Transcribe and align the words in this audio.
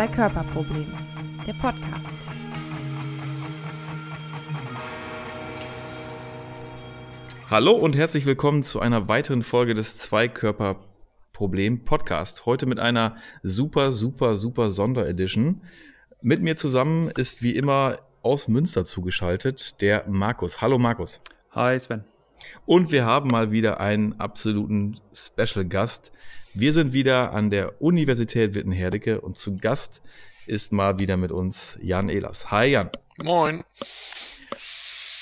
Zwei-Körper-Problem, 0.00 0.86
der 1.46 1.52
Podcast. 1.52 2.16
Hallo 7.50 7.72
und 7.72 7.94
herzlich 7.94 8.24
willkommen 8.24 8.62
zu 8.62 8.80
einer 8.80 9.08
weiteren 9.08 9.42
Folge 9.42 9.74
des 9.74 9.98
Zwei-Körper-Problem 9.98 11.84
Podcast. 11.84 12.46
Heute 12.46 12.64
mit 12.64 12.78
einer 12.78 13.16
super, 13.42 13.92
super, 13.92 14.36
super 14.36 14.70
Sonderedition. 14.70 15.60
Mit 16.22 16.40
mir 16.40 16.56
zusammen 16.56 17.10
ist 17.10 17.42
wie 17.42 17.54
immer 17.54 17.98
aus 18.22 18.48
Münster 18.48 18.86
zugeschaltet 18.86 19.82
der 19.82 20.08
Markus. 20.08 20.62
Hallo 20.62 20.78
Markus. 20.78 21.20
Hi 21.50 21.78
Sven. 21.78 22.04
Und 22.66 22.92
wir 22.92 23.04
haben 23.04 23.30
mal 23.30 23.50
wieder 23.50 23.80
einen 23.80 24.18
absoluten 24.20 25.00
Special 25.12 25.64
Gast. 25.64 26.12
Wir 26.54 26.72
sind 26.72 26.92
wieder 26.92 27.32
an 27.32 27.50
der 27.50 27.80
Universität 27.80 28.54
Wittenherdecke 28.54 29.20
und 29.20 29.38
zu 29.38 29.56
Gast 29.56 30.02
ist 30.46 30.72
mal 30.72 30.98
wieder 30.98 31.16
mit 31.16 31.32
uns 31.32 31.78
Jan 31.80 32.08
Ehlers. 32.08 32.50
Hi 32.50 32.66
Jan. 32.66 32.90
Moin. 33.22 33.62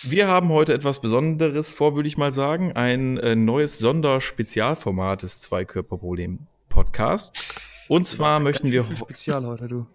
Wir 0.03 0.29
haben 0.29 0.49
heute 0.51 0.73
etwas 0.73 1.01
Besonderes 1.01 1.73
vor, 1.73 1.97
würde 1.97 2.09
ich 2.09 2.17
mal 2.17 2.33
sagen. 2.33 2.73
Ein 2.73 3.19
äh, 3.19 3.35
neues 3.35 3.79
Sonderspezialformat 3.79 5.23
des 5.23 5.41
Zweikörperproblem 5.41 6.47
Podcast. 6.69 7.45
Und 7.89 8.07
zwar 8.07 8.39
möchten 8.39 8.71
wir 8.71 8.87
Spezial 8.97 9.45
heute, 9.45 9.69
du. 9.69 9.87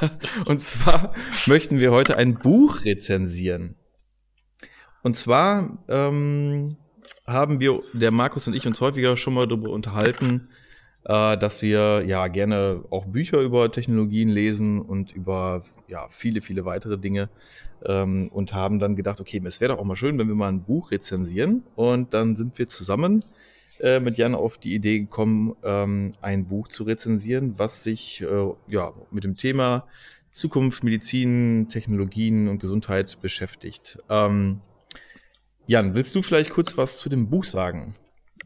und 0.46 0.60
zwar 0.60 1.14
möchten 1.46 1.78
wir 1.78 1.92
heute 1.92 2.16
ein 2.16 2.34
Buch 2.34 2.84
rezensieren. 2.84 3.76
Und 5.04 5.16
zwar 5.16 5.78
ähm, 5.88 6.78
haben 7.26 7.60
wir, 7.60 7.80
der 7.92 8.10
Markus 8.10 8.48
und 8.48 8.54
ich, 8.54 8.66
uns 8.66 8.80
häufiger 8.80 9.18
schon 9.18 9.34
mal 9.34 9.46
darüber 9.46 9.68
unterhalten, 9.68 10.48
äh, 11.04 11.36
dass 11.36 11.60
wir 11.60 12.04
ja 12.06 12.26
gerne 12.28 12.82
auch 12.88 13.04
Bücher 13.04 13.40
über 13.40 13.70
Technologien 13.70 14.30
lesen 14.30 14.80
und 14.80 15.12
über 15.12 15.62
ja 15.88 16.08
viele, 16.08 16.40
viele 16.40 16.64
weitere 16.64 16.96
Dinge 16.96 17.28
ähm, 17.84 18.30
und 18.32 18.54
haben 18.54 18.78
dann 18.78 18.96
gedacht, 18.96 19.20
okay, 19.20 19.42
es 19.44 19.60
wäre 19.60 19.74
doch 19.74 19.78
auch 19.78 19.84
mal 19.84 19.94
schön, 19.94 20.18
wenn 20.18 20.26
wir 20.26 20.34
mal 20.34 20.48
ein 20.48 20.62
Buch 20.62 20.90
rezensieren. 20.90 21.64
Und 21.76 22.14
dann 22.14 22.34
sind 22.34 22.58
wir 22.58 22.68
zusammen 22.68 23.26
äh, 23.80 24.00
mit 24.00 24.16
Jan 24.16 24.34
auf 24.34 24.56
die 24.56 24.74
Idee 24.74 25.00
gekommen, 25.00 25.54
ähm, 25.64 26.12
ein 26.22 26.46
Buch 26.46 26.68
zu 26.68 26.82
rezensieren, 26.84 27.58
was 27.58 27.82
sich 27.82 28.22
äh, 28.22 28.52
ja 28.68 28.94
mit 29.10 29.24
dem 29.24 29.36
Thema 29.36 29.86
Zukunft, 30.30 30.82
Medizin, 30.82 31.68
Technologien 31.68 32.48
und 32.48 32.58
Gesundheit 32.58 33.18
beschäftigt. 33.20 33.98
Ähm, 34.08 34.62
Jan, 35.66 35.94
willst 35.94 36.14
du 36.14 36.22
vielleicht 36.22 36.50
kurz 36.50 36.76
was 36.76 36.98
zu 36.98 37.08
dem 37.08 37.30
Buch 37.30 37.44
sagen? 37.44 37.96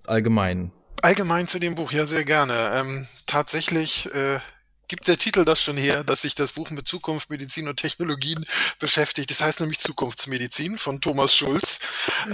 Allgemein. 0.06 0.72
Allgemein 1.02 1.48
zu 1.48 1.58
dem 1.58 1.74
Buch, 1.74 1.90
ja, 1.92 2.06
sehr 2.06 2.24
gerne. 2.24 2.70
Ähm, 2.74 3.08
tatsächlich 3.26 4.06
äh, 4.14 4.38
gibt 4.86 5.08
der 5.08 5.18
Titel 5.18 5.44
das 5.44 5.60
schon 5.60 5.76
her, 5.76 6.04
dass 6.04 6.22
sich 6.22 6.34
das 6.34 6.52
Buch 6.52 6.70
mit 6.70 6.86
Zukunft, 6.86 7.30
Medizin 7.30 7.68
und 7.68 7.76
Technologien 7.76 8.46
beschäftigt. 8.78 9.30
Das 9.30 9.40
heißt 9.40 9.60
nämlich 9.60 9.80
Zukunftsmedizin 9.80 10.78
von 10.78 11.00
Thomas 11.00 11.34
Schulz. 11.34 11.80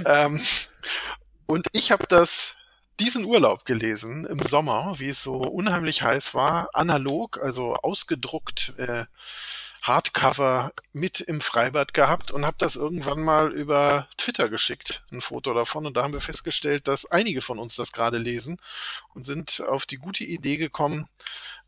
Ähm, 0.07 0.41
und 1.47 1.67
ich 1.73 1.91
habe 1.91 2.05
das 2.07 2.57
diesen 3.01 3.25
Urlaub 3.25 3.65
gelesen 3.65 4.25
im 4.27 4.41
Sommer, 4.47 4.95
wie 4.99 5.09
es 5.09 5.23
so 5.23 5.37
unheimlich 5.37 6.03
heiß 6.03 6.35
war, 6.35 6.69
analog, 6.75 7.41
also 7.43 7.75
ausgedruckt. 7.75 8.75
Äh, 8.79 9.07
Hardcover 9.85 10.73
mit 10.95 11.21
im 11.21 11.43
Freibad 11.43 11.93
gehabt 11.93 12.31
und 12.31 12.47
habe 12.47 12.57
das 12.59 12.75
irgendwann 12.75 13.21
mal 13.21 13.53
über 13.53 14.09
Twitter 14.17 14.49
geschickt, 14.49 15.05
ein 15.13 15.21
Foto 15.21 15.53
davon. 15.53 15.85
Und 15.85 15.97
da 15.97 16.03
haben 16.03 16.15
wir 16.15 16.23
festgestellt, 16.23 16.89
dass 16.89 17.05
einige 17.05 17.43
von 17.43 17.59
uns 17.59 17.77
das 17.77 17.93
gerade 17.93 18.17
lesen 18.17 18.59
und 19.13 19.25
sind 19.25 19.63
auf 19.69 19.85
die 19.85 19.97
gute 19.97 20.25
Idee 20.25 20.57
gekommen, 20.57 21.07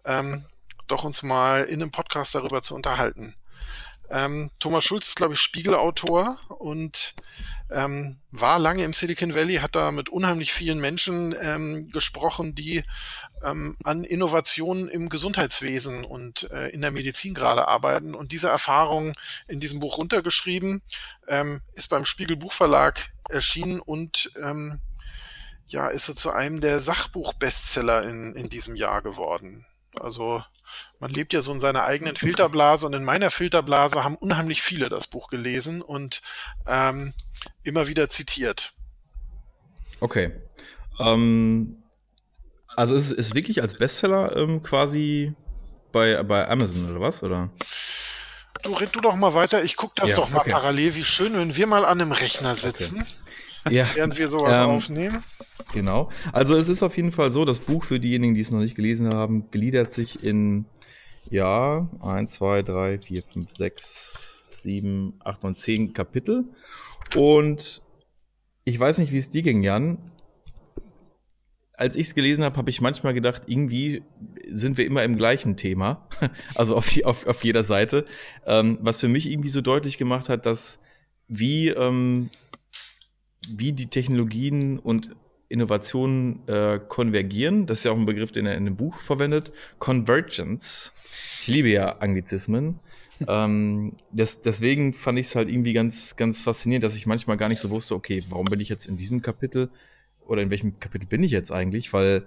ähm, 0.07 0.47
doch 0.87 1.05
uns 1.05 1.23
mal 1.23 1.65
in 1.65 1.83
einem 1.83 1.91
Podcast 1.91 2.35
darüber 2.35 2.63
zu 2.63 2.75
unterhalten. 2.75 3.35
Ähm, 4.11 4.51
Thomas 4.61 4.85
Schulz 4.85 5.09
ist, 5.09 5.17
glaube 5.17 5.35
ich, 5.35 5.41
Spiegelautor 5.41 6.39
und 6.49 7.15
ähm, 7.71 8.19
war 8.31 8.59
lange 8.59 8.85
im 8.85 8.93
Silicon 8.93 9.35
Valley, 9.35 9.57
hat 9.57 9.75
da 9.75 9.91
mit 9.91 10.09
unheimlich 10.09 10.53
vielen 10.53 10.81
Menschen 10.81 11.35
ähm, 11.41 11.91
gesprochen, 11.91 12.55
die 12.55 12.85
ähm, 13.43 13.77
an 13.83 14.05
Innovationen 14.05 14.89
im 14.89 15.09
Gesundheitswesen 15.09 16.05
und 16.05 16.49
äh, 16.51 16.69
in 16.69 16.83
der 16.83 16.93
Medizin 16.93 17.35
gerade 17.35 17.67
arbeiten. 17.67 18.15
Und 18.15 18.33
diese 18.33 18.49
Erfahrung 18.49 19.15
in 19.49 19.61
diesem 19.61 19.81
Buch 19.81 19.99
runtergeschrieben, 19.99 20.83
ähm, 21.29 21.61
ist 21.75 21.89
beim 21.89 22.05
Spiegel 22.05 22.37
Buchverlag 22.37 23.11
erschienen 23.29 23.81
und 23.81 24.31
ähm, 24.43 24.81
ja, 25.67 25.89
ist 25.89 26.07
so 26.07 26.15
zu 26.15 26.31
einem 26.31 26.61
der 26.61 26.79
Sachbuch-Bestseller 26.79 28.05
in, 28.05 28.35
in 28.35 28.49
diesem 28.49 28.77
Jahr 28.77 29.03
geworden. 29.03 29.67
Also 29.99 30.45
man 30.99 31.11
lebt 31.11 31.33
ja 31.33 31.43
so 31.43 31.53
in 31.53 31.61
seiner 31.61 31.85
eigenen 31.85 32.17
Filterblase 32.17 32.87
und 32.87 32.95
in 32.95 33.05
meiner 33.05 33.31
Filterblase 33.31 34.03
haben 34.03 34.17
unheimlich 34.17 34.63
viele 34.63 34.89
das 34.89 35.09
Buch 35.09 35.29
gelesen 35.29 35.83
und 35.83 36.23
ähm, 36.67 37.13
immer 37.63 37.87
wieder 37.89 38.09
zitiert. 38.09 38.73
Okay. 40.01 40.33
Ähm, 40.99 41.83
also 42.75 42.95
ist 42.95 43.13
es 43.13 43.35
wirklich 43.35 43.63
als 43.63 43.75
Bestseller 43.75 44.37
ähm, 44.37 44.63
quasi 44.63 45.35
bei, 45.93 46.23
bei 46.23 46.49
Amazon 46.49 46.91
oder 46.91 47.01
was? 47.01 47.23
Oder? 47.23 47.51
Du 48.63 48.75
red 48.75 48.95
du 48.95 49.01
doch 49.01 49.17
mal 49.17 49.35
weiter, 49.35 49.63
ich 49.63 49.77
gucke 49.77 49.95
das 49.97 50.11
ja, 50.11 50.17
doch 50.17 50.31
mal 50.31 50.41
okay. 50.41 50.51
parallel. 50.51 50.95
Wie 50.95 51.05
schön, 51.05 51.35
wenn 51.35 51.57
wir 51.57 51.67
mal 51.67 51.85
an 51.85 52.01
einem 52.01 52.13
Rechner 52.13 52.55
sitzen. 52.55 53.01
Okay. 53.01 53.11
Ja. 53.69 53.89
Während 53.95 54.17
wir 54.17 54.29
sowas 54.29 54.57
ähm, 54.59 54.67
aufnehmen. 54.67 55.25
Genau. 55.73 56.09
Also 56.31 56.55
es 56.55 56.69
ist 56.69 56.85
auf 56.85 56.97
jeden 56.97 57.11
Fall 57.11 57.33
so, 57.33 57.45
das 57.45 57.59
Buch 57.59 57.83
für 57.83 57.99
diejenigen, 57.99 58.37
die 58.37 58.41
es 58.41 58.53
noch 58.53 58.61
nicht 58.61 58.77
gelesen 58.77 59.13
haben, 59.13 59.51
gliedert 59.51 59.93
sich 59.93 60.23
in 60.23 60.67
ja, 61.31 61.89
1, 62.01 62.33
2, 62.33 62.63
3, 62.63 62.99
4, 62.99 63.23
5, 63.23 63.53
6, 63.53 64.45
7, 64.49 65.21
8, 65.25 65.43
9, 65.43 65.57
10 65.57 65.93
Kapitel. 65.93 66.45
Und 67.15 67.83
ich 68.65 68.79
weiß 68.79 68.99
nicht, 68.99 69.13
wie 69.13 69.19
es 69.19 69.31
dir 69.31 69.43
ging, 69.43 69.63
Jan. 69.63 69.99
Als 71.75 71.95
ich 71.95 72.09
es 72.09 72.15
gelesen 72.15 72.43
habe, 72.43 72.57
habe 72.57 72.71
ich 72.71 72.81
manchmal 72.81 73.13
gedacht, 73.13 73.43
irgendwie 73.47 74.03
sind 74.51 74.79
wir 74.79 74.87
immer 74.87 75.05
im 75.05 75.17
gleichen 75.17 75.57
Thema, 75.57 76.09
also 76.55 76.75
auf, 76.75 76.91
auf, 77.05 77.27
auf 77.27 77.45
jeder 77.45 77.65
Seite, 77.65 78.07
ähm, 78.47 78.79
was 78.81 78.99
für 78.99 79.09
mich 79.09 79.31
irgendwie 79.31 79.51
so 79.51 79.61
deutlich 79.61 79.99
gemacht 79.99 80.29
hat, 80.29 80.47
dass 80.47 80.81
wie, 81.29 81.69
ähm, 81.69 82.31
wie 83.49 83.73
die 83.73 83.89
Technologien 83.89 84.79
und 84.79 85.15
Innovationen 85.49 86.47
äh, 86.49 86.81
konvergieren. 86.87 87.67
Das 87.67 87.79
ist 87.79 87.85
ja 87.85 87.93
auch 87.93 87.97
ein 87.97 88.07
Begriff, 88.07 88.33
den 88.33 88.47
er 88.47 88.57
in 88.57 88.65
dem 88.65 88.77
Buch 88.77 88.99
verwendet. 88.99 89.53
Convergence. 89.79 90.93
Ich 91.43 91.49
liebe 91.49 91.69
ja 91.69 91.99
Anglizismen. 91.99 92.81
ähm, 93.29 93.95
das, 94.13 94.41
deswegen 94.41 94.93
fand 94.93 95.19
ich 95.19 95.27
es 95.27 95.35
halt 95.35 95.49
irgendwie 95.49 95.73
ganz, 95.73 96.17
ganz 96.17 96.41
faszinierend, 96.41 96.85
dass 96.85 96.97
ich 96.97 97.07
manchmal 97.07 97.37
gar 97.37 97.49
nicht 97.49 97.61
so 97.61 97.71
wusste, 97.71 97.95
okay, 97.95 98.23
warum 98.29 98.47
bin 98.47 98.61
ich 98.61 98.69
jetzt 98.69 98.87
in 98.87 98.97
diesem 98.97 99.23
Kapitel 99.23 99.71
oder 100.27 100.43
in 100.43 100.51
welchem 100.51 100.79
Kapitel 100.81 101.07
bin 101.07 101.23
ich 101.23 101.31
jetzt 101.31 101.51
eigentlich? 101.51 101.93
Weil, 101.93 102.25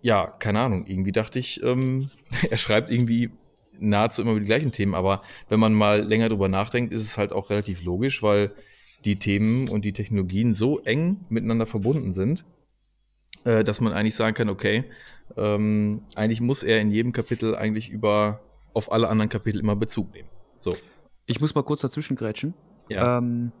ja, 0.00 0.26
keine 0.26 0.60
Ahnung, 0.60 0.86
irgendwie 0.86 1.12
dachte 1.12 1.38
ich, 1.38 1.62
ähm, 1.62 2.10
er 2.50 2.58
schreibt 2.58 2.90
irgendwie 2.90 3.30
nahezu 3.78 4.22
immer 4.22 4.32
über 4.32 4.40
die 4.40 4.46
gleichen 4.46 4.72
Themen, 4.72 4.94
aber 4.94 5.22
wenn 5.48 5.60
man 5.60 5.74
mal 5.74 6.00
länger 6.00 6.28
drüber 6.28 6.48
nachdenkt, 6.48 6.92
ist 6.92 7.02
es 7.02 7.18
halt 7.18 7.32
auch 7.32 7.50
relativ 7.50 7.82
logisch, 7.82 8.22
weil 8.22 8.52
die 9.04 9.18
Themen 9.18 9.68
und 9.68 9.84
die 9.84 9.92
Technologien 9.92 10.54
so 10.54 10.78
eng 10.80 11.24
miteinander 11.28 11.66
verbunden 11.66 12.14
sind, 12.14 12.44
äh, 13.44 13.64
dass 13.64 13.80
man 13.80 13.92
eigentlich 13.92 14.14
sagen 14.14 14.34
kann, 14.34 14.48
okay, 14.48 14.84
ähm, 15.36 16.02
eigentlich 16.14 16.40
muss 16.40 16.62
er 16.62 16.80
in 16.80 16.90
jedem 16.90 17.12
Kapitel 17.12 17.54
eigentlich 17.54 17.90
über 17.90 18.40
auf 18.72 18.90
alle 18.90 19.08
anderen 19.08 19.28
Kapitel 19.28 19.60
immer 19.60 19.76
Bezug 19.76 20.12
nehmen. 20.12 20.28
So. 20.58 20.76
Ich 21.26 21.40
muss 21.40 21.54
mal 21.54 21.62
kurz 21.62 21.80
dazwischen 21.80 22.16
grätschen. 22.16 22.54
Ja. 22.88 23.18
Ähm, 23.18 23.52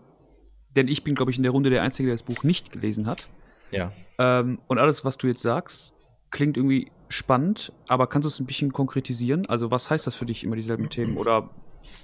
denn 0.76 0.88
ich 0.88 1.04
bin, 1.04 1.14
glaube 1.14 1.30
ich, 1.30 1.36
in 1.36 1.42
der 1.42 1.52
Runde 1.52 1.70
der 1.70 1.82
Einzige, 1.82 2.08
der 2.08 2.14
das 2.14 2.24
Buch 2.24 2.42
nicht 2.42 2.72
gelesen 2.72 3.06
hat. 3.06 3.28
Ja. 3.70 3.92
Ähm, 4.18 4.58
und 4.66 4.78
alles, 4.78 5.04
was 5.04 5.18
du 5.18 5.26
jetzt 5.26 5.42
sagst, 5.42 5.94
klingt 6.30 6.56
irgendwie 6.56 6.90
spannend, 7.08 7.72
aber 7.86 8.06
kannst 8.08 8.24
du 8.24 8.28
es 8.28 8.40
ein 8.40 8.46
bisschen 8.46 8.72
konkretisieren? 8.72 9.46
Also, 9.46 9.70
was 9.70 9.88
heißt 9.88 10.06
das 10.06 10.14
für 10.14 10.26
dich, 10.26 10.42
immer 10.42 10.56
dieselben 10.56 10.90
Themen? 10.90 11.16
Oder 11.16 11.48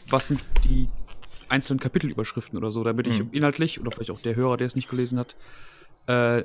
was 0.08 0.28
sind 0.28 0.44
die 0.64 0.88
einzelnen 1.50 1.80
Kapitelüberschriften 1.80 2.56
oder 2.58 2.70
so, 2.70 2.84
damit 2.84 3.06
ich 3.06 3.18
mhm. 3.18 3.30
inhaltlich 3.32 3.80
oder 3.80 3.90
vielleicht 3.90 4.10
auch 4.10 4.20
der 4.20 4.36
Hörer, 4.36 4.56
der 4.56 4.66
es 4.66 4.74
nicht 4.74 4.88
gelesen 4.88 5.18
hat, 5.18 5.36
äh, 6.06 6.44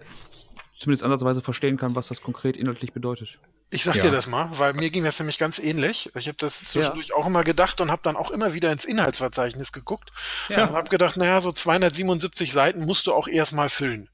zumindest 0.77 1.03
ansatzweise 1.03 1.41
verstehen 1.41 1.77
kann, 1.77 1.95
was 1.95 2.07
das 2.07 2.21
konkret 2.21 2.57
inhaltlich 2.57 2.93
bedeutet. 2.93 3.39
Ich 3.71 3.83
sag 3.83 3.95
ja. 3.95 4.03
dir 4.03 4.11
das 4.11 4.27
mal, 4.27 4.49
weil 4.57 4.73
mir 4.73 4.89
ging 4.89 5.03
das 5.03 5.19
nämlich 5.19 5.37
ganz 5.37 5.57
ähnlich. 5.59 6.11
Ich 6.15 6.27
habe 6.27 6.37
das 6.37 6.63
zwischendurch 6.65 7.07
ja. 7.09 7.15
auch 7.15 7.25
immer 7.25 7.43
gedacht 7.43 7.81
und 7.81 7.91
habe 7.91 8.01
dann 8.03 8.15
auch 8.15 8.31
immer 8.31 8.53
wieder 8.53 8.71
ins 8.71 8.85
Inhaltsverzeichnis 8.85 9.71
geguckt 9.71 10.11
ja. 10.49 10.67
und 10.67 10.75
habe 10.75 10.89
gedacht, 10.89 11.17
naja, 11.17 11.41
so 11.41 11.51
277 11.51 12.51
Seiten 12.51 12.85
musst 12.85 13.07
du 13.07 13.13
auch 13.13 13.27
erstmal 13.27 13.69
füllen. 13.69 14.09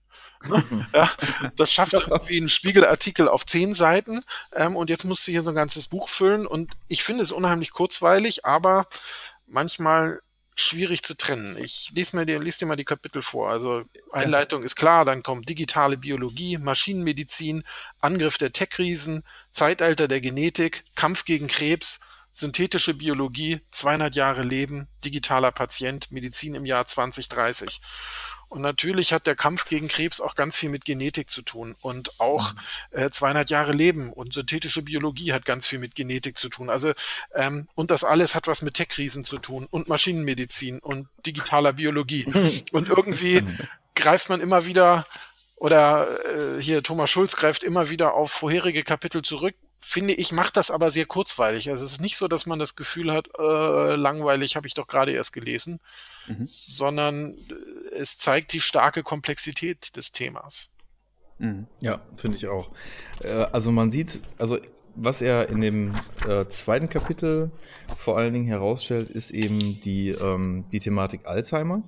Ne? 0.48 0.64
ja, 0.94 1.10
das 1.56 1.72
schafft 1.72 1.94
irgendwie 1.94 2.38
einen 2.38 2.50
Spiegelartikel 2.50 3.28
auf 3.28 3.46
zehn 3.46 3.74
Seiten 3.74 4.24
ähm, 4.54 4.76
und 4.76 4.90
jetzt 4.90 5.04
musst 5.04 5.28
du 5.28 5.32
hier 5.32 5.44
so 5.44 5.52
ein 5.52 5.56
ganzes 5.56 5.88
Buch 5.88 6.10
füllen 6.10 6.48
und 6.48 6.74
ich 6.88 7.04
finde 7.04 7.24
es 7.24 7.32
unheimlich 7.32 7.72
kurzweilig, 7.72 8.46
aber 8.46 8.88
manchmal 9.48 10.22
schwierig 10.56 11.04
zu 11.04 11.16
trennen. 11.16 11.58
Ich 11.58 11.92
lese 11.96 12.16
mir 12.16 12.26
dir, 12.26 12.40
lese 12.40 12.60
dir 12.60 12.66
mal 12.66 12.76
die 12.76 12.86
Kapitel 12.86 13.22
vor. 13.22 13.50
Also 13.50 13.84
Einleitung 14.12 14.64
ist 14.64 14.76
klar, 14.76 15.06
dann 15.06 15.24
kommt 15.24 15.48
digitale 15.50 15.98
Biologie, 15.98 16.58
Maschinenmedizin, 16.58 17.64
Angriff 18.00 18.38
der 18.38 18.52
Tech-Riesen, 18.52 19.24
Zeitalter 19.52 20.08
der 20.08 20.22
Genetik, 20.22 20.84
Kampf 20.96 21.26
gegen 21.26 21.48
Krebs, 21.48 22.00
synthetische 22.32 22.94
Biologie, 22.94 23.62
200 23.72 24.16
Jahre 24.16 24.44
Leben, 24.44 24.88
digitaler 25.04 25.52
Patient, 25.52 26.12
Medizin 26.12 26.56
im 26.56 26.66
Jahr 26.66 26.88
2030. 26.88 27.82
Und 28.52 28.62
natürlich 28.62 29.14
hat 29.14 29.28
der 29.28 29.38
Kampf 29.38 29.64
gegen 29.64 29.88
Krebs 29.88 30.20
auch 30.20 30.36
ganz 30.36 30.58
viel 30.58 30.68
mit 30.68 30.84
Genetik 30.84 31.30
zu 31.30 31.42
tun 31.42 31.74
und 31.82 32.20
auch 32.20 32.54
äh, 32.90 33.10
200 33.10 33.50
Jahre 33.50 33.72
Leben 33.72 34.12
und 34.12 34.34
synthetische 34.34 34.82
Biologie 34.82 35.32
hat 35.32 35.46
ganz 35.46 35.68
viel 35.68 35.80
mit 35.80 35.96
Genetik 35.96 36.38
zu 36.38 36.50
tun. 36.50 36.70
Also 36.70 36.92
ähm, 37.34 37.70
und 37.76 37.92
das 37.92 38.04
alles 38.04 38.36
hat 38.36 38.48
was 38.48 38.62
mit 38.62 38.74
Tech-Riesen 38.74 39.24
zu 39.24 39.38
tun 39.38 39.70
und 39.72 39.88
Maschinenmedizin 39.88 40.80
und 40.80 41.08
digitaler 41.26 41.72
Biologie. 41.72 42.26
und 42.74 42.90
irgendwie 42.90 43.42
greift 43.96 44.28
man 44.28 44.42
immer 44.42 44.66
wieder 44.66 45.06
oder 45.56 46.10
äh, 46.26 46.62
hier 46.62 46.84
Thomas 46.84 47.10
Schulz 47.10 47.38
greift 47.38 47.64
immer 47.64 47.90
wieder 47.90 48.16
auf 48.16 48.34
vorherige 48.34 48.84
Kapitel 48.84 49.22
zurück, 49.22 49.56
finde 49.82 50.14
ich, 50.14 50.32
macht 50.32 50.58
das 50.58 50.72
aber 50.72 50.92
sehr 50.92 51.06
kurzweilig. 51.06 51.70
Also 51.70 51.86
es 51.86 51.94
ist 51.94 52.02
nicht 52.02 52.18
so, 52.18 52.28
dass 52.28 52.46
man 52.46 52.60
das 52.60 52.76
Gefühl 52.76 53.12
hat, 53.12 53.30
äh, 53.38 53.96
langweilig 53.96 54.56
habe 54.56 54.68
ich 54.68 54.76
doch 54.76 54.88
gerade 54.88 55.12
erst 55.12 55.34
gelesen, 55.34 55.80
mhm. 56.28 56.46
sondern 56.46 57.34
äh, 57.34 57.96
es 57.96 58.18
zeigt 58.18 58.54
die 58.54 58.62
starke 58.62 59.02
Komplexität 59.02 59.96
des 59.98 60.12
Themas. 60.12 60.70
Mhm. 61.40 61.68
Ja, 61.82 62.02
finde 62.16 62.38
ich 62.38 62.48
auch. 62.48 62.70
Äh, 63.22 63.32
also 63.52 63.72
man 63.72 63.92
sieht, 63.92 64.22
also 64.38 64.60
was 64.96 65.22
er 65.22 65.50
in 65.50 65.62
dem 65.62 65.96
äh, 66.28 66.46
zweiten 66.48 66.90
Kapitel 66.90 67.50
vor 67.96 68.18
allen 68.18 68.34
Dingen 68.34 68.46
herausstellt, 68.46 69.10
ist 69.10 69.32
eben 69.32 69.82
die, 69.82 70.10
ähm, 70.10 70.66
die 70.72 70.80
Thematik 70.80 71.26
Alzheimer. 71.26 71.82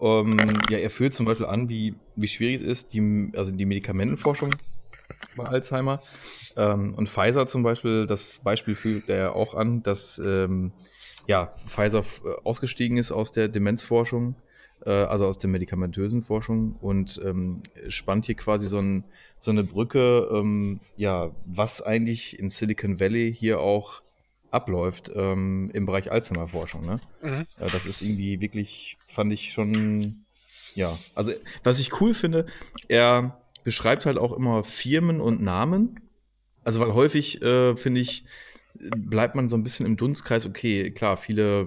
Ähm, 0.00 0.38
ja, 0.70 0.78
er 0.78 0.90
führt 0.90 1.14
zum 1.14 1.26
Beispiel 1.26 1.46
an, 1.46 1.68
wie, 1.68 1.94
wie 2.16 2.28
schwierig 2.28 2.56
es 2.56 2.62
ist, 2.62 2.92
die, 2.92 3.32
also 3.34 3.50
die 3.50 3.66
Medikamentenforschung 3.66 4.54
bei 5.36 5.44
Alzheimer. 5.44 6.02
Ähm, 6.56 6.94
und 6.94 7.08
Pfizer 7.08 7.46
zum 7.46 7.62
Beispiel, 7.62 8.06
das 8.06 8.40
Beispiel 8.42 8.74
führt 8.74 9.08
er 9.08 9.34
auch 9.34 9.54
an, 9.54 9.82
dass 9.82 10.18
ähm, 10.18 10.72
ja, 11.26 11.52
Pfizer 11.66 12.00
äh, 12.00 12.28
ausgestiegen 12.44 12.96
ist 12.96 13.12
aus 13.12 13.32
der 13.32 13.48
Demenzforschung, 13.48 14.34
äh, 14.84 14.90
also 14.90 15.26
aus 15.26 15.38
der 15.38 15.50
medikamentösen 15.50 16.22
Forschung 16.22 16.76
und 16.80 17.20
ähm, 17.24 17.62
spannt 17.88 18.26
hier 18.26 18.34
quasi 18.34 18.66
so, 18.66 18.78
ein, 18.78 19.04
so 19.38 19.50
eine 19.50 19.64
Brücke, 19.64 20.28
ähm, 20.32 20.80
ja, 20.96 21.30
was 21.46 21.82
eigentlich 21.82 22.38
im 22.38 22.50
Silicon 22.50 23.00
Valley 23.00 23.34
hier 23.36 23.60
auch 23.60 24.02
abläuft 24.50 25.10
ähm, 25.14 25.66
im 25.72 25.86
Bereich 25.86 26.10
Alzheimer-Forschung. 26.10 26.84
Ne? 26.84 27.00
Mhm. 27.22 27.46
Äh, 27.58 27.70
das 27.70 27.86
ist 27.86 28.02
irgendwie 28.02 28.40
wirklich, 28.40 28.98
fand 29.06 29.32
ich 29.32 29.52
schon, 29.52 30.24
ja, 30.74 30.98
also 31.14 31.32
was 31.62 31.78
ich 31.78 32.00
cool 32.00 32.14
finde, 32.14 32.46
er 32.88 33.40
beschreibt 33.64 34.06
halt 34.06 34.18
auch 34.18 34.32
immer 34.32 34.64
Firmen 34.64 35.20
und 35.20 35.40
Namen. 35.40 36.00
Also 36.64 36.80
weil 36.80 36.94
häufig, 36.94 37.42
äh, 37.42 37.76
finde 37.76 38.00
ich, 38.00 38.24
bleibt 38.74 39.34
man 39.34 39.48
so 39.48 39.56
ein 39.56 39.62
bisschen 39.62 39.86
im 39.86 39.96
Dunstkreis, 39.96 40.46
okay, 40.46 40.90
klar, 40.90 41.16
viele, 41.16 41.66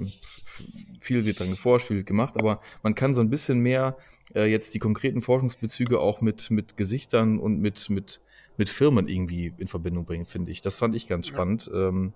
viel 0.99 1.25
wird 1.25 1.39
dran 1.39 1.51
geforscht, 1.51 1.87
viel 1.87 1.97
wird 1.97 2.07
gemacht, 2.07 2.35
aber 2.37 2.61
man 2.81 2.95
kann 2.95 3.13
so 3.13 3.21
ein 3.21 3.29
bisschen 3.29 3.59
mehr 3.59 3.97
äh, 4.35 4.45
jetzt 4.45 4.73
die 4.73 4.79
konkreten 4.79 5.21
Forschungsbezüge 5.21 5.99
auch 5.99 6.21
mit, 6.21 6.49
mit 6.51 6.77
Gesichtern 6.77 7.39
und 7.39 7.59
mit, 7.59 7.89
mit, 7.89 8.21
mit 8.57 8.69
Firmen 8.69 9.07
irgendwie 9.07 9.53
in 9.57 9.67
Verbindung 9.67 10.05
bringen, 10.05 10.25
finde 10.25 10.51
ich. 10.51 10.61
Das 10.61 10.77
fand 10.77 10.95
ich 10.95 11.07
ganz 11.07 11.27
ja. 11.27 11.33
spannend. 11.33 11.69
Ähm, 11.73 12.13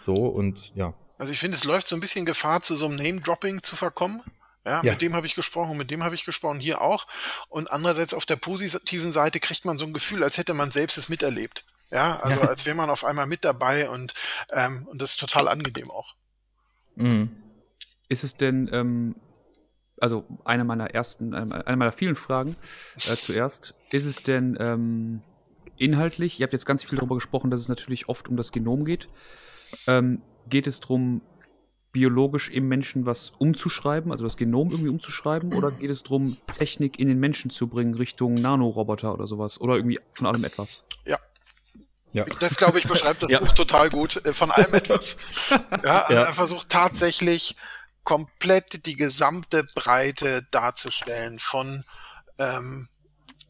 so 0.00 0.14
und 0.14 0.74
ja. 0.74 0.94
Also 1.18 1.32
ich 1.32 1.38
finde, 1.38 1.56
es 1.56 1.64
läuft 1.64 1.88
so 1.88 1.96
ein 1.96 2.00
bisschen 2.00 2.24
Gefahr, 2.24 2.60
zu 2.60 2.76
so 2.76 2.86
einem 2.86 2.96
Name-Dropping 2.96 3.62
zu 3.62 3.74
verkommen. 3.74 4.20
Ja, 4.68 4.82
ja, 4.82 4.92
mit 4.92 5.02
dem 5.02 5.14
habe 5.14 5.26
ich 5.26 5.34
gesprochen, 5.34 5.76
mit 5.76 5.90
dem 5.90 6.04
habe 6.04 6.14
ich 6.14 6.24
gesprochen, 6.24 6.60
hier 6.60 6.82
auch. 6.82 7.06
Und 7.48 7.70
andererseits 7.72 8.14
auf 8.14 8.26
der 8.26 8.36
positiven 8.36 9.12
Seite 9.12 9.40
kriegt 9.40 9.64
man 9.64 9.78
so 9.78 9.86
ein 9.86 9.92
Gefühl, 9.92 10.22
als 10.22 10.36
hätte 10.36 10.54
man 10.54 10.70
selbst 10.70 10.98
es 10.98 11.08
miterlebt. 11.08 11.64
Ja, 11.90 12.20
also 12.20 12.40
ja. 12.40 12.48
als 12.48 12.66
wäre 12.66 12.76
man 12.76 12.90
auf 12.90 13.04
einmal 13.04 13.26
mit 13.26 13.44
dabei 13.44 13.88
und, 13.88 14.12
ähm, 14.52 14.86
und 14.90 15.00
das 15.00 15.12
ist 15.12 15.20
total 15.20 15.48
angenehm 15.48 15.90
auch. 15.90 16.14
Mhm. 16.96 17.30
Ist 18.08 18.24
es 18.24 18.36
denn, 18.36 18.68
ähm, 18.72 19.16
also 19.98 20.26
eine 20.44 20.64
meiner 20.64 20.90
ersten, 20.94 21.34
eine 21.34 21.76
meiner 21.76 21.92
vielen 21.92 22.16
Fragen 22.16 22.56
äh, 22.96 23.16
zuerst, 23.16 23.74
ist 23.90 24.04
es 24.04 24.22
denn 24.22 24.56
ähm, 24.60 25.22
inhaltlich, 25.78 26.38
ihr 26.38 26.44
habt 26.44 26.52
jetzt 26.52 26.66
ganz 26.66 26.84
viel 26.84 26.98
darüber 26.98 27.14
gesprochen, 27.14 27.50
dass 27.50 27.60
es 27.60 27.68
natürlich 27.68 28.08
oft 28.08 28.28
um 28.28 28.36
das 28.36 28.52
Genom 28.52 28.84
geht. 28.84 29.08
Ähm, 29.86 30.22
geht 30.48 30.66
es 30.66 30.80
darum, 30.80 31.22
biologisch 31.98 32.48
im 32.48 32.68
Menschen 32.68 33.06
was 33.06 33.32
umzuschreiben, 33.38 34.12
also 34.12 34.22
das 34.22 34.36
Genom 34.36 34.70
irgendwie 34.70 34.88
umzuschreiben, 34.88 35.52
oder 35.52 35.72
geht 35.72 35.90
es 35.90 36.04
darum, 36.04 36.36
Technik 36.56 36.96
in 36.96 37.08
den 37.08 37.18
Menschen 37.18 37.50
zu 37.50 37.66
bringen, 37.66 37.94
Richtung 37.94 38.34
Nanoroboter 38.34 39.12
oder 39.12 39.26
sowas? 39.26 39.60
Oder 39.60 39.74
irgendwie 39.74 39.98
von 40.12 40.28
allem 40.28 40.44
etwas? 40.44 40.84
Ja. 41.04 41.18
Ja. 42.12 42.24
Das, 42.38 42.56
glaube 42.56 42.78
ich, 42.78 42.86
beschreibt 42.86 43.24
das 43.24 43.32
ja. 43.32 43.40
Buch 43.40 43.50
total 43.50 43.90
gut. 43.90 44.24
Äh, 44.24 44.32
von 44.32 44.52
allem 44.52 44.72
etwas. 44.74 45.16
Ja, 45.50 46.02
also 46.02 46.14
ja. 46.14 46.22
er 46.26 46.34
versucht 46.34 46.68
tatsächlich 46.68 47.56
komplett 48.04 48.86
die 48.86 48.94
gesamte 48.94 49.64
Breite 49.74 50.46
darzustellen 50.52 51.40
von 51.40 51.84
ähm, 52.38 52.88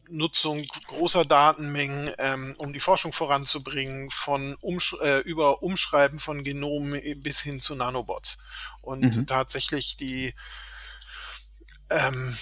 Nutzung 0.09 0.65
großer 0.87 1.25
Datenmengen, 1.25 2.11
ähm, 2.17 2.55
um 2.57 2.73
die 2.73 2.79
Forschung 2.79 3.13
voranzubringen, 3.13 4.09
von 4.11 4.55
Umsch 4.61 4.95
äh, 5.01 5.19
über 5.19 5.63
Umschreiben 5.63 6.19
von 6.19 6.43
Genomen 6.43 7.01
bis 7.21 7.39
hin 7.39 7.59
zu 7.59 7.75
Nanobots. 7.75 8.37
Und 8.81 9.15
mhm. 9.15 9.27
tatsächlich 9.27 9.97
die 9.97 10.33
ähm, 11.89 12.35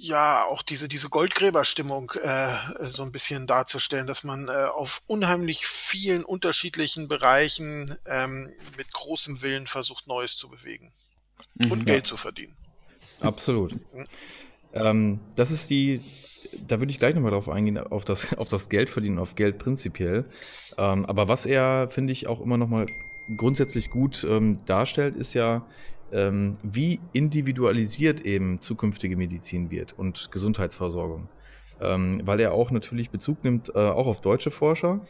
ja 0.00 0.44
auch 0.44 0.62
diese 0.62 0.88
diese 0.88 1.10
Goldgräberstimmung 1.10 2.12
äh, 2.22 2.56
so 2.90 3.02
ein 3.02 3.12
bisschen 3.12 3.46
darzustellen, 3.46 4.06
dass 4.06 4.24
man 4.24 4.48
äh, 4.48 4.50
auf 4.50 5.02
unheimlich 5.06 5.66
vielen 5.66 6.24
unterschiedlichen 6.24 7.06
Bereichen 7.06 7.98
ähm, 8.06 8.50
mit 8.78 8.92
großem 8.92 9.42
Willen 9.42 9.66
versucht 9.66 10.06
Neues 10.06 10.36
zu 10.36 10.48
bewegen 10.48 10.92
mhm, 11.54 11.70
und 11.70 11.84
Geld 11.84 12.06
zu 12.06 12.16
verdienen. 12.16 12.56
Absolut. 13.20 13.74
Ähm, 14.72 15.20
das 15.36 15.50
ist 15.50 15.70
die, 15.70 16.00
da 16.66 16.80
würde 16.80 16.90
ich 16.90 16.98
gleich 16.98 17.14
nochmal 17.14 17.32
drauf 17.32 17.48
eingehen, 17.48 17.78
auf 17.78 18.04
das, 18.04 18.32
auf 18.38 18.48
das 18.48 18.68
Geld 18.68 18.90
verdienen, 18.90 19.18
auf 19.18 19.34
Geld 19.34 19.58
prinzipiell. 19.58 20.24
Ähm, 20.78 21.06
aber 21.06 21.28
was 21.28 21.46
er, 21.46 21.88
finde 21.88 22.12
ich, 22.12 22.26
auch 22.26 22.40
immer 22.40 22.56
nochmal 22.56 22.86
grundsätzlich 23.36 23.90
gut 23.90 24.26
ähm, 24.28 24.56
darstellt, 24.66 25.16
ist 25.16 25.34
ja, 25.34 25.66
ähm, 26.12 26.54
wie 26.64 26.98
individualisiert 27.12 28.22
eben 28.22 28.60
zukünftige 28.60 29.16
Medizin 29.16 29.70
wird 29.70 29.96
und 29.96 30.32
Gesundheitsversorgung. 30.32 31.28
Ähm, 31.80 32.20
weil 32.24 32.40
er 32.40 32.52
auch 32.52 32.70
natürlich 32.70 33.10
Bezug 33.10 33.42
nimmt, 33.44 33.70
äh, 33.74 33.78
auch 33.78 34.06
auf 34.06 34.20
deutsche 34.20 34.50
Forscher. 34.50 35.00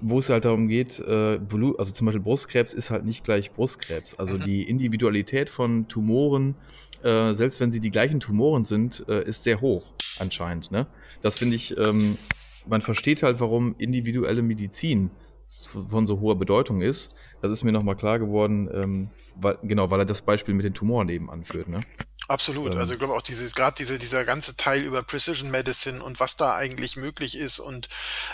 Wo 0.00 0.18
es 0.18 0.28
halt 0.28 0.44
darum 0.44 0.68
geht, 0.68 1.00
äh, 1.00 1.38
also 1.78 1.92
zum 1.92 2.06
Beispiel 2.06 2.22
Brustkrebs 2.22 2.74
ist 2.74 2.90
halt 2.90 3.04
nicht 3.04 3.24
gleich 3.24 3.52
Brustkrebs. 3.52 4.14
Also 4.16 4.36
die 4.36 4.62
Individualität 4.62 5.48
von 5.48 5.88
Tumoren, 5.88 6.54
äh, 7.02 7.32
selbst 7.32 7.60
wenn 7.60 7.72
sie 7.72 7.80
die 7.80 7.90
gleichen 7.90 8.20
Tumoren 8.20 8.64
sind, 8.64 9.04
äh, 9.08 9.24
ist 9.24 9.44
sehr 9.44 9.60
hoch 9.60 9.84
anscheinend. 10.18 10.70
Ne? 10.70 10.86
Das 11.22 11.38
finde 11.38 11.56
ich, 11.56 11.76
ähm, 11.78 12.18
man 12.66 12.82
versteht 12.82 13.22
halt, 13.22 13.40
warum 13.40 13.74
individuelle 13.78 14.42
Medizin 14.42 15.10
von 15.46 16.06
so 16.06 16.20
hoher 16.20 16.36
Bedeutung 16.36 16.82
ist. 16.82 17.12
Das 17.40 17.52
ist 17.52 17.62
mir 17.62 17.72
nochmal 17.72 17.96
klar 17.96 18.18
geworden, 18.18 18.68
ähm, 18.72 19.10
weil, 19.36 19.58
genau, 19.62 19.90
weil 19.90 20.00
er 20.00 20.04
das 20.04 20.22
Beispiel 20.22 20.54
mit 20.54 20.64
den 20.64 20.74
Tumoren 20.74 21.08
eben 21.08 21.30
anführt. 21.30 21.68
Ne? 21.68 21.82
Absolut. 22.28 22.72
Ähm. 22.72 22.78
Also 22.78 22.94
ich 22.94 22.98
glaube 22.98 23.14
auch 23.14 23.22
diese, 23.22 23.48
gerade 23.50 23.76
diese, 23.78 23.98
dieser 23.98 24.24
ganze 24.24 24.56
Teil 24.56 24.82
über 24.82 25.02
Precision 25.02 25.50
Medicine 25.50 26.02
und 26.02 26.18
was 26.18 26.36
da 26.36 26.56
eigentlich 26.56 26.96
möglich 26.96 27.36
ist 27.36 27.60
und 27.60 27.88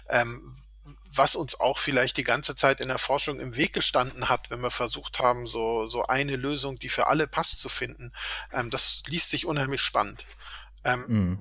ähm, 0.09 0.57
was 1.15 1.35
uns 1.35 1.61
auch 1.61 1.79
vielleicht 1.79 2.17
die 2.17 2.25
ganze 2.25 2.55
Zeit 2.55 2.81
in 2.81 2.89
der 2.89 2.99
Forschung 2.99 3.39
im 3.41 3.57
Weg 3.57 3.73
gestanden 3.73 4.29
hat, 4.29 4.51
wenn 4.51 4.61
wir 4.61 4.71
versucht 4.71 5.19
haben, 5.19 5.47
so, 5.47 5.87
so 5.87 6.07
eine 6.07 6.37
Lösung, 6.37 6.79
die 6.79 6.89
für 6.89 7.07
alle 7.07 7.27
passt, 7.27 7.61
zu 7.61 7.69
finden. 7.69 8.13
Ähm, 8.53 8.71
das 8.71 9.03
liest 9.07 9.29
sich 9.29 9.47
unheimlich 9.47 9.83
spannend. 9.83 10.25
Ähm, 10.85 11.05
mhm. 11.09 11.39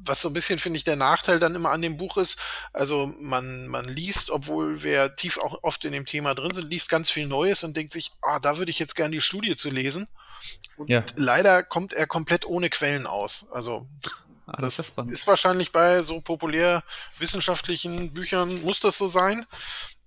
Was 0.00 0.22
so 0.22 0.30
ein 0.30 0.32
bisschen, 0.32 0.58
finde 0.58 0.78
ich, 0.78 0.84
der 0.84 0.96
Nachteil 0.96 1.38
dann 1.38 1.54
immer 1.54 1.70
an 1.70 1.82
dem 1.82 1.98
Buch 1.98 2.16
ist, 2.16 2.38
also 2.72 3.12
man, 3.20 3.66
man 3.66 3.88
liest, 3.88 4.30
obwohl 4.30 4.82
wir 4.82 5.16
tief 5.16 5.38
auch 5.38 5.62
oft 5.62 5.84
in 5.84 5.92
dem 5.92 6.06
Thema 6.06 6.34
drin 6.34 6.54
sind, 6.54 6.70
liest 6.70 6.88
ganz 6.88 7.10
viel 7.10 7.26
Neues 7.26 7.64
und 7.64 7.76
denkt 7.76 7.92
sich, 7.92 8.10
ah, 8.22 8.38
da 8.38 8.58
würde 8.58 8.70
ich 8.70 8.78
jetzt 8.78 8.94
gerne 8.94 9.10
die 9.10 9.20
Studie 9.20 9.56
zu 9.56 9.70
lesen. 9.70 10.08
Und 10.76 10.88
ja. 10.88 11.04
leider 11.16 11.62
kommt 11.62 11.92
er 11.92 12.06
komplett 12.06 12.46
ohne 12.46 12.70
Quellen 12.70 13.06
aus. 13.06 13.46
Also 13.50 13.86
Ah, 14.48 14.62
das, 14.62 14.76
das 14.76 14.88
ist, 14.88 14.98
ist 15.10 15.26
wahrscheinlich 15.26 15.72
bei 15.72 16.02
so 16.02 16.22
populär 16.22 16.82
wissenschaftlichen 17.18 18.14
Büchern, 18.14 18.62
muss 18.62 18.80
das 18.80 18.96
so 18.96 19.06
sein. 19.06 19.44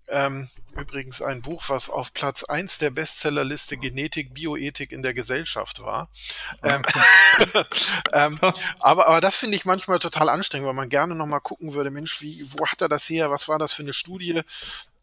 Ähm, 0.08 0.50
übrigens 0.76 1.22
ein 1.22 1.42
Buch, 1.42 1.64
was 1.68 1.90
auf 1.90 2.12
Platz 2.14 2.44
eins 2.44 2.80
der 2.80 2.90
Bestsellerliste 2.90 3.78
Genetik, 3.78 4.34
Bioethik 4.34 4.92
in 4.92 5.04
der 5.04 5.14
Gesellschaft 5.14 5.82
war. 5.82 6.10
Ähm, 6.64 6.82
ähm, 8.14 8.40
aber, 8.80 9.08
aber 9.08 9.22
das 9.22 9.36
finde 9.36 9.58
ich 9.58 9.66
manchmal 9.66 10.00
total 10.00 10.28
anstrengend, 10.30 10.68
weil 10.68 10.74
man 10.74 10.90
gerne 10.90 11.14
nochmal 11.14 11.40
gucken 11.40 11.74
würde, 11.76 11.92
Mensch, 11.92 12.22
wie, 12.22 12.44
wo 12.50 12.66
hat 12.66 12.82
er 12.82 12.90
das 12.90 13.08
her? 13.10 13.30
Was 13.30 13.48
war 13.48 13.60
das 13.60 13.74
für 13.74 13.84
eine 13.84 13.94
Studie? 13.94 14.42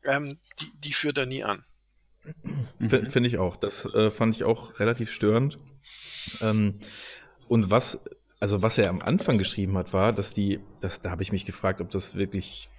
Ähm, 0.04 0.36
die, 0.60 0.72
die 0.74 0.92
führt 0.92 1.16
er 1.16 1.26
nie 1.26 1.44
an. 1.44 1.64
Finde 2.80 3.28
ich 3.28 3.38
auch. 3.38 3.56
Das 3.56 3.84
äh, 3.84 4.10
fand 4.10 4.34
ich 4.34 4.42
auch 4.42 4.80
relativ 4.80 5.12
störend. 5.12 5.58
Ähm, 6.40 6.80
und 7.46 7.70
was 7.70 8.00
also 8.40 8.62
was 8.62 8.78
er 8.78 8.90
am 8.90 9.00
Anfang 9.02 9.38
geschrieben 9.38 9.76
hat, 9.76 9.92
war, 9.92 10.12
dass 10.12 10.34
die, 10.34 10.60
das, 10.80 11.00
da 11.00 11.10
habe 11.10 11.22
ich 11.22 11.32
mich 11.32 11.44
gefragt, 11.46 11.80
ob 11.80 11.90
das 11.90 12.14
wirklich, 12.14 12.70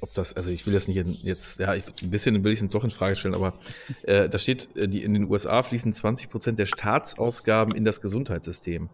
ob 0.00 0.12
das, 0.14 0.34
also 0.34 0.50
ich 0.50 0.66
will 0.66 0.72
das 0.74 0.88
nicht 0.88 0.96
in- 0.96 1.12
jetzt, 1.12 1.58
ja, 1.60 1.74
ich, 1.74 1.84
ein 2.02 2.10
bisschen 2.10 2.42
will 2.42 2.52
ich 2.52 2.60
es 2.60 2.70
doch 2.70 2.84
in 2.84 2.90
Frage 2.90 3.16
stellen, 3.16 3.34
aber 3.34 3.54
äh, 4.02 4.28
da 4.28 4.38
steht, 4.38 4.74
äh, 4.76 4.88
die, 4.88 5.02
in 5.02 5.14
den 5.14 5.30
USA 5.30 5.62
fließen 5.62 5.92
20 5.92 6.30
Prozent 6.30 6.58
der 6.58 6.66
Staatsausgaben 6.66 7.74
in 7.74 7.84
das 7.84 8.00
Gesundheitssystem. 8.00 8.90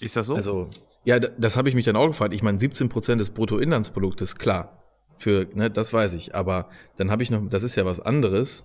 Ist 0.00 0.16
das 0.16 0.26
so? 0.26 0.34
Also, 0.34 0.70
ja, 1.04 1.18
das 1.18 1.56
habe 1.56 1.68
ich 1.68 1.74
mich 1.74 1.84
dann 1.86 1.96
auch 1.96 2.06
gefragt. 2.06 2.34
Ich 2.34 2.42
meine, 2.42 2.58
17 2.58 2.88
Prozent 2.88 3.20
des 3.20 3.30
Bruttoinlandsproduktes, 3.30 4.36
klar. 4.36 4.82
Für, 5.16 5.46
ne, 5.54 5.70
das 5.70 5.92
weiß 5.92 6.12
ich. 6.12 6.34
Aber 6.34 6.68
dann 6.96 7.10
habe 7.10 7.22
ich 7.22 7.30
noch, 7.30 7.48
das 7.48 7.62
ist 7.62 7.76
ja 7.76 7.86
was 7.86 8.00
anderes, 8.00 8.64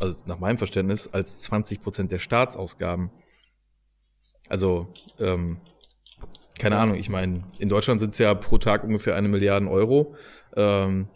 also 0.00 0.16
nach 0.26 0.40
meinem 0.40 0.58
Verständnis, 0.58 1.08
als 1.12 1.40
20 1.42 1.80
Prozent 1.82 2.10
der 2.10 2.18
Staatsausgaben. 2.18 3.10
Also, 4.48 4.88
ähm, 5.18 5.58
keine 6.58 6.78
Ahnung, 6.78 6.96
ich 6.96 7.08
meine, 7.08 7.44
in 7.58 7.68
Deutschland 7.68 8.00
sind 8.00 8.10
es 8.10 8.18
ja 8.18 8.34
pro 8.34 8.58
Tag 8.58 8.84
ungefähr 8.84 9.16
eine 9.16 9.28
Milliarde 9.28 9.68
Euro. 9.68 10.14
Ähm, 10.54 11.08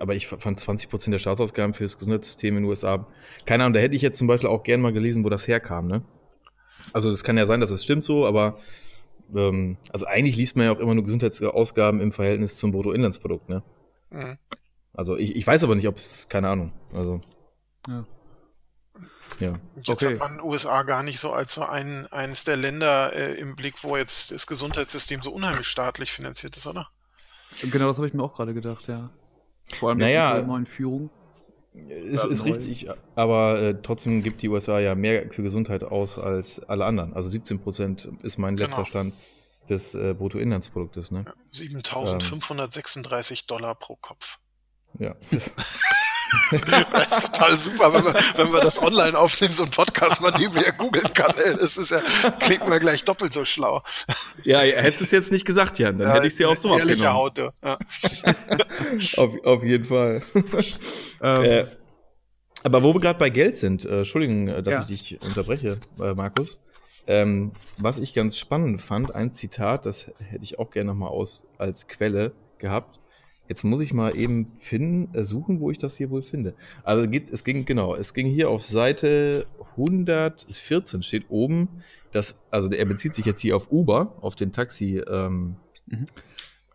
aber 0.00 0.14
ich 0.14 0.26
fand 0.26 0.58
20 0.58 0.90
Prozent 0.90 1.14
der 1.14 1.20
Staatsausgaben 1.20 1.72
für 1.72 1.84
das 1.84 1.96
Gesundheitssystem 1.96 2.56
in 2.56 2.64
den 2.64 2.68
USA. 2.68 3.06
Keine 3.46 3.62
Ahnung, 3.64 3.74
da 3.74 3.80
hätte 3.80 3.94
ich 3.94 4.02
jetzt 4.02 4.18
zum 4.18 4.26
Beispiel 4.26 4.50
auch 4.50 4.64
gern 4.64 4.80
mal 4.80 4.92
gelesen, 4.92 5.24
wo 5.24 5.28
das 5.28 5.46
herkam, 5.46 5.86
ne? 5.86 6.02
Also, 6.92 7.10
das 7.10 7.22
kann 7.22 7.38
ja 7.38 7.46
sein, 7.46 7.60
dass 7.60 7.70
es 7.70 7.84
stimmt 7.84 8.02
so, 8.02 8.26
aber 8.26 8.58
ähm, 9.34 9.76
also 9.92 10.06
eigentlich 10.06 10.36
liest 10.36 10.56
man 10.56 10.66
ja 10.66 10.72
auch 10.72 10.80
immer 10.80 10.94
nur 10.94 11.04
Gesundheitsausgaben 11.04 12.00
im 12.00 12.12
Verhältnis 12.12 12.56
zum 12.56 12.72
Bruttoinlandsprodukt, 12.72 13.48
ne? 13.48 13.62
Mhm. 14.10 14.38
Also 14.94 15.16
ich, 15.16 15.36
ich 15.36 15.46
weiß 15.46 15.64
aber 15.64 15.74
nicht, 15.74 15.88
ob 15.88 15.96
es, 15.96 16.28
keine 16.28 16.48
Ahnung. 16.48 16.72
Also, 16.92 17.20
Ja. 17.88 18.04
Ja. 19.40 19.58
Jetzt 19.76 19.88
Okay. 19.88 20.18
hat 20.18 20.18
man 20.18 20.40
USA 20.40 20.82
gar 20.82 21.02
nicht 21.02 21.18
so 21.20 21.32
als 21.32 21.54
so 21.54 21.62
ein, 21.62 22.06
eines 22.12 22.44
der 22.44 22.56
Länder 22.56 23.12
äh, 23.14 23.34
im 23.34 23.56
Blick, 23.56 23.82
wo 23.82 23.96
jetzt 23.96 24.30
das 24.30 24.46
Gesundheitssystem 24.46 25.22
so 25.22 25.30
unheimlich 25.32 25.66
staatlich 25.66 26.12
finanziert 26.12 26.56
ist, 26.56 26.66
oder? 26.66 26.88
Genau, 27.62 27.86
das 27.88 27.96
habe 27.98 28.06
ich 28.08 28.14
mir 28.14 28.22
auch 28.22 28.34
gerade 28.34 28.54
gedacht, 28.54 28.86
ja. 28.88 29.10
Vor 29.78 29.90
allem 29.90 29.98
Naja. 29.98 30.30
mit 30.34 30.40
der 30.42 30.46
neuen 30.48 30.66
Führung. 30.66 31.10
Ist, 31.74 32.24
ist 32.26 32.44
richtig, 32.44 32.88
aber 33.14 33.58
äh, 33.60 33.74
trotzdem 33.82 34.22
gibt 34.22 34.42
die 34.42 34.48
USA 34.50 34.78
ja 34.78 34.94
mehr 34.94 35.30
für 35.32 35.42
Gesundheit 35.42 35.82
aus 35.84 36.18
als 36.18 36.60
alle 36.60 36.84
anderen. 36.84 37.14
Also 37.14 37.30
17 37.30 37.60
Prozent 37.60 38.08
ist 38.22 38.36
mein 38.38 38.58
letzter 38.58 38.76
Genau. 38.82 38.88
Stand 38.88 39.14
des 39.70 39.94
äh, 39.94 40.12
Bruttoinlandsproduktes, 40.12 41.10
ne? 41.12 41.24
7.536 41.54 43.46
Dollar 43.46 43.74
pro 43.74 43.96
Kopf. 43.96 44.38
Ja. 44.98 45.14
Das 46.50 47.18
ist 47.24 47.32
total 47.34 47.58
super, 47.58 47.92
wenn 47.94 48.04
man, 48.04 48.14
wenn 48.36 48.50
man 48.50 48.60
das 48.62 48.80
online 48.82 49.18
aufnimmt, 49.18 49.54
so 49.54 49.64
ein 49.64 49.70
Podcast, 49.70 50.20
man 50.20 50.34
nebenher 50.38 50.72
googeln 50.72 51.12
kann. 51.12 51.34
Ey, 51.36 51.56
das 51.56 51.76
ist 51.76 51.90
ja, 51.90 52.00
klingt 52.40 52.66
mir 52.68 52.80
gleich 52.80 53.04
doppelt 53.04 53.32
so 53.32 53.44
schlau. 53.44 53.82
ja, 54.44 54.60
hättest 54.60 55.00
du 55.00 55.04
es 55.04 55.10
jetzt 55.10 55.32
nicht 55.32 55.44
gesagt, 55.44 55.78
Jan, 55.78 55.98
dann 55.98 56.08
Ja, 56.08 56.14
hätte 56.14 56.26
ich 56.26 56.32
es 56.34 56.38
ja 56.38 56.48
auch 56.48 56.56
so 56.56 56.76
Ehrliche 56.76 57.10
abgenommen. 57.10 57.16
Haute. 57.16 57.52
Ja. 57.62 57.78
Auf, 59.22 59.32
auf 59.44 59.64
jeden 59.64 59.84
Fall. 59.84 60.22
Ähm, 61.24 61.42
Äh, 61.44 61.66
aber 62.64 62.82
wo 62.82 62.94
wir 62.94 63.00
gerade 63.00 63.18
bei 63.18 63.30
Geld 63.30 63.56
sind, 63.56 63.84
äh, 63.84 63.98
Entschuldigung, 63.98 64.48
äh, 64.48 64.62
dass 64.62 64.74
Ja. 64.74 64.80
ich 64.80 64.86
dich 64.86 65.18
unterbreche, 65.24 65.78
äh, 66.00 66.14
Markus. 66.14 66.60
Ähm, 67.06 67.52
was 67.78 67.98
ich 67.98 68.12
ganz 68.14 68.36
spannend 68.36 68.80
fand, 68.80 69.14
ein 69.14 69.32
Zitat, 69.34 69.86
das 69.86 70.06
hätte 70.30 70.42
ich 70.44 70.58
auch 70.58 70.70
gerne 70.70 70.90
nochmal 70.90 71.10
aus 71.10 71.44
als 71.58 71.86
Quelle 71.88 72.32
gehabt. 72.58 72.98
Jetzt 73.48 73.64
muss 73.64 73.80
ich 73.80 73.92
mal 73.92 74.16
eben 74.16 74.46
finden, 74.56 75.14
äh, 75.14 75.24
suchen, 75.24 75.60
wo 75.60 75.70
ich 75.70 75.78
das 75.78 75.96
hier 75.96 76.10
wohl 76.10 76.22
finde. 76.22 76.54
Also 76.84 77.08
geht, 77.08 77.30
es 77.30 77.44
ging 77.44 77.64
genau, 77.64 77.94
es 77.94 78.14
ging 78.14 78.26
hier 78.26 78.48
auf 78.50 78.62
Seite 78.62 79.46
114 79.72 81.02
steht 81.02 81.26
oben, 81.28 81.68
dass 82.12 82.38
also 82.50 82.70
er 82.70 82.84
bezieht 82.84 83.14
sich 83.14 83.26
jetzt 83.26 83.40
hier 83.40 83.56
auf 83.56 83.70
Uber, 83.72 84.16
auf 84.20 84.36
den 84.36 84.52
Taxi 84.52 84.98
ähm, 84.98 85.56
Mhm. 85.86 86.06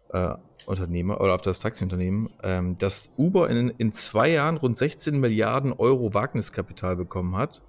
äh, 0.10 0.36
Unternehmer 0.66 1.22
oder 1.22 1.34
auf 1.34 1.42
das 1.42 1.60
Taxiunternehmen, 1.60 2.30
ähm, 2.44 2.78
dass 2.78 3.12
Uber 3.18 3.50
in, 3.50 3.70
in 3.78 3.94
zwei 3.94 4.30
Jahren 4.32 4.58
rund 4.58 4.78
16 4.78 5.18
Milliarden 5.20 5.72
Euro 5.72 6.14
Wagniskapital 6.14 6.98
bekommen 6.98 7.38
hat. 7.38 7.62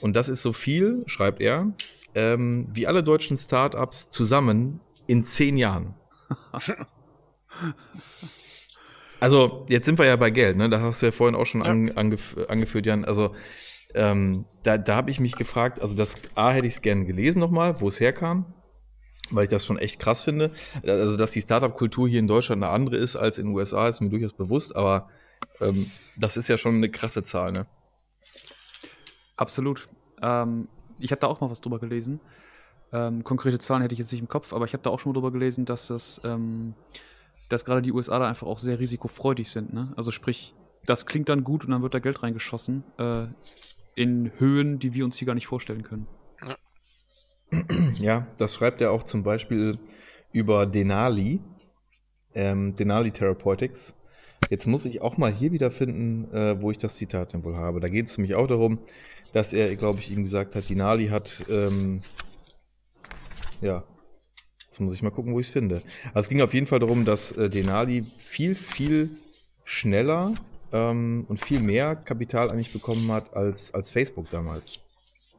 Und 0.00 0.14
das 0.14 0.28
ist 0.28 0.42
so 0.42 0.52
viel, 0.52 1.02
schreibt 1.06 1.40
er, 1.40 1.72
ähm, 2.14 2.68
wie 2.72 2.86
alle 2.86 3.02
deutschen 3.02 3.36
Startups 3.36 4.10
zusammen 4.10 4.80
in 5.08 5.24
zehn 5.24 5.56
Jahren. 5.56 5.94
Also, 9.20 9.66
jetzt 9.68 9.86
sind 9.86 9.98
wir 9.98 10.06
ja 10.06 10.16
bei 10.16 10.30
Geld, 10.30 10.56
ne? 10.56 10.68
Da 10.70 10.80
hast 10.80 11.02
du 11.02 11.06
ja 11.06 11.12
vorhin 11.12 11.34
auch 11.34 11.46
schon 11.46 11.62
Ja. 11.62 11.66
an, 11.70 11.90
angef 11.96 12.36
angeführt, 12.48 12.86
Jan. 12.86 13.04
Also, 13.04 13.34
ähm, 13.94 14.44
da, 14.62 14.78
da 14.78 14.96
habe 14.96 15.10
ich 15.10 15.18
mich 15.18 15.34
gefragt, 15.34 15.80
also 15.80 15.94
das 15.94 16.16
A 16.34 16.50
hätte 16.50 16.66
ich 16.66 16.74
es 16.74 16.82
gerne 16.82 17.04
gelesen 17.04 17.40
nochmal, 17.40 17.80
wo 17.80 17.88
es 17.88 17.98
herkam, 18.00 18.52
weil 19.30 19.44
ich 19.44 19.50
das 19.50 19.64
schon 19.66 19.78
echt 19.78 19.98
krass 19.98 20.22
finde. 20.22 20.52
Also, 20.84 21.16
dass 21.16 21.32
die 21.32 21.40
Startup-Kultur 21.40 22.08
hier 22.08 22.20
in 22.20 22.28
Deutschland 22.28 22.62
eine 22.62 22.72
andere 22.72 22.96
ist 22.96 23.16
als 23.16 23.38
in 23.38 23.46
den 23.46 23.54
USA, 23.56 23.88
ist 23.88 24.00
mir 24.00 24.10
durchaus 24.10 24.34
bewusst, 24.34 24.76
aber 24.76 25.08
ähm, 25.60 25.90
das 26.16 26.36
ist 26.36 26.48
ja 26.48 26.56
schon 26.58 26.76
eine 26.76 26.88
krasse 26.90 27.24
Zahl, 27.24 27.50
ne? 27.52 27.66
Absolut. 29.36 29.86
Ähm, 30.22 30.68
ich 30.98 31.10
habe 31.10 31.20
da 31.20 31.26
auch 31.28 31.40
mal 31.40 31.50
was 31.50 31.60
drüber 31.60 31.78
gelesen. 31.78 32.20
Ähm, 32.92 33.22
konkrete 33.24 33.58
Zahlen 33.58 33.82
hätte 33.82 33.92
ich 33.94 33.98
jetzt 33.98 34.12
nicht 34.12 34.20
im 34.20 34.28
Kopf, 34.28 34.52
aber 34.52 34.64
ich 34.64 34.72
habe 34.72 34.82
da 34.82 34.90
auch 34.90 34.98
schon 35.00 35.10
mal 35.10 35.14
drüber 35.14 35.32
gelesen, 35.32 35.64
dass 35.64 35.88
das, 35.88 36.20
ähm, 36.24 36.74
dass 37.48 37.64
gerade 37.64 37.82
die 37.82 37.92
USA 37.92 38.18
da 38.18 38.28
einfach 38.28 38.46
auch 38.46 38.58
sehr 38.58 38.78
risikofreudig 38.78 39.50
sind. 39.50 39.72
Ne? 39.72 39.92
Also 39.96 40.10
sprich, 40.10 40.54
das 40.84 41.06
klingt 41.06 41.28
dann 41.28 41.44
gut 41.44 41.64
und 41.64 41.70
dann 41.70 41.82
wird 41.82 41.94
da 41.94 41.98
Geld 41.98 42.22
reingeschossen 42.22 42.84
äh, 42.98 43.26
in 43.94 44.32
Höhen, 44.38 44.78
die 44.78 44.94
wir 44.94 45.04
uns 45.04 45.16
hier 45.16 45.26
gar 45.26 45.34
nicht 45.34 45.46
vorstellen 45.46 45.82
können. 45.82 46.06
Ja, 47.94 48.26
das 48.38 48.54
schreibt 48.54 48.80
er 48.80 48.92
auch 48.92 49.02
zum 49.02 49.22
Beispiel 49.22 49.78
über 50.32 50.66
Denali, 50.66 51.40
ähm, 52.34 52.76
Denali 52.76 53.10
Therapeutics. 53.10 53.96
Jetzt 54.50 54.66
muss 54.66 54.84
ich 54.84 55.02
auch 55.02 55.16
mal 55.16 55.32
hier 55.32 55.52
wieder 55.52 55.70
finden, 55.70 56.32
äh, 56.32 56.60
wo 56.60 56.70
ich 56.70 56.78
das 56.78 56.96
Zitat 56.96 57.32
denn 57.32 57.44
wohl 57.44 57.56
habe. 57.56 57.80
Da 57.80 57.88
geht 57.88 58.06
es 58.06 58.16
nämlich 58.16 58.34
auch 58.34 58.46
darum, 58.46 58.80
dass 59.32 59.52
er, 59.52 59.74
glaube 59.76 59.98
ich, 60.00 60.10
ihm 60.10 60.22
gesagt 60.22 60.54
hat, 60.54 60.68
Denali 60.68 61.08
hat, 61.08 61.44
ähm, 61.50 62.02
ja, 63.60 63.84
jetzt 64.78 64.84
muss 64.84 64.94
ich 64.94 65.02
mal 65.02 65.10
gucken, 65.10 65.34
wo 65.34 65.40
ich 65.40 65.48
es 65.48 65.52
finde. 65.52 65.82
Also 66.14 66.20
es 66.20 66.28
ging 66.28 66.40
auf 66.40 66.54
jeden 66.54 66.66
Fall 66.66 66.78
darum, 66.78 67.04
dass 67.04 67.32
äh, 67.32 67.50
Denali 67.50 68.04
viel, 68.04 68.54
viel 68.54 69.10
schneller 69.64 70.34
ähm, 70.72 71.26
und 71.28 71.40
viel 71.40 71.60
mehr 71.60 71.96
Kapital 71.96 72.50
eigentlich 72.50 72.72
bekommen 72.72 73.10
hat 73.10 73.34
als, 73.34 73.74
als 73.74 73.90
Facebook 73.90 74.30
damals. 74.30 74.78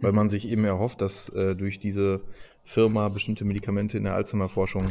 Weil 0.01 0.11
man 0.11 0.27
sich 0.29 0.47
eben 0.47 0.65
erhofft, 0.65 1.01
dass 1.01 1.29
äh, 1.29 1.55
durch 1.55 1.79
diese 1.79 2.21
Firma 2.65 3.07
bestimmte 3.09 3.45
Medikamente 3.45 3.97
in 3.97 4.03
der 4.03 4.13
Alzheimer-Forschung 4.15 4.89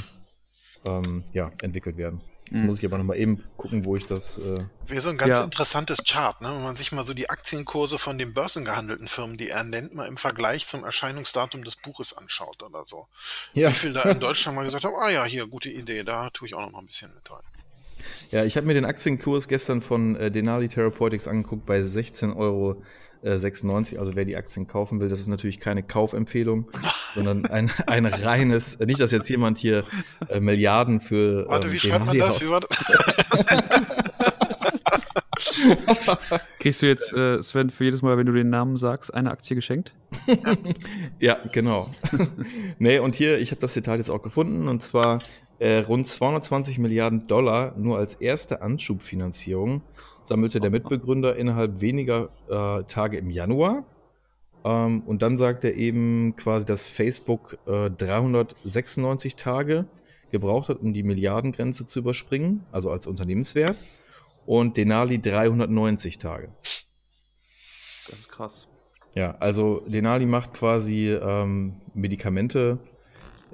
ähm, 0.87 1.25
ja, 1.33 1.51
entwickelt 1.61 1.99
werden. 1.99 2.21
Jetzt 2.51 2.61
Mhm. 2.61 2.67
muss 2.67 2.79
ich 2.79 2.85
aber 2.87 2.97
nochmal 2.99 3.19
eben 3.19 3.43
gucken, 3.57 3.85
wo 3.85 3.97
ich 3.97 4.07
das. 4.07 4.39
Äh, 4.39 4.65
Wäre 4.87 5.01
so 5.03 5.11
ein 5.11 5.19
ganz 5.19 5.37
Ja. 5.39 5.45
interessantes 5.45 5.99
Chart, 6.05 6.41
ne? 6.41 6.49
wenn 6.55 6.63
man 6.63 6.77
sich 6.77 6.93
mal 6.93 7.05
so 7.05 7.13
die 7.13 7.29
Aktienkurse 7.29 7.99
von 7.99 8.17
den 8.17 8.33
börsengehandelten 8.33 9.07
Firmen, 9.09 9.37
die 9.37 9.49
er 9.51 9.65
nennt, 9.65 9.95
mal 9.95 10.07
im 10.07 10.17
Vergleich 10.17 10.67
zum 10.67 10.85
Erscheinungsdatum 10.85 11.63
des 11.65 11.77
Buches 11.77 12.17
anschaut 12.17 12.63
oder 12.63 12.85
so. 12.87 13.07
ja. 13.53 13.69
Wie 13.71 13.75
viel 13.75 13.93
da 13.93 14.03
in 14.05 14.21
Deutschland 14.21 14.57
mal 14.57 14.65
gesagt 14.65 14.85
haben, 14.85 14.95
ah 14.99 15.11
ja, 15.11 15.25
hier, 15.25 15.47
gute 15.47 15.69
Idee, 15.69 16.05
da 16.05 16.31
tue 16.31 16.47
ich 16.49 16.55
auch 16.55 16.61
noch 16.63 16.71
mal 16.73 16.79
ein 16.81 16.87
bisschen 16.87 17.13
mit 17.15 17.31
rein. 17.31 17.43
ja, 18.31 18.45
ich 18.45 18.57
habe 18.57 18.67
mir 18.67 18.75
den 18.75 18.85
Aktienkurs 18.87 19.49
gestern 19.49 19.81
von 19.83 20.17
äh, 20.17 20.31
Denali 20.31 20.69
Therapeutics 20.69 21.29
angeguckt 21.29 21.67
bei 21.67 21.81
16,96 21.81 22.37
Euro. 22.37 22.83
Also 23.23 24.15
wer 24.15 24.25
die 24.25 24.37
Aktien 24.37 24.67
kaufen 24.67 25.01
will, 25.01 25.09
das 25.09 25.21
ist 25.21 25.29
natürlich 25.29 25.61
keine 25.61 25.83
Kaufempfehlung, 25.83 26.71
sondern 27.15 27.47
ein, 27.47 27.71
ein 27.87 28.07
reines, 28.07 28.77
äh, 28.77 28.87
nicht, 28.87 29.01
dass 29.01 29.11
jetzt 29.11 29.29
jemand 29.29 29.59
hier 29.59 29.85
äh, 30.29 30.41
Milliarden 30.41 31.01
für. 31.01 31.47
Warte, 31.49 31.69
ähm, 31.69 31.75
wie 31.75 31.79
schreibt 31.79 32.07
man 32.07 32.19
das? 32.19 32.41
Wie 32.41 32.49
war 32.49 32.61
das? 32.61 32.71
Kriegst 36.59 36.83
du 36.83 36.87
jetzt, 36.87 37.13
äh, 37.13 37.41
Sven, 37.43 37.71
für 37.71 37.85
jedes 37.85 38.03
Mal, 38.03 38.17
wenn 38.17 38.27
du 38.27 38.33
den 38.33 38.51
Namen 38.51 38.77
sagst, 38.77 39.13
eine 39.15 39.31
Aktie 39.31 39.57
geschenkt? 39.57 39.93
Ja, 41.21 41.39
genau. 41.53 41.93
nee, 42.79 42.99
und 42.99 43.17
hier, 43.17 43.39
ich 43.39 43.51
habe 43.51 43.61
das 43.61 43.73
Zitat 43.73 43.99
jetzt 43.99 44.11
auch 44.11 44.23
gefunden, 44.23 44.69
und 44.69 44.83
zwar 44.83 45.19
äh, 45.59 45.79
rund 45.79 46.07
220 46.07 46.79
Milliarden 46.79 47.27
Dollar 47.27 47.75
nur 47.77 47.99
als 47.99 48.15
erste 48.15 48.63
Anschubfinanzierung 48.63 49.83
sammelte 50.29 50.61
der 50.61 50.71
Mitbegründer 50.71 51.37
innerhalb 51.37 51.81
weniger 51.81 52.29
äh, 52.49 52.85
Tage 52.85 53.17
im 53.17 53.31
Januar. 53.31 53.85
Ähm, 54.65 55.03
und 55.03 55.23
dann 55.23 55.39
sagt 55.39 55.65
er 55.65 55.75
eben 55.75 56.37
quasi, 56.37 56.67
dass 56.67 56.87
Facebook 56.87 57.59
äh, 57.67 57.91
396 57.91 59.37
Tage 59.37 59.87
gebraucht 60.31 60.69
hat, 60.69 60.81
um 60.81 60.93
die 60.93 61.03
Milliardengrenze 61.03 61.87
zu 61.87 62.01
überspringen, 62.01 62.65
also 62.71 62.91
als 62.91 63.07
Unternehmenswert. 63.07 63.79
Und 64.45 64.77
Denali 64.77 65.21
390 65.21 66.19
Tage. 66.19 66.51
Das 68.09 68.21
ist 68.21 68.29
krass. 68.31 68.69
Ja, 69.15 69.35
also 69.41 69.83
Denali 69.87 70.27
macht 70.27 70.55
quasi 70.55 71.11
ähm, 71.11 71.81
Medikamente 71.95 72.79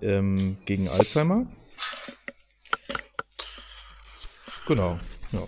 ähm, 0.03 0.57
gegen 0.67 0.89
Alzheimer. 0.89 1.47
Genau. 4.67 4.99
Ja. 5.33 5.43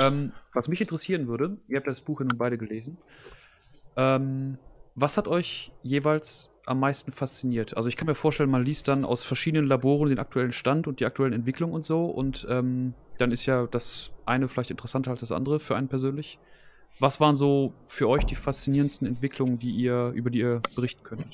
Ähm, 0.00 0.32
was 0.52 0.68
mich 0.68 0.80
interessieren 0.80 1.28
würde, 1.28 1.58
ihr 1.68 1.76
habt 1.76 1.86
das 1.86 2.00
Buch 2.00 2.20
ja 2.20 2.26
nun 2.26 2.38
beide 2.38 2.58
gelesen. 2.58 2.98
Ähm, 3.96 4.58
was 4.94 5.16
hat 5.16 5.28
euch 5.28 5.72
jeweils 5.82 6.50
am 6.66 6.80
meisten 6.80 7.12
fasziniert? 7.12 7.76
Also 7.76 7.88
ich 7.88 7.96
kann 7.96 8.06
mir 8.06 8.14
vorstellen, 8.14 8.50
man 8.50 8.64
liest 8.64 8.88
dann 8.88 9.04
aus 9.04 9.24
verschiedenen 9.24 9.66
Laboren 9.66 10.08
den 10.08 10.18
aktuellen 10.18 10.52
Stand 10.52 10.86
und 10.86 11.00
die 11.00 11.06
aktuellen 11.06 11.32
Entwicklungen 11.32 11.74
und 11.74 11.84
so 11.84 12.06
und 12.06 12.46
ähm, 12.48 12.94
dann 13.18 13.32
ist 13.32 13.46
ja 13.46 13.66
das 13.66 14.12
eine 14.26 14.48
vielleicht 14.48 14.70
interessanter 14.70 15.10
als 15.10 15.20
das 15.20 15.32
andere 15.32 15.60
für 15.60 15.76
einen 15.76 15.88
persönlich. 15.88 16.38
Was 16.98 17.20
waren 17.20 17.36
so 17.36 17.72
für 17.86 18.08
euch 18.08 18.24
die 18.24 18.34
faszinierendsten 18.34 19.08
Entwicklungen, 19.08 19.58
die 19.58 19.70
ihr, 19.70 20.12
über 20.14 20.30
die 20.30 20.38
ihr 20.38 20.62
berichten 20.74 21.02
könntet? 21.02 21.32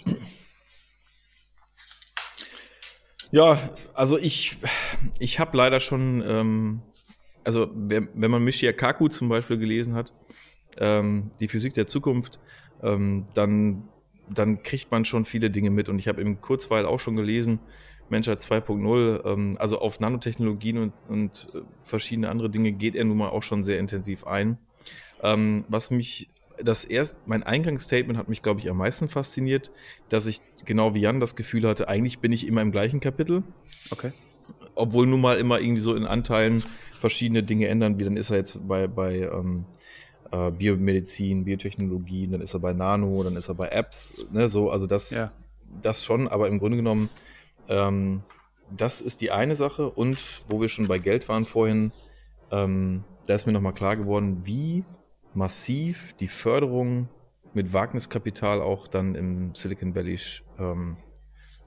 Ja, 3.31 3.59
also 3.93 4.17
ich, 4.17 4.57
ich 5.19 5.39
habe 5.39 5.57
leider 5.57 5.81
schon, 5.81 6.23
ähm, 6.27 6.83
also 7.49 7.71
wenn, 7.75 8.11
man 8.13 8.45
Michia 8.45 8.75
Kaku 8.75 9.09
zum 9.09 9.31
Beispiel 9.31 9.57
gelesen 9.57 9.95
hat, 9.95 10.13
ähm, 10.77 11.31
die 11.41 11.49
Physik 11.49 11.73
der 11.73 11.87
Zukunft, 11.87 12.41
ähm, 12.83 13.25
dann, 13.33 13.89
dann 14.29 14.63
kriegt 14.63 14.91
man 14.91 15.07
schon 15.07 15.25
viele 15.25 15.49
Dinge 15.49 15.71
mit. 15.71 15.89
Und 15.89 15.99
ich 15.99 16.09
habe 16.09 16.21
im 16.21 16.43
Kurzweil 16.43 16.85
auch 16.85 17.01
schon 17.01 17.17
gelesen, 17.17 17.59
Menschheit 18.11 18.43
2.0, 18.43 19.25
ähm, 19.25 19.57
also 19.59 19.79
auf 19.79 19.99
Nanotechnologien 19.99 20.77
und, 20.77 20.93
und 21.09 21.49
äh, 21.55 21.61
verschiedene 21.83 22.29
andere 22.29 22.51
Dinge 22.51 22.73
geht 22.73 22.95
er 22.95 23.07
nun 23.07 23.17
mal 23.17 23.31
auch 23.31 23.43
schon 23.43 23.65
sehr 23.65 23.79
intensiv 23.79 24.27
ein. 24.27 24.59
Ähm, 25.23 25.65
was 25.69 25.91
mich 25.91 26.29
das 26.63 26.85
erst, 26.85 27.27
mein 27.27 27.45
Eingangsstatement 27.45 28.19
hat 28.19 28.29
mich, 28.29 28.43
glaube 28.43 28.61
ich, 28.61 28.69
am 28.69 28.77
meisten 28.77 29.09
fasziniert, 29.09 29.71
dass 30.11 30.27
ich 30.27 30.43
genau 30.67 30.93
wie 30.95 31.01
Jan 31.01 31.19
das 31.19 31.35
Gefühl 31.35 31.67
hatte, 31.67 31.89
eigentlich 31.89 32.19
bin 32.19 32.31
ich 32.31 32.47
immer 32.47 32.61
im 32.61 32.73
gleichen 32.73 33.01
Kapitel. 33.01 33.43
Okay. 33.91 34.13
Obwohl 34.75 35.07
nun 35.07 35.21
mal 35.21 35.39
immer 35.39 35.61
irgendwie 35.61 35.81
so 35.81 35.95
in 35.95 36.07
Anteilen 36.07 36.63
verschiedene 36.93 37.43
Dinge 37.43 37.69
ändern, 37.69 37.99
wie 37.99 38.05
dann 38.05 38.17
ist 38.17 38.31
er 38.31 38.37
jetzt 38.39 38.67
bei, 38.67 38.87
bei 38.87 39.21
ähm, 39.21 39.65
äh, 40.31 40.51
Biomedizin, 40.51 41.45
Biotechnologie, 41.45 42.29
dann 42.29 42.41
ist 42.41 42.55
er 42.55 42.61
bei 42.61 42.73
Nano, 42.73 43.23
dann 43.23 43.37
ist 43.37 43.49
er 43.49 43.55
bei 43.55 43.69
Apps, 43.69 44.27
ne, 44.33 44.49
so, 44.49 44.71
also 44.71 44.87
das, 44.87 45.11
Ja. 45.11 45.33
das 45.83 46.05
schon, 46.05 46.29
aber 46.29 46.49
im 46.49 46.59
Grunde 46.59 46.77
genommen, 46.77 47.09
ähm, 47.69 48.23
das 48.77 49.01
ist 49.01 49.21
die 49.21 49.31
eine 49.31 49.55
Sache 49.55 49.89
und 49.89 50.43
wo 50.49 50.61
wir 50.61 50.69
schon 50.69 50.89
bei 50.89 50.99
Geld 50.99 51.29
waren 51.29 51.45
vorhin, 51.45 51.93
ähm, 52.51 53.05
da 53.27 53.35
ist 53.35 53.47
mir 53.47 53.53
nochmal 53.53 53.75
klar 53.75 53.97
geworden, 53.97 54.43
wie 54.45 54.85
massiv 55.35 56.15
die 56.15 56.29
Förderung 56.29 57.09
mit 57.55 57.73
Wagniskapital 57.73 58.61
auch 58.61 58.89
dann 58.89 59.15
im 59.15 59.55
Silicon 59.55 59.95
Valley 59.95 60.19
ähm, 60.59 60.97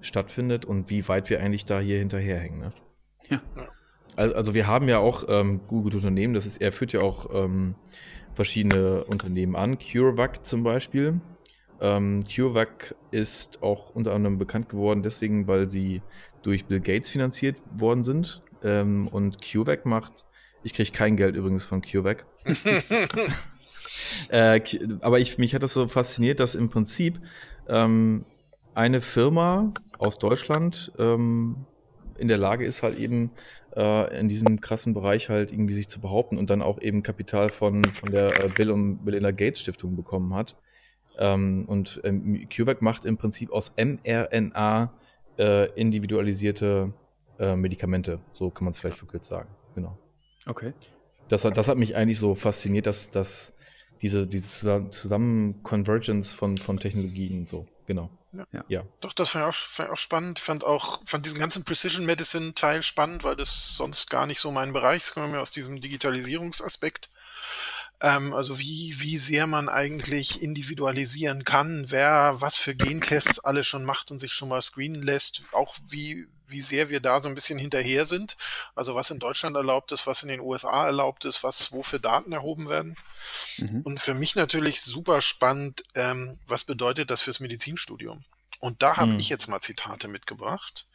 stattfindet 0.01 0.65
und 0.65 0.89
wie 0.89 1.07
weit 1.07 1.29
wir 1.29 1.39
eigentlich 1.41 1.65
da 1.65 1.79
hier 1.79 1.99
hinterherhängen. 1.99 2.59
Ne? 2.59 2.69
Ja. 3.29 3.41
Also, 4.15 4.35
also 4.35 4.53
wir 4.53 4.67
haben 4.67 4.89
ja 4.89 4.99
auch 4.99 5.25
ähm, 5.29 5.61
gute 5.67 5.97
Unternehmen, 5.97 6.33
das 6.33 6.45
ist, 6.45 6.61
er 6.61 6.71
führt 6.71 6.93
ja 6.93 7.01
auch 7.01 7.33
ähm, 7.33 7.75
verschiedene 8.35 9.03
Unternehmen 9.05 9.55
an, 9.55 9.77
CureVac 9.77 10.45
zum 10.45 10.63
Beispiel. 10.63 11.21
Ähm, 11.79 12.23
CureVac 12.23 12.95
ist 13.11 13.63
auch 13.63 13.89
unter 13.95 14.13
anderem 14.13 14.37
bekannt 14.37 14.69
geworden, 14.69 15.01
deswegen, 15.01 15.47
weil 15.47 15.69
sie 15.69 16.01
durch 16.43 16.65
Bill 16.65 16.79
Gates 16.79 17.09
finanziert 17.09 17.57
worden 17.75 18.03
sind. 18.03 18.41
Ähm, 18.63 19.07
und 19.07 19.39
CureVac 19.41 19.85
macht, 19.85 20.25
ich 20.63 20.73
kriege 20.73 20.91
kein 20.91 21.17
Geld 21.17 21.35
übrigens 21.35 21.65
von 21.65 21.81
CureVac. 21.81 22.25
äh, 24.29 24.61
aber 25.01 25.19
ich, 25.19 25.37
mich 25.37 25.55
hat 25.55 25.63
das 25.63 25.73
so 25.73 25.87
fasziniert, 25.87 26.39
dass 26.39 26.55
im 26.55 26.69
Prinzip 26.69 27.19
ähm, 27.67 28.25
eine 28.73 29.01
Firma 29.01 29.73
aus 29.97 30.17
Deutschland 30.17 30.91
ähm, 30.97 31.65
in 32.17 32.27
der 32.27 32.37
Lage 32.37 32.65
ist, 32.65 32.83
halt 32.83 32.97
eben 32.97 33.31
äh, 33.75 34.19
in 34.19 34.29
diesem 34.29 34.61
krassen 34.61 34.93
Bereich 34.93 35.29
halt 35.29 35.51
irgendwie 35.51 35.73
sich 35.73 35.87
zu 35.87 35.99
behaupten 36.01 36.37
und 36.37 36.49
dann 36.49 36.61
auch 36.61 36.79
eben 36.81 37.03
Kapital 37.03 37.49
von, 37.49 37.83
von 37.85 38.11
der 38.11 38.45
äh, 38.45 38.47
Bill 38.49 38.71
und 38.71 39.03
Melinda 39.03 39.31
Gates 39.31 39.61
Stiftung 39.61 39.95
bekommen 39.95 40.33
hat. 40.33 40.55
Ähm, 41.17 41.65
und 41.67 42.01
ähm, 42.03 42.47
CureVac 42.49 42.81
macht 42.81 43.05
im 43.05 43.17
Prinzip 43.17 43.51
aus 43.51 43.73
mRNA 43.77 44.93
äh, 45.37 45.69
individualisierte 45.79 46.93
äh, 47.39 47.55
Medikamente. 47.55 48.19
So 48.33 48.49
kann 48.49 48.65
man 48.65 48.71
es 48.71 48.79
vielleicht 48.79 48.97
verkürzt 48.97 49.29
sagen. 49.29 49.49
Genau. 49.75 49.97
Okay. 50.45 50.73
Das 51.29 51.45
hat, 51.45 51.57
das 51.57 51.67
hat 51.67 51.77
mich 51.77 51.95
eigentlich 51.95 52.19
so 52.19 52.35
fasziniert, 52.35 52.85
dass, 52.85 53.09
dass 53.09 53.53
diese, 54.01 54.27
diese 54.27 54.47
Zusammen- 54.47 54.91
Zusammen-Convergence 54.91 56.33
von, 56.33 56.57
von 56.57 56.79
Technologien 56.79 57.39
und 57.39 57.49
so. 57.49 57.67
Genau. 57.85 58.09
Ja. 58.53 58.63
ja. 58.69 58.83
Doch, 59.01 59.11
das 59.13 59.31
fand 59.31 59.43
ich 59.43 59.49
auch, 59.49 59.55
fand 59.55 59.89
ich 59.89 59.93
auch 59.93 59.97
spannend. 59.97 60.39
Ich 60.39 60.45
fand 60.45 60.63
auch, 60.63 61.01
fand 61.05 61.25
diesen 61.25 61.39
ganzen 61.39 61.65
Precision 61.65 62.05
Medicine 62.05 62.53
Teil 62.53 62.81
spannend, 62.81 63.23
weil 63.23 63.35
das 63.35 63.75
sonst 63.75 64.09
gar 64.09 64.25
nicht 64.25 64.39
so 64.39 64.51
mein 64.51 64.71
Bereich 64.71 65.03
ist. 65.03 65.13
Kommt 65.13 65.31
mir 65.31 65.41
aus 65.41 65.51
diesem 65.51 65.81
Digitalisierungsaspekt. 65.81 67.09
Ähm, 68.01 68.33
also 68.33 68.59
wie, 68.59 68.95
wie 68.99 69.17
sehr 69.17 69.47
man 69.47 69.69
eigentlich 69.69 70.41
individualisieren 70.41 71.43
kann, 71.45 71.85
wer 71.89 72.35
was 72.39 72.55
für 72.55 72.75
Gentests 72.75 73.39
alle 73.39 73.63
schon 73.63 73.85
macht 73.85 74.11
und 74.11 74.19
sich 74.19 74.33
schon 74.33 74.49
mal 74.49 74.61
screenen 74.61 75.03
lässt. 75.03 75.43
Auch 75.51 75.75
wie, 75.87 76.27
wie 76.47 76.61
sehr 76.61 76.89
wir 76.89 76.99
da 76.99 77.21
so 77.21 77.29
ein 77.29 77.35
bisschen 77.35 77.59
hinterher 77.59 78.05
sind. 78.05 78.37
Also 78.75 78.95
was 78.95 79.11
in 79.11 79.19
Deutschland 79.19 79.55
erlaubt 79.55 79.91
ist, 79.91 80.07
was 80.07 80.23
in 80.23 80.29
den 80.29 80.41
USA 80.41 80.85
erlaubt 80.85 81.25
ist, 81.25 81.43
was 81.43 81.71
wo 81.71 81.83
für 81.83 81.99
Daten 81.99 82.31
erhoben 82.31 82.67
werden. 82.69 82.95
Mhm. 83.57 83.81
Und 83.81 83.99
für 83.99 84.15
mich 84.15 84.35
natürlich 84.35 84.81
super 84.81 85.21
spannend, 85.21 85.83
ähm, 85.95 86.39
was 86.47 86.63
bedeutet 86.63 87.11
das 87.11 87.21
fürs 87.21 87.39
Medizinstudium? 87.39 88.23
Und 88.59 88.83
da 88.83 88.97
habe 88.97 89.13
Hm. 89.13 89.19
ich 89.19 89.27
jetzt 89.29 89.47
mal 89.47 89.59
Zitate 89.59 90.07
mitgebracht. 90.07 90.85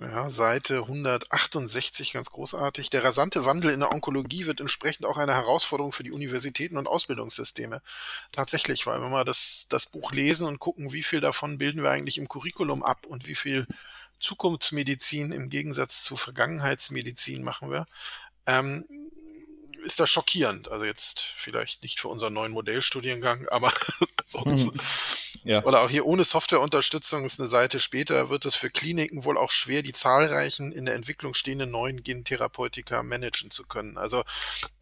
Ja, 0.00 0.30
Seite 0.30 0.76
168, 0.82 2.12
ganz 2.12 2.30
großartig. 2.30 2.88
Der 2.90 3.02
rasante 3.02 3.44
Wandel 3.44 3.72
in 3.72 3.80
der 3.80 3.90
Onkologie 3.90 4.46
wird 4.46 4.60
entsprechend 4.60 5.04
auch 5.04 5.16
eine 5.16 5.34
Herausforderung 5.34 5.90
für 5.90 6.04
die 6.04 6.12
Universitäten 6.12 6.76
und 6.76 6.86
Ausbildungssysteme. 6.86 7.82
Tatsächlich, 8.30 8.86
weil 8.86 9.00
wir 9.00 9.24
das, 9.24 9.66
das 9.70 9.86
Buch 9.86 10.12
lesen 10.12 10.46
und 10.46 10.60
gucken, 10.60 10.92
wie 10.92 11.02
viel 11.02 11.20
davon 11.20 11.58
bilden 11.58 11.82
wir 11.82 11.90
eigentlich 11.90 12.18
im 12.18 12.28
Curriculum 12.28 12.84
ab 12.84 13.06
und 13.06 13.26
wie 13.26 13.34
viel 13.34 13.66
Zukunftsmedizin 14.20 15.32
im 15.32 15.50
Gegensatz 15.50 16.04
zu 16.04 16.16
Vergangenheitsmedizin 16.16 17.42
machen 17.42 17.72
wir, 17.72 17.88
ähm, 18.46 18.84
ist 19.84 19.98
das 19.98 20.10
schockierend. 20.10 20.68
Also 20.68 20.84
jetzt 20.84 21.20
vielleicht 21.20 21.82
nicht 21.82 21.98
für 21.98 22.06
unseren 22.06 22.34
neuen 22.34 22.52
Modellstudiengang, 22.52 23.48
aber 23.48 23.72
sonst. 24.28 24.68
Ja. 25.44 25.64
Oder 25.64 25.80
auch 25.82 25.90
hier 25.90 26.06
ohne 26.06 26.24
Softwareunterstützung 26.24 27.24
ist 27.24 27.40
eine 27.40 27.48
Seite 27.48 27.80
später, 27.80 28.30
wird 28.30 28.44
es 28.44 28.54
für 28.54 28.70
Kliniken 28.70 29.24
wohl 29.24 29.38
auch 29.38 29.50
schwer, 29.50 29.82
die 29.82 29.92
zahlreichen 29.92 30.72
in 30.72 30.84
der 30.84 30.94
Entwicklung 30.94 31.34
stehenden 31.34 31.70
neuen 31.70 32.02
Gentherapeutika 32.02 33.02
managen 33.02 33.50
zu 33.50 33.64
können. 33.64 33.96
Also 33.96 34.24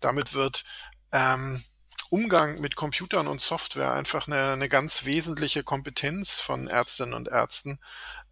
damit 0.01 0.35
wird 0.35 0.65
ähm, 1.13 1.63
Umgang 2.11 2.61
mit 2.61 2.77
Computern 2.77 3.27
und 3.27 3.41
Software 3.41 3.93
einfach 3.93 4.27
eine, 4.27 4.53
eine 4.53 4.69
ganz 4.69 5.05
wesentliche 5.05 5.63
Kompetenz 5.63 6.41
von 6.41 6.69
Ärztinnen 6.69 7.15
und 7.15 7.29
Ärzten, 7.29 7.79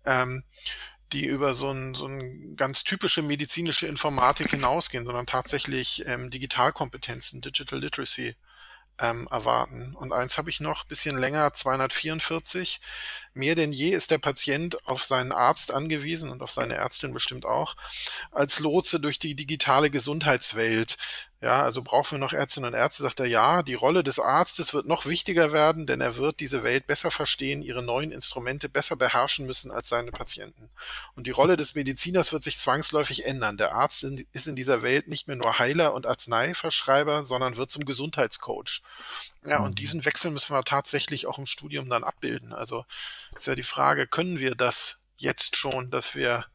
ähm, 0.05 0.45
die 1.13 1.27
über 1.27 1.55
so 1.55 1.71
ein, 1.71 1.95
so 1.95 2.07
ein 2.07 2.57
ganz 2.57 2.85
typische 2.85 3.23
medizinische 3.23 3.87
Informatik 3.87 4.51
hinausgehen, 4.51 5.05
sondern 5.05 5.27
tatsächlich 5.27 6.05
ähm, 6.07 6.31
Digitalkompetenzen, 6.31 7.41
Digital 7.41 7.81
Literacy 7.81 8.37
ähm, 9.01 9.27
erwarten. 9.31 9.95
Und 9.97 10.13
eins 10.13 10.39
habe 10.39 10.51
ich 10.51 10.61
noch, 10.61 10.85
bisschen 10.85 11.19
länger, 11.19 11.53
244. 11.53 12.81
Mehr 13.33 13.55
denn 13.55 13.73
je 13.73 13.91
ist 13.91 14.11
der 14.11 14.19
Patient 14.19 14.87
auf 14.87 15.05
seinen 15.05 15.33
Arzt 15.33 15.73
angewiesen 15.73 16.31
und 16.31 16.43
auf 16.43 16.51
seine 16.51 16.75
Ärztin 16.75 17.13
bestimmt 17.13 17.45
auch, 17.45 17.75
als 18.31 18.61
Lotse 18.61 19.01
durch 19.01 19.19
die 19.19 19.35
digitale 19.35 19.91
Gesundheitswelt. 19.91 20.97
Ja, 21.41 21.63
also 21.63 21.83
brauchen 21.83 22.13
wir 22.13 22.19
noch 22.19 22.33
Ärztinnen 22.33 22.69
und 22.73 22.75
Ärzte, 22.79 23.03
sagt 23.03 23.21
er, 23.21 23.27
ja, 23.27 23.63
die 23.63 23.75
Rolle 23.75 24.03
des 24.03 24.19
Arztes 24.19 24.73
wird 24.73 24.87
noch 24.87 25.05
wichtiger 25.05 25.53
werden, 25.53 25.87
denn 25.87 26.01
er 26.01 26.17
wird 26.17 26.41
diese 26.41 26.63
Welt 26.63 26.87
besser 26.87 27.11
verstehen, 27.11 27.61
ihre 27.61 27.83
neuen 27.83 28.13
Instrumente 28.13 28.71
besser 28.71 28.97
beherrschen 28.97 29.45
müssen 29.45 29.71
als 29.71 29.91
seine 29.91 30.11
Patienten. 30.11 30.71
Und 31.17 31.27
die 31.27 31.33
Rolle 31.33 31.59
des 31.59 31.75
Mediziners 31.75 32.33
wird 32.33 32.45
sich 32.45 32.59
zwangsläufig 32.59 33.27
ändern. 33.27 33.59
Der 33.59 33.75
Arzt 33.75 34.05
ist 34.33 34.47
in 34.47 34.57
dieser 34.57 34.83
Welt 34.83 35.07
nicht 35.07 35.27
mehr 35.27 35.37
nur 35.37 35.59
Heiler 35.59 35.93
und 35.93 36.07
Arzneiverschreiber, 36.07 37.27
sondern 37.27 37.59
wird 37.59 37.71
zum 37.71 37.85
Gesundheitscoach. 37.85 38.81
Ja, 39.47 39.59
Mhm. 39.59 39.65
und 39.67 39.79
diesen 39.81 40.05
Wechsel 40.07 40.31
müssen 40.31 40.55
wir 40.55 40.63
tatsächlich 40.65 41.27
auch 41.27 41.39
im 41.39 41.47
Studium 41.47 41.91
dann 41.91 42.05
abbilden. 42.05 42.55
Also 42.55 42.87
ist 43.37 43.47
ja 43.47 43.55
die 43.55 43.63
Frage, 43.65 44.07
können 44.07 44.39
wir 44.39 44.55
das 44.55 44.97
jetzt 45.17 45.57
schon, 45.57 45.91
dass 45.91 46.15
wir 46.15 46.47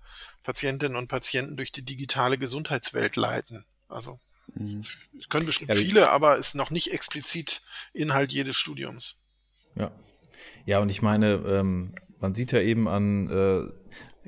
Patientinnen 0.43 0.97
und 0.97 1.09
Patienten 1.09 1.57
durch 1.57 1.71
die 1.71 1.83
digitale 1.83 2.39
Gesundheitswelt 2.39 3.17
leiten? 3.17 3.65
Also 3.87 4.19
Mhm. 4.55 4.83
es 5.19 5.29
können 5.29 5.45
bestimmt 5.45 5.69
Ja, 5.69 5.75
viele, 5.75 6.09
aber 6.09 6.37
ist 6.37 6.55
noch 6.55 6.69
nicht 6.71 6.91
explizit 6.93 7.61
Inhalt 7.93 8.31
jedes 8.31 8.55
Studiums. 8.55 9.17
Ja. 9.75 9.91
Ja, 10.65 10.79
und 10.79 10.89
ich 10.89 11.01
meine, 11.01 11.33
ähm, 11.47 11.95
man 12.19 12.35
sieht 12.35 12.51
ja 12.51 12.61
eben 12.61 12.87
an, 12.87 13.29
äh, 13.29 13.71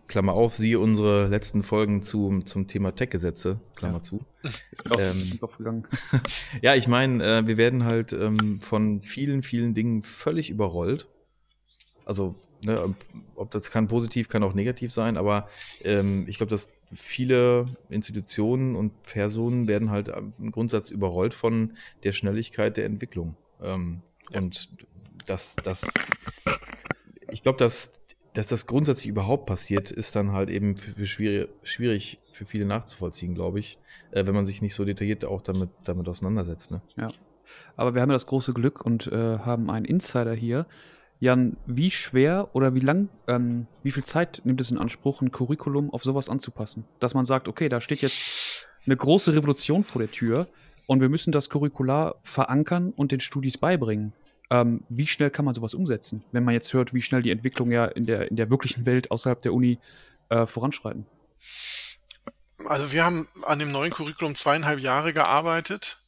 Klammer 0.07 0.33
auf, 0.33 0.55
siehe 0.55 0.79
unsere 0.79 1.27
letzten 1.27 1.63
Folgen 1.63 2.03
zum, 2.03 2.45
zum 2.45 2.67
Thema 2.67 2.93
Tech-Gesetze, 2.95 3.59
Klammer 3.75 3.95
Ja. 3.95 4.01
zu. 4.01 4.25
Ist 4.71 4.83
mir 4.85 4.91
auch 4.91 4.99
Ähm, 4.99 5.13
durch 5.19 5.29
den 5.31 5.39
Kopf 5.39 5.57
gegangen. 5.57 5.87
Ja, 6.61 6.75
ich 6.75 6.87
meine, 6.87 7.23
äh, 7.39 7.47
wir 7.47 7.57
werden 7.57 7.85
halt 7.85 8.11
ähm, 8.13 8.59
von 8.61 9.01
vielen, 9.01 9.43
vielen 9.43 9.73
Dingen 9.73 10.03
völlig 10.03 10.49
überrollt. 10.49 11.07
Also, 12.05 12.35
ne, 12.63 12.93
ob 13.35 13.51
das 13.51 13.71
kann 13.71 13.87
positiv, 13.87 14.27
kann 14.27 14.43
auch 14.43 14.53
negativ 14.53 14.91
sein, 14.91 15.17
aber 15.17 15.47
ähm, 15.81 16.25
ich 16.27 16.37
glaube, 16.37 16.49
dass 16.49 16.71
viele 16.91 17.67
Institutionen 17.89 18.75
und 18.75 19.03
Personen 19.03 19.67
werden 19.67 19.89
halt 19.89 20.09
im 20.39 20.51
Grundsatz 20.51 20.91
überrollt 20.91 21.33
von 21.33 21.73
der 22.03 22.11
Schnelligkeit 22.11 22.77
der 22.77 22.85
Entwicklung. 22.85 23.35
Ähm, 23.61 24.01
Ja. 24.31 24.39
Und 24.39 24.69
das, 25.25 25.55
das, 25.63 25.81
ich 27.31 27.43
glaube, 27.43 27.57
dass 27.57 27.93
dass 28.33 28.47
das 28.47 28.65
grundsätzlich 28.65 29.07
überhaupt 29.07 29.45
passiert, 29.45 29.91
ist 29.91 30.15
dann 30.15 30.31
halt 30.31 30.49
eben 30.49 30.77
für, 30.77 30.91
für 30.91 31.05
schwierig, 31.05 31.49
schwierig 31.63 32.19
für 32.31 32.45
viele 32.45 32.65
nachzuvollziehen, 32.65 33.35
glaube 33.35 33.59
ich, 33.59 33.77
äh, 34.11 34.25
wenn 34.25 34.33
man 34.33 34.45
sich 34.45 34.61
nicht 34.61 34.73
so 34.73 34.85
detailliert 34.85 35.25
auch 35.25 35.41
damit, 35.41 35.69
damit 35.83 36.07
auseinandersetzt. 36.07 36.71
Ne? 36.71 36.81
Ja. 36.95 37.11
Aber 37.75 37.93
wir 37.93 38.01
haben 38.01 38.09
ja 38.09 38.15
das 38.15 38.27
große 38.27 38.53
Glück 38.53 38.85
und 38.85 39.07
äh, 39.07 39.39
haben 39.39 39.69
einen 39.69 39.85
Insider 39.85 40.33
hier. 40.33 40.65
Jan, 41.21 41.55
wie 41.67 41.91
schwer 41.91 42.49
oder 42.53 42.73
wie 42.73 42.79
lang, 42.79 43.07
ähm, 43.27 43.67
wie 43.83 43.91
viel 43.91 44.03
Zeit 44.03 44.41
nimmt 44.43 44.59
es 44.59 44.71
in 44.71 44.79
Anspruch, 44.79 45.21
ein 45.21 45.31
Curriculum 45.31 45.93
auf 45.93 46.03
sowas 46.03 46.29
anzupassen? 46.29 46.83
Dass 46.99 47.13
man 47.13 47.25
sagt, 47.25 47.47
okay, 47.47 47.69
da 47.69 47.79
steht 47.79 48.01
jetzt 48.01 48.65
eine 48.87 48.97
große 48.97 49.35
Revolution 49.35 49.83
vor 49.83 50.01
der 50.01 50.09
Tür 50.09 50.47
und 50.87 50.99
wir 50.99 51.09
müssen 51.09 51.31
das 51.31 51.51
Curricular 51.51 52.15
verankern 52.23 52.91
und 52.95 53.11
den 53.11 53.19
Studis 53.19 53.59
beibringen. 53.59 54.13
Ähm, 54.49 54.83
wie 54.89 55.05
schnell 55.05 55.29
kann 55.29 55.45
man 55.45 55.53
sowas 55.53 55.75
umsetzen, 55.75 56.23
wenn 56.31 56.43
man 56.43 56.55
jetzt 56.55 56.73
hört, 56.73 56.91
wie 56.91 57.03
schnell 57.03 57.21
die 57.21 57.29
Entwicklung 57.29 57.71
ja 57.71 57.85
in 57.85 58.07
der, 58.07 58.31
in 58.31 58.35
der 58.35 58.49
wirklichen 58.49 58.87
Welt 58.87 59.11
außerhalb 59.11 59.43
der 59.43 59.53
Uni 59.53 59.77
äh, 60.29 60.47
voranschreiten? 60.47 61.05
Also 62.65 62.91
wir 62.93 63.05
haben 63.05 63.27
an 63.43 63.59
dem 63.59 63.71
neuen 63.71 63.91
Curriculum 63.91 64.33
zweieinhalb 64.33 64.79
Jahre 64.79 65.13
gearbeitet 65.13 66.00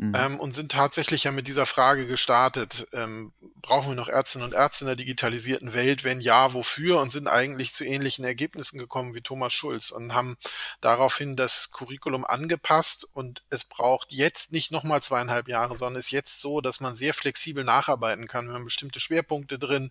Mhm. 0.00 0.14
Ähm, 0.16 0.40
und 0.40 0.54
sind 0.54 0.72
tatsächlich 0.72 1.24
ja 1.24 1.30
mit 1.30 1.46
dieser 1.46 1.66
Frage 1.66 2.06
gestartet. 2.06 2.86
Ähm, 2.94 3.32
brauchen 3.60 3.90
wir 3.90 3.94
noch 3.94 4.08
Ärztinnen 4.08 4.46
und 4.46 4.54
Ärzte 4.54 4.84
in 4.84 4.86
der 4.86 4.96
digitalisierten 4.96 5.74
Welt? 5.74 6.04
Wenn 6.04 6.22
ja, 6.22 6.54
wofür? 6.54 7.02
Und 7.02 7.12
sind 7.12 7.28
eigentlich 7.28 7.74
zu 7.74 7.84
ähnlichen 7.84 8.24
Ergebnissen 8.24 8.78
gekommen 8.78 9.14
wie 9.14 9.20
Thomas 9.20 9.52
Schulz 9.52 9.90
und 9.90 10.14
haben 10.14 10.38
daraufhin 10.80 11.36
das 11.36 11.70
Curriculum 11.70 12.24
angepasst. 12.24 13.08
Und 13.12 13.42
es 13.50 13.64
braucht 13.64 14.10
jetzt 14.10 14.52
nicht 14.52 14.72
nochmal 14.72 15.02
zweieinhalb 15.02 15.48
Jahre, 15.48 15.76
sondern 15.76 16.00
ist 16.00 16.12
jetzt 16.12 16.40
so, 16.40 16.62
dass 16.62 16.80
man 16.80 16.96
sehr 16.96 17.12
flexibel 17.12 17.62
nacharbeiten 17.62 18.26
kann. 18.26 18.48
Wir 18.48 18.54
haben 18.54 18.64
bestimmte 18.64 19.00
Schwerpunkte 19.00 19.58
drin 19.58 19.90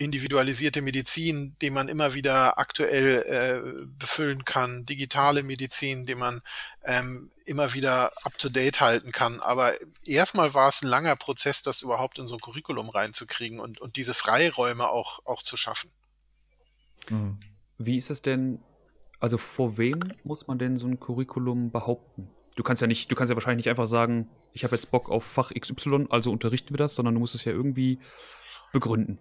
individualisierte 0.00 0.80
Medizin, 0.80 1.54
die 1.60 1.70
man 1.70 1.88
immer 1.88 2.14
wieder 2.14 2.58
aktuell 2.58 3.22
äh, 3.26 3.86
befüllen 3.98 4.46
kann, 4.46 4.86
digitale 4.86 5.42
Medizin, 5.42 6.06
die 6.06 6.14
man 6.14 6.40
ähm, 6.84 7.30
immer 7.44 7.74
wieder 7.74 8.10
up-to-date 8.24 8.80
halten 8.80 9.12
kann. 9.12 9.40
Aber 9.40 9.74
erstmal 10.02 10.54
war 10.54 10.70
es 10.70 10.82
ein 10.82 10.86
langer 10.86 11.16
Prozess, 11.16 11.62
das 11.62 11.82
überhaupt 11.82 12.18
in 12.18 12.28
so 12.28 12.36
ein 12.36 12.40
Curriculum 12.40 12.88
reinzukriegen 12.88 13.60
und, 13.60 13.78
und 13.78 13.96
diese 13.96 14.14
Freiräume 14.14 14.88
auch, 14.88 15.20
auch 15.26 15.42
zu 15.42 15.58
schaffen. 15.58 15.90
Mhm. 17.10 17.38
Wie 17.76 17.96
ist 17.96 18.10
es 18.10 18.22
denn, 18.22 18.62
also 19.18 19.36
vor 19.36 19.76
wem 19.76 20.00
muss 20.24 20.46
man 20.46 20.58
denn 20.58 20.78
so 20.78 20.86
ein 20.86 20.98
Curriculum 20.98 21.70
behaupten? 21.70 22.30
Du 22.56 22.62
kannst 22.62 22.80
ja 22.80 22.86
nicht, 22.86 23.10
du 23.10 23.16
kannst 23.16 23.28
ja 23.30 23.36
wahrscheinlich 23.36 23.66
nicht 23.66 23.70
einfach 23.70 23.86
sagen, 23.86 24.30
ich 24.54 24.64
habe 24.64 24.76
jetzt 24.76 24.90
Bock 24.90 25.10
auf 25.10 25.24
Fach 25.24 25.52
XY, 25.52 26.06
also 26.08 26.30
unterrichten 26.30 26.70
wir 26.70 26.78
das, 26.78 26.94
sondern 26.94 27.12
du 27.12 27.20
musst 27.20 27.34
es 27.34 27.44
ja 27.44 27.52
irgendwie 27.52 27.98
begründen. 28.72 29.18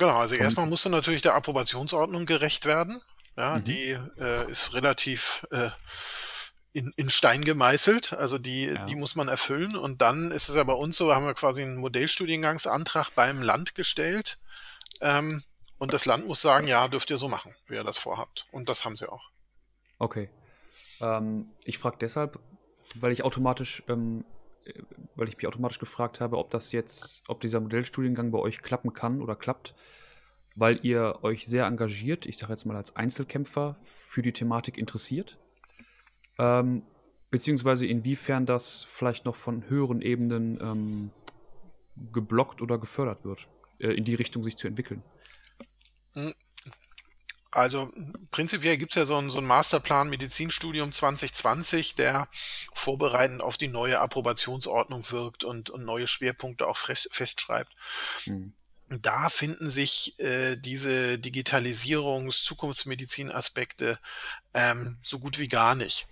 Genau, 0.00 0.16
also 0.16 0.34
erstmal 0.34 0.66
musst 0.66 0.86
du 0.86 0.88
natürlich 0.88 1.20
der 1.20 1.34
Approbationsordnung 1.34 2.24
gerecht 2.24 2.64
werden. 2.64 3.02
Ja, 3.36 3.56
mhm. 3.56 3.64
die 3.64 3.98
äh, 4.18 4.50
ist 4.50 4.72
relativ 4.72 5.46
äh, 5.50 5.68
in, 6.72 6.94
in 6.96 7.10
Stein 7.10 7.44
gemeißelt, 7.44 8.14
also 8.14 8.38
die, 8.38 8.64
ja. 8.64 8.86
die 8.86 8.94
muss 8.94 9.14
man 9.14 9.28
erfüllen. 9.28 9.76
Und 9.76 10.00
dann 10.00 10.30
ist 10.30 10.48
es 10.48 10.56
ja 10.56 10.64
bei 10.64 10.72
uns 10.72 10.96
so, 10.96 11.14
haben 11.14 11.26
wir 11.26 11.34
quasi 11.34 11.60
einen 11.60 11.76
Modellstudiengangsantrag 11.76 13.10
beim 13.14 13.42
Land 13.42 13.74
gestellt. 13.74 14.38
Ähm, 15.02 15.42
und 15.76 15.92
das 15.92 16.06
Land 16.06 16.26
muss 16.26 16.40
sagen, 16.40 16.66
ja, 16.66 16.88
dürft 16.88 17.10
ihr 17.10 17.18
so 17.18 17.28
machen, 17.28 17.54
wie 17.66 17.74
ihr 17.74 17.84
das 17.84 17.98
vorhabt. 17.98 18.46
Und 18.52 18.70
das 18.70 18.86
haben 18.86 18.96
sie 18.96 19.06
auch. 19.06 19.28
Okay. 19.98 20.30
Ähm, 21.02 21.50
ich 21.64 21.76
frage 21.76 21.98
deshalb, 22.00 22.38
weil 22.94 23.12
ich 23.12 23.22
automatisch 23.22 23.82
ähm, 23.86 24.24
weil 25.16 25.28
ich 25.28 25.36
mich 25.36 25.46
automatisch 25.46 25.78
gefragt 25.78 26.20
habe, 26.20 26.38
ob 26.38 26.50
das 26.50 26.72
jetzt, 26.72 27.22
ob 27.28 27.40
dieser 27.40 27.60
Modellstudiengang 27.60 28.30
bei 28.30 28.38
euch 28.38 28.62
klappen 28.62 28.92
kann 28.92 29.22
oder 29.22 29.36
klappt, 29.36 29.74
weil 30.56 30.80
ihr 30.84 31.18
euch 31.22 31.46
sehr 31.46 31.66
engagiert, 31.66 32.26
ich 32.26 32.38
sage 32.38 32.52
jetzt 32.52 32.64
mal 32.64 32.76
als 32.76 32.96
Einzelkämpfer, 32.96 33.76
für 33.82 34.22
die 34.22 34.32
Thematik 34.32 34.78
interessiert. 34.78 35.38
Ähm, 36.38 36.82
beziehungsweise 37.30 37.86
inwiefern 37.86 38.46
das 38.46 38.84
vielleicht 38.84 39.24
noch 39.24 39.36
von 39.36 39.68
höheren 39.68 40.02
Ebenen 40.02 40.58
ähm, 40.60 41.10
geblockt 42.12 42.62
oder 42.62 42.78
gefördert 42.78 43.24
wird, 43.24 43.48
äh, 43.78 43.88
in 43.92 44.04
die 44.04 44.14
Richtung 44.14 44.42
sich 44.42 44.56
zu 44.56 44.66
entwickeln. 44.66 45.02
Also 47.52 47.90
prinzipiell 48.30 48.76
gibt 48.76 48.92
es 48.92 48.96
ja 48.96 49.06
so 49.06 49.16
einen, 49.16 49.30
so 49.30 49.38
einen 49.38 49.46
Masterplan 49.46 50.08
Medizinstudium 50.08 50.92
2020, 50.92 51.96
der 51.96 52.28
vorbereitend 52.72 53.42
auf 53.42 53.56
die 53.56 53.68
neue 53.68 53.98
Approbationsordnung 53.98 55.10
wirkt 55.10 55.42
und, 55.42 55.68
und 55.70 55.84
neue 55.84 56.06
Schwerpunkte 56.06 56.66
auch 56.66 56.76
festschreibt. 56.76 57.72
Mhm. 58.26 58.52
Da 58.88 59.28
finden 59.28 59.70
sich 59.70 60.18
äh, 60.18 60.56
diese 60.56 61.14
Digitalisierungs-, 61.14 62.44
Zukunftsmedizin-Aspekte 62.44 63.98
ähm, 64.54 64.98
so 65.02 65.18
gut 65.18 65.38
wie 65.38 65.48
gar 65.48 65.74
nicht. 65.74 66.08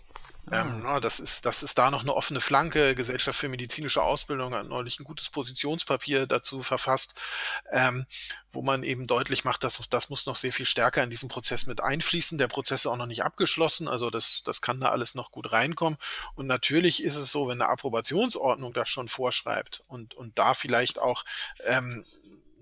Ähm, 0.52 0.84
das, 1.02 1.20
ist, 1.20 1.44
das 1.44 1.62
ist 1.62 1.78
da 1.78 1.90
noch 1.90 2.02
eine 2.02 2.14
offene 2.14 2.40
Flanke. 2.40 2.94
Gesellschaft 2.94 3.38
für 3.38 3.48
medizinische 3.48 4.02
Ausbildung 4.02 4.54
hat 4.54 4.66
neulich 4.66 4.98
ein 4.98 5.04
gutes 5.04 5.30
Positionspapier 5.30 6.26
dazu 6.26 6.62
verfasst, 6.62 7.20
ähm, 7.72 8.06
wo 8.50 8.62
man 8.62 8.82
eben 8.82 9.06
deutlich 9.06 9.44
macht, 9.44 9.64
dass 9.64 9.78
das 9.88 10.08
muss 10.08 10.26
noch 10.26 10.36
sehr 10.36 10.52
viel 10.52 10.66
stärker 10.66 11.02
in 11.02 11.10
diesen 11.10 11.28
Prozess 11.28 11.66
mit 11.66 11.80
einfließen. 11.80 12.38
Der 12.38 12.48
Prozess 12.48 12.80
ist 12.80 12.86
auch 12.86 12.96
noch 12.96 13.06
nicht 13.06 13.22
abgeschlossen, 13.22 13.88
also 13.88 14.10
das, 14.10 14.42
das 14.44 14.60
kann 14.60 14.80
da 14.80 14.90
alles 14.90 15.14
noch 15.14 15.30
gut 15.30 15.52
reinkommen. 15.52 15.98
Und 16.34 16.46
natürlich 16.46 17.02
ist 17.02 17.16
es 17.16 17.30
so, 17.30 17.48
wenn 17.48 17.60
eine 17.60 17.70
Approbationsordnung 17.70 18.72
das 18.72 18.88
schon 18.88 19.08
vorschreibt 19.08 19.82
und, 19.88 20.14
und 20.14 20.38
da 20.38 20.54
vielleicht 20.54 20.98
auch 20.98 21.24
ähm, 21.64 22.04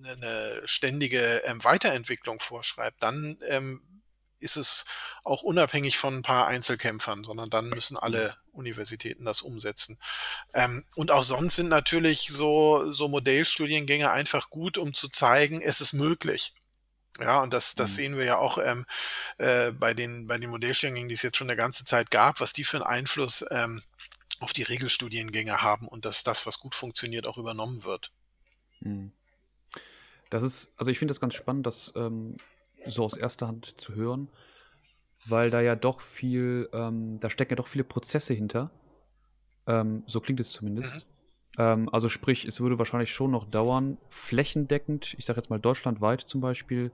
eine 0.04 0.62
ständige 0.64 1.42
ähm, 1.44 1.62
Weiterentwicklung 1.64 2.40
vorschreibt, 2.40 3.02
dann 3.02 3.38
ähm, 3.48 3.82
ist 4.38 4.56
es 4.56 4.84
auch 5.24 5.42
unabhängig 5.42 5.98
von 5.98 6.18
ein 6.18 6.22
paar 6.22 6.46
Einzelkämpfern, 6.46 7.24
sondern 7.24 7.50
dann 7.50 7.68
müssen 7.68 7.96
alle 7.96 8.28
mhm. 8.28 8.58
Universitäten 8.58 9.24
das 9.24 9.42
umsetzen. 9.42 9.98
Ähm, 10.54 10.84
und 10.94 11.10
auch 11.10 11.22
sonst 11.22 11.56
sind 11.56 11.68
natürlich 11.68 12.28
so, 12.28 12.92
so 12.92 13.08
Modellstudiengänge 13.08 14.10
einfach 14.10 14.50
gut, 14.50 14.78
um 14.78 14.94
zu 14.94 15.08
zeigen, 15.08 15.60
es 15.62 15.80
ist 15.80 15.92
möglich. 15.92 16.54
Ja, 17.18 17.40
und 17.42 17.54
das, 17.54 17.74
das 17.74 17.92
mhm. 17.92 17.94
sehen 17.94 18.16
wir 18.18 18.24
ja 18.24 18.38
auch 18.38 18.58
ähm, 18.58 18.84
äh, 19.38 19.72
bei 19.72 19.94
den, 19.94 20.26
bei 20.26 20.38
den 20.38 20.50
Modellstudiengängen, 20.50 21.08
die 21.08 21.14
es 21.14 21.22
jetzt 21.22 21.36
schon 21.36 21.48
eine 21.48 21.56
ganze 21.56 21.84
Zeit 21.84 22.10
gab, 22.10 22.40
was 22.40 22.52
die 22.52 22.64
für 22.64 22.76
einen 22.78 22.86
Einfluss 22.86 23.44
ähm, 23.50 23.82
auf 24.40 24.52
die 24.52 24.64
Regelstudiengänge 24.64 25.62
haben 25.62 25.88
und 25.88 26.04
dass 26.04 26.24
das, 26.24 26.46
was 26.46 26.58
gut 26.58 26.74
funktioniert, 26.74 27.26
auch 27.26 27.38
übernommen 27.38 27.84
wird. 27.84 28.12
Mhm. 28.80 29.12
Das 30.28 30.42
ist, 30.42 30.72
also 30.76 30.90
ich 30.90 30.98
finde 30.98 31.12
das 31.12 31.20
ganz 31.20 31.34
spannend, 31.34 31.66
dass 31.66 31.92
ähm, 31.96 32.36
so 32.90 33.04
aus 33.04 33.16
erster 33.16 33.48
Hand 33.48 33.78
zu 33.78 33.94
hören, 33.94 34.28
weil 35.26 35.50
da 35.50 35.60
ja 35.60 35.76
doch 35.76 36.00
viel, 36.00 36.68
ähm, 36.72 37.18
da 37.20 37.30
stecken 37.30 37.52
ja 37.52 37.56
doch 37.56 37.66
viele 37.66 37.84
Prozesse 37.84 38.34
hinter. 38.34 38.70
Ähm, 39.66 40.02
so 40.06 40.20
klingt 40.20 40.40
es 40.40 40.52
zumindest. 40.52 40.94
Mhm. 40.96 41.02
Ähm, 41.58 41.88
also 41.90 42.08
sprich, 42.08 42.44
es 42.44 42.60
würde 42.60 42.78
wahrscheinlich 42.78 43.10
schon 43.10 43.30
noch 43.30 43.46
dauern, 43.46 43.98
flächendeckend, 44.08 45.14
ich 45.18 45.24
sage 45.24 45.38
jetzt 45.38 45.50
mal 45.50 45.60
deutschlandweit 45.60 46.20
zum 46.20 46.40
Beispiel, 46.40 46.92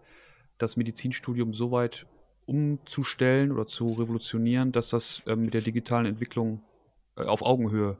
das 0.59 0.76
Medizinstudium 0.76 1.55
so 1.55 1.70
weit 1.70 2.07
umzustellen 2.46 3.52
oder 3.52 3.66
zu 3.66 3.92
revolutionieren, 3.92 4.72
dass 4.72 4.88
das 4.88 5.22
ähm, 5.26 5.42
mit 5.42 5.55
der 5.55 5.62
digitalen 5.62 6.07
Entwicklung 6.07 6.62
äh, 7.16 7.24
auf 7.24 7.42
Augenhöhe 7.42 7.98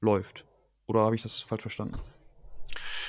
läuft. 0.00 0.44
Oder 0.86 1.00
habe 1.00 1.14
ich 1.14 1.22
das 1.22 1.42
falsch 1.42 1.62
verstanden? 1.62 1.96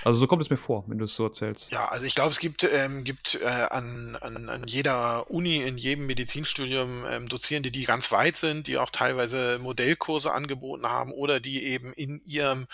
Also 0.03 0.19
so 0.19 0.27
kommt 0.27 0.41
es 0.41 0.49
mir 0.49 0.57
vor, 0.57 0.83
wenn 0.87 0.97
du 0.97 1.05
es 1.05 1.15
so 1.15 1.25
erzählst. 1.25 1.71
Ja, 1.71 1.87
also 1.87 2.05
ich 2.05 2.15
glaube, 2.15 2.31
es 2.31 2.39
gibt, 2.39 2.63
ähm, 2.63 3.03
gibt 3.03 3.39
äh, 3.41 3.45
an, 3.45 4.17
an, 4.21 4.49
an 4.49 4.67
jeder 4.67 5.29
Uni, 5.29 5.57
in 5.57 5.77
jedem 5.77 6.05
Medizinstudium 6.05 7.05
ähm, 7.09 7.27
Dozierende, 7.29 7.71
die 7.71 7.83
ganz 7.83 8.11
weit 8.11 8.37
sind, 8.37 8.67
die 8.67 8.77
auch 8.77 8.89
teilweise 8.89 9.59
Modellkurse 9.59 10.31
angeboten 10.31 10.87
haben 10.87 11.11
oder 11.11 11.39
die 11.39 11.63
eben 11.63 11.93
in 11.93 12.21
ihrem, 12.25 12.67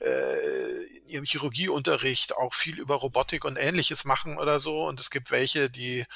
äh, 0.00 0.84
in 0.98 1.08
ihrem 1.08 1.24
Chirurgieunterricht 1.24 2.36
auch 2.36 2.54
viel 2.54 2.78
über 2.78 2.96
Robotik 2.96 3.44
und 3.44 3.56
ähnliches 3.56 4.04
machen 4.04 4.38
oder 4.38 4.60
so. 4.60 4.86
Und 4.86 5.00
es 5.00 5.10
gibt 5.10 5.30
welche, 5.30 5.70
die 5.70 6.06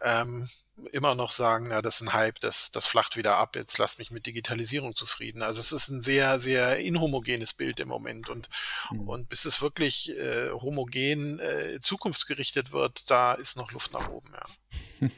ähm, 0.00 0.46
immer 0.92 1.14
noch 1.14 1.30
sagen, 1.30 1.66
na, 1.68 1.82
das 1.82 1.96
ist 1.96 2.02
ein 2.02 2.12
Hype, 2.12 2.40
das, 2.40 2.70
das 2.70 2.86
flacht 2.86 3.16
wieder 3.16 3.36
ab, 3.36 3.56
jetzt 3.56 3.78
lasst 3.78 3.98
mich 3.98 4.10
mit 4.10 4.26
Digitalisierung 4.26 4.94
zufrieden. 4.94 5.42
Also 5.42 5.60
es 5.60 5.72
ist 5.72 5.88
ein 5.88 6.02
sehr, 6.02 6.38
sehr 6.38 6.78
inhomogenes 6.78 7.52
Bild 7.52 7.80
im 7.80 7.88
Moment 7.88 8.28
und, 8.28 8.48
mhm. 8.90 9.08
und 9.08 9.28
bis 9.28 9.44
es 9.44 9.62
wirklich 9.62 10.16
äh, 10.18 10.50
homogen 10.50 11.38
äh, 11.38 11.78
zukunftsgerichtet 11.80 12.72
wird, 12.72 13.10
da 13.10 13.34
ist 13.34 13.56
noch 13.56 13.72
Luft 13.72 13.92
nach 13.92 14.08
oben, 14.08 14.32
ja. 14.32 15.08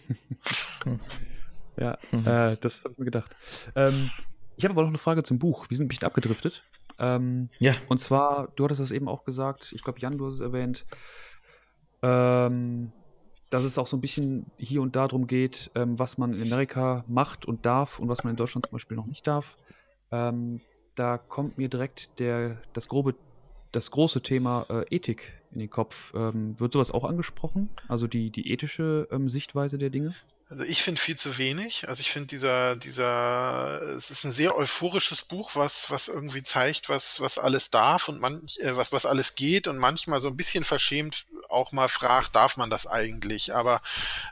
ja, 1.79 1.99
mhm. 2.11 2.27
äh, 2.27 2.57
das 2.61 2.85
habe 2.85 2.93
ich 2.93 2.99
mir 2.99 3.07
gedacht. 3.07 3.35
Ähm, 3.75 4.11
ich 4.57 4.65
habe 4.65 4.73
aber 4.73 4.83
noch 4.83 4.89
eine 4.89 4.99
Frage 4.99 5.23
zum 5.23 5.39
Buch. 5.39 5.69
Wir 5.69 5.77
sind 5.77 5.87
ein 5.87 5.89
bisschen 5.89 6.07
abgedriftet. 6.07 6.63
Ähm, 6.99 7.51
ja. 7.59 7.75
Und 7.89 8.01
zwar, 8.01 8.49
du 8.57 8.65
hattest 8.65 8.81
das 8.81 8.91
eben 8.91 9.09
auch 9.09 9.25
gesagt, 9.25 9.73
ich 9.73 9.83
glaube, 9.83 10.01
Jan, 10.01 10.17
du 10.17 10.27
hast 10.27 10.35
es 10.35 10.41
erwähnt, 10.41 10.87
ähm, 12.03 12.93
dass 13.51 13.65
es 13.65 13.79
auch 13.79 13.87
so 13.87 13.97
ein 13.97 14.01
bisschen 14.01 14.47
hier 14.57 14.83
und 14.83 14.97
da 14.97 15.07
darum 15.07 15.27
geht, 15.27 15.71
ähm, 15.75 15.99
was 15.99 16.19
man 16.19 16.35
in 16.35 16.43
Amerika 16.43 17.05
macht 17.07 17.47
und 17.47 17.65
darf 17.65 17.99
und 17.99 18.09
was 18.09 18.25
man 18.25 18.33
in 18.33 18.37
Deutschland 18.37 18.67
zum 18.67 18.73
Beispiel 18.73 18.97
noch 18.97 19.07
nicht 19.07 19.27
darf. 19.27 19.57
Ähm, 20.11 20.61
da 20.95 21.19
kommt 21.19 21.59
mir 21.59 21.69
direkt 21.69 22.19
der, 22.19 22.59
das 22.73 22.89
grobe, 22.89 23.15
das 23.77 23.91
große 23.91 24.23
Thema 24.23 24.67
äh, 24.69 24.95
Ethik 24.95 25.33
in 25.53 25.61
den 25.61 25.71
Kopf. 25.71 26.13
Ähm, 26.15 26.59
wird 26.59 26.73
sowas 26.73 26.91
auch 26.91 27.05
angesprochen? 27.05 27.69
Also 27.89 28.07
die, 28.07 28.31
die 28.31 28.51
ethische 28.51 29.09
ähm, 29.11 29.29
Sichtweise 29.29 29.79
der 29.79 29.91
Dinge? 29.91 30.15
Also 30.49 30.63
ich 30.63 30.83
finde 30.83 31.01
viel 31.01 31.17
zu 31.17 31.39
wenig. 31.39 31.89
Also 31.89 32.01
ich 32.01 32.11
finde 32.11 32.29
dieser, 32.29 32.77
dieser, 32.77 33.83
es 33.97 34.11
ist 34.11 34.25
ein 34.25 34.33
sehr 34.33 34.57
euphorisches 34.57 35.23
Buch, 35.23 35.51
was, 35.55 35.91
was 35.91 36.09
irgendwie 36.09 36.43
zeigt, 36.43 36.89
was, 36.89 37.21
was 37.21 37.39
alles 37.39 37.71
darf 37.71 38.09
und 38.09 38.21
man, 38.21 38.47
äh, 38.59 38.77
was, 38.77 38.93
was 38.93 39.07
alles 39.07 39.35
geht 39.35 39.67
und 39.67 39.79
manchmal 39.79 40.21
so 40.21 40.29
ein 40.29 40.37
bisschen 40.37 40.65
verschämt 40.65 41.27
auch 41.49 41.73
mal 41.73 41.89
fragt, 41.89 42.35
darf 42.37 42.57
man 42.57 42.71
das 42.71 42.87
eigentlich? 42.87 43.55
Aber 43.55 43.83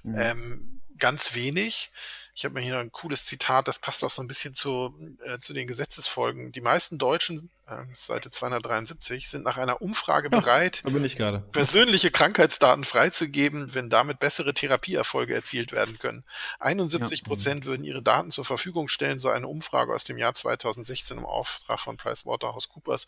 mhm. 0.05 0.19
ähm, 0.19 0.81
ganz 0.99 1.35
wenig. 1.35 1.91
Ich 2.37 2.45
habe 2.45 2.55
mir 2.55 2.61
hier 2.61 2.75
noch 2.75 2.81
ein 2.81 2.93
cooles 2.93 3.25
Zitat, 3.27 3.69
das 3.69 3.79
passt 3.79 4.03
auch 4.03 4.11
so 4.11 4.23
ein 4.23 4.29
bisschen 4.29 4.55
zu, 4.55 4.95
äh, 5.25 5.39
zu 5.39 5.53
den 5.53 5.67
Gesetzesfolgen. 5.67 6.51
Die 6.53 6.61
meisten 6.61 6.99
Deutschen 6.99 7.51
Seite 7.97 8.31
273, 8.31 9.31
sind 9.31 9.45
nach 9.45 9.57
einer 9.57 9.81
Umfrage 9.81 10.29
bereit, 10.29 10.83
gerade. 11.17 11.41
persönliche 11.53 12.11
Krankheitsdaten 12.11 12.85
freizugeben, 12.85 13.75
wenn 13.75 13.89
damit 13.89 14.19
bessere 14.19 14.53
Therapieerfolge 14.53 15.35
erzielt 15.35 15.73
werden 15.73 15.99
können. 15.99 16.25
71 16.61 17.25
Prozent 17.25 17.65
ja. 17.65 17.71
würden 17.71 17.85
ihre 17.85 18.03
Daten 18.03 18.31
zur 18.31 18.45
Verfügung 18.45 18.89
stellen, 18.89 19.19
so 19.19 19.31
eine 19.31 19.49
Umfrage 19.49 19.95
aus 19.95 20.05
dem 20.05 20.19
Jahr 20.19 20.35
2016 20.35 21.17
im 21.17 21.25
Auftrag 21.25 21.81
von 21.81 21.97
PricewaterhouseCoopers. 21.97 23.07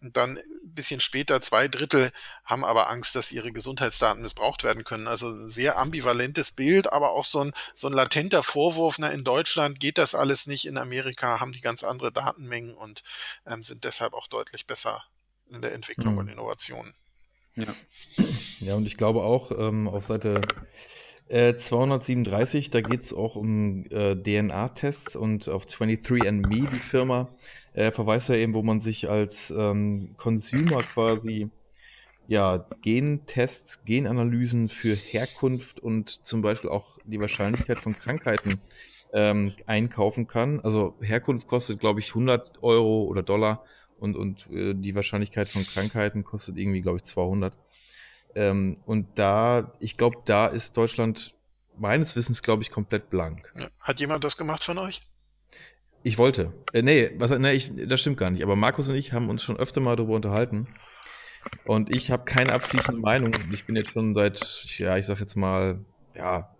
Und 0.00 0.16
dann 0.16 0.38
ein 0.38 0.44
bisschen 0.62 1.00
später, 1.00 1.42
zwei 1.42 1.68
Drittel 1.68 2.10
haben 2.44 2.64
aber 2.64 2.88
Angst, 2.88 3.14
dass 3.14 3.30
ihre 3.30 3.52
Gesundheitsdaten 3.52 4.22
missbraucht 4.22 4.64
werden 4.64 4.84
können. 4.84 5.06
Also 5.06 5.28
ein 5.28 5.50
sehr 5.50 5.76
ambivalentes 5.76 6.50
Bild, 6.50 6.90
aber 6.90 7.10
auch 7.10 7.26
so 7.26 7.40
ein, 7.40 7.52
so 7.74 7.88
ein 7.88 7.92
latenter 7.92 8.42
Vorwurf, 8.42 8.98
na, 8.98 9.10
in 9.10 9.22
Deutschland 9.22 9.80
geht 9.80 9.98
das 9.98 10.14
alles 10.14 10.46
nicht, 10.46 10.66
in 10.66 10.78
Amerika 10.78 11.40
haben 11.40 11.52
die 11.52 11.60
ganz 11.60 11.84
andere 11.84 12.10
Datenmengen 12.10 12.74
und 12.74 13.02
ähm, 13.46 13.62
sind 13.62 13.84
deshalb 13.84 13.97
deshalb 13.98 14.14
auch 14.14 14.28
deutlich 14.28 14.66
besser 14.66 15.02
in 15.50 15.60
der 15.60 15.74
Entwicklung 15.74 16.14
mhm. 16.14 16.18
und 16.18 16.28
Innovation. 16.28 16.94
Ja. 17.56 17.74
ja, 18.60 18.74
und 18.76 18.86
ich 18.86 18.96
glaube 18.96 19.22
auch 19.22 19.50
ähm, 19.50 19.88
auf 19.88 20.04
Seite 20.04 20.40
äh, 21.26 21.56
237, 21.56 22.70
da 22.70 22.80
geht 22.80 23.02
es 23.02 23.12
auch 23.12 23.34
um 23.34 23.84
äh, 23.86 24.14
DNA-Tests 24.14 25.16
und 25.16 25.48
auf 25.48 25.66
23andMe, 25.66 26.70
die 26.70 26.76
Firma, 26.76 27.28
äh, 27.72 27.90
verweist 27.90 28.28
ja 28.28 28.36
eben, 28.36 28.54
wo 28.54 28.62
man 28.62 28.80
sich 28.80 29.10
als 29.10 29.50
ähm, 29.50 30.14
Consumer 30.16 30.82
quasi 30.84 31.50
ja, 32.28 32.68
Gentests, 32.82 33.84
Genanalysen 33.84 34.68
für 34.68 34.94
Herkunft 34.94 35.80
und 35.80 36.24
zum 36.24 36.40
Beispiel 36.40 36.70
auch 36.70 36.98
die 37.04 37.20
Wahrscheinlichkeit 37.20 37.78
von 37.78 37.98
Krankheiten 37.98 38.60
ähm, 39.12 39.54
einkaufen 39.66 40.28
kann. 40.28 40.60
Also 40.60 40.94
Herkunft 41.00 41.48
kostet, 41.48 41.80
glaube 41.80 41.98
ich, 41.98 42.10
100 42.10 42.62
Euro 42.62 43.04
oder 43.04 43.24
Dollar 43.24 43.64
und, 43.98 44.16
und 44.16 44.48
äh, 44.50 44.74
die 44.74 44.94
Wahrscheinlichkeit 44.94 45.48
von 45.48 45.64
Krankheiten 45.64 46.24
kostet 46.24 46.56
irgendwie, 46.56 46.80
glaube 46.80 46.98
ich, 46.98 47.04
200. 47.04 47.56
Ähm, 48.34 48.74
und 48.86 49.18
da, 49.18 49.72
ich 49.80 49.96
glaube, 49.96 50.18
da 50.24 50.46
ist 50.46 50.76
Deutschland 50.76 51.34
meines 51.76 52.16
Wissens, 52.16 52.42
glaube 52.42 52.62
ich, 52.62 52.70
komplett 52.70 53.10
blank. 53.10 53.52
Hat 53.86 54.00
jemand 54.00 54.24
das 54.24 54.36
gemacht 54.36 54.62
von 54.62 54.78
euch? 54.78 55.00
Ich 56.02 56.18
wollte. 56.18 56.52
Äh, 56.72 56.82
nee, 56.82 57.10
was, 57.16 57.30
nee 57.38 57.52
ich, 57.52 57.72
das 57.86 58.00
stimmt 58.00 58.18
gar 58.18 58.30
nicht. 58.30 58.42
Aber 58.42 58.56
Markus 58.56 58.88
und 58.88 58.94
ich 58.94 59.12
haben 59.12 59.28
uns 59.28 59.42
schon 59.42 59.56
öfter 59.56 59.80
mal 59.80 59.96
darüber 59.96 60.14
unterhalten. 60.14 60.68
Und 61.64 61.94
ich 61.94 62.10
habe 62.10 62.24
keine 62.24 62.52
abschließende 62.52 63.00
Meinung. 63.00 63.32
Ich 63.52 63.64
bin 63.64 63.76
jetzt 63.76 63.92
schon 63.92 64.14
seit, 64.14 64.40
ja, 64.78 64.96
ich 64.96 65.06
sag 65.06 65.20
jetzt 65.20 65.36
mal, 65.36 65.84
ja, 66.14 66.54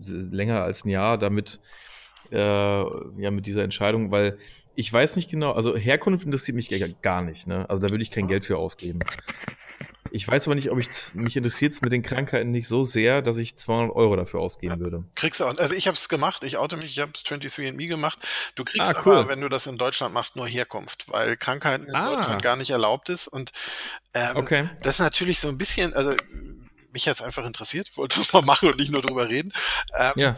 länger 0.00 0.62
als 0.62 0.84
ein 0.84 0.90
Jahr 0.90 1.18
damit, 1.18 1.60
äh, 2.30 2.36
ja, 2.36 3.30
mit 3.30 3.46
dieser 3.46 3.64
Entscheidung, 3.64 4.10
weil 4.10 4.38
ich 4.76 4.92
weiß 4.92 5.16
nicht 5.16 5.30
genau, 5.30 5.52
also 5.52 5.76
Herkunft 5.76 6.24
interessiert 6.24 6.56
mich 6.56 6.70
gar 7.02 7.22
nicht, 7.22 7.46
ne? 7.46 7.68
Also 7.68 7.82
da 7.82 7.90
würde 7.90 8.02
ich 8.02 8.10
kein 8.10 8.28
Geld 8.28 8.44
für 8.44 8.58
ausgeben. 8.58 9.00
Ich 10.10 10.28
weiß 10.28 10.46
aber 10.46 10.54
nicht, 10.54 10.70
ob 10.70 10.78
ich 10.78 10.88
mich 11.14 11.36
interessiert 11.36 11.80
mit 11.82 11.92
den 11.92 12.04
Krankheiten 12.04 12.52
nicht 12.52 12.68
so 12.68 12.84
sehr, 12.84 13.20
dass 13.20 13.36
ich 13.36 13.56
200 13.56 13.96
Euro 13.96 14.14
dafür 14.14 14.40
ausgeben 14.40 14.78
würde. 14.78 15.02
Kriegst 15.16 15.40
du 15.40 15.44
auch, 15.44 15.58
also 15.58 15.74
ich 15.74 15.88
habe 15.88 15.96
es 15.96 16.08
gemacht, 16.08 16.44
ich 16.44 16.56
oute 16.56 16.76
mich, 16.76 16.86
ich 16.86 17.00
habe 17.00 17.10
23andMe 17.10 17.88
gemacht. 17.88 18.20
Du 18.54 18.64
kriegst 18.64 18.88
ah, 18.88 19.02
cool. 19.04 19.16
aber, 19.16 19.28
wenn 19.28 19.40
du 19.40 19.48
das 19.48 19.66
in 19.66 19.76
Deutschland 19.76 20.14
machst, 20.14 20.36
nur 20.36 20.46
Herkunft, 20.46 21.06
weil 21.08 21.36
Krankheiten 21.36 21.86
in 21.86 21.94
ah. 21.96 22.14
Deutschland 22.14 22.42
gar 22.42 22.54
nicht 22.54 22.70
erlaubt 22.70 23.08
ist. 23.08 23.26
Und 23.26 23.50
ähm, 24.14 24.36
okay. 24.36 24.70
das 24.82 24.96
ist 24.96 25.00
natürlich 25.00 25.40
so 25.40 25.48
ein 25.48 25.58
bisschen, 25.58 25.92
also 25.94 26.14
mich 26.92 27.08
hat 27.08 27.16
es 27.16 27.22
einfach 27.22 27.44
interessiert, 27.44 27.90
wollte 27.96 28.20
es 28.20 28.32
mal 28.32 28.42
machen 28.42 28.68
und 28.68 28.78
nicht 28.78 28.92
nur 28.92 29.02
drüber 29.02 29.28
reden. 29.28 29.52
Ähm, 29.98 30.12
ja. 30.14 30.36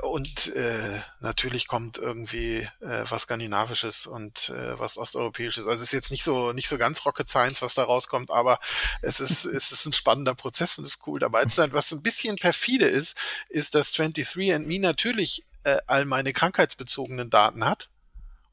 Und 0.00 0.54
äh, 0.54 1.00
natürlich 1.20 1.68
kommt 1.68 1.98
irgendwie 1.98 2.66
äh, 2.80 3.04
was 3.10 3.22
Skandinavisches 3.22 4.06
und 4.06 4.48
äh, 4.48 4.78
was 4.78 4.96
Osteuropäisches. 4.96 5.66
Also 5.66 5.82
es 5.82 5.88
ist 5.88 5.92
jetzt 5.92 6.10
nicht 6.10 6.24
so 6.24 6.52
nicht 6.52 6.68
so 6.68 6.78
ganz 6.78 7.04
Rocket 7.04 7.28
Science, 7.28 7.60
was 7.60 7.74
da 7.74 7.82
rauskommt, 7.84 8.30
aber 8.30 8.58
es 9.02 9.20
ist 9.20 9.44
es 9.44 9.70
ist 9.70 9.84
ein 9.84 9.92
spannender 9.92 10.34
Prozess 10.34 10.78
und 10.78 10.84
es 10.84 10.94
ist 10.94 11.06
cool 11.06 11.20
dabei 11.20 11.44
zu 11.44 11.56
sein. 11.56 11.74
Was 11.74 11.92
ein 11.92 12.02
bisschen 12.02 12.36
perfide 12.36 12.86
ist, 12.86 13.18
ist, 13.50 13.74
dass 13.74 13.92
23andMe 13.92 14.80
natürlich 14.80 15.44
äh, 15.64 15.76
all 15.86 16.06
meine 16.06 16.32
krankheitsbezogenen 16.32 17.28
Daten 17.28 17.66
hat 17.66 17.90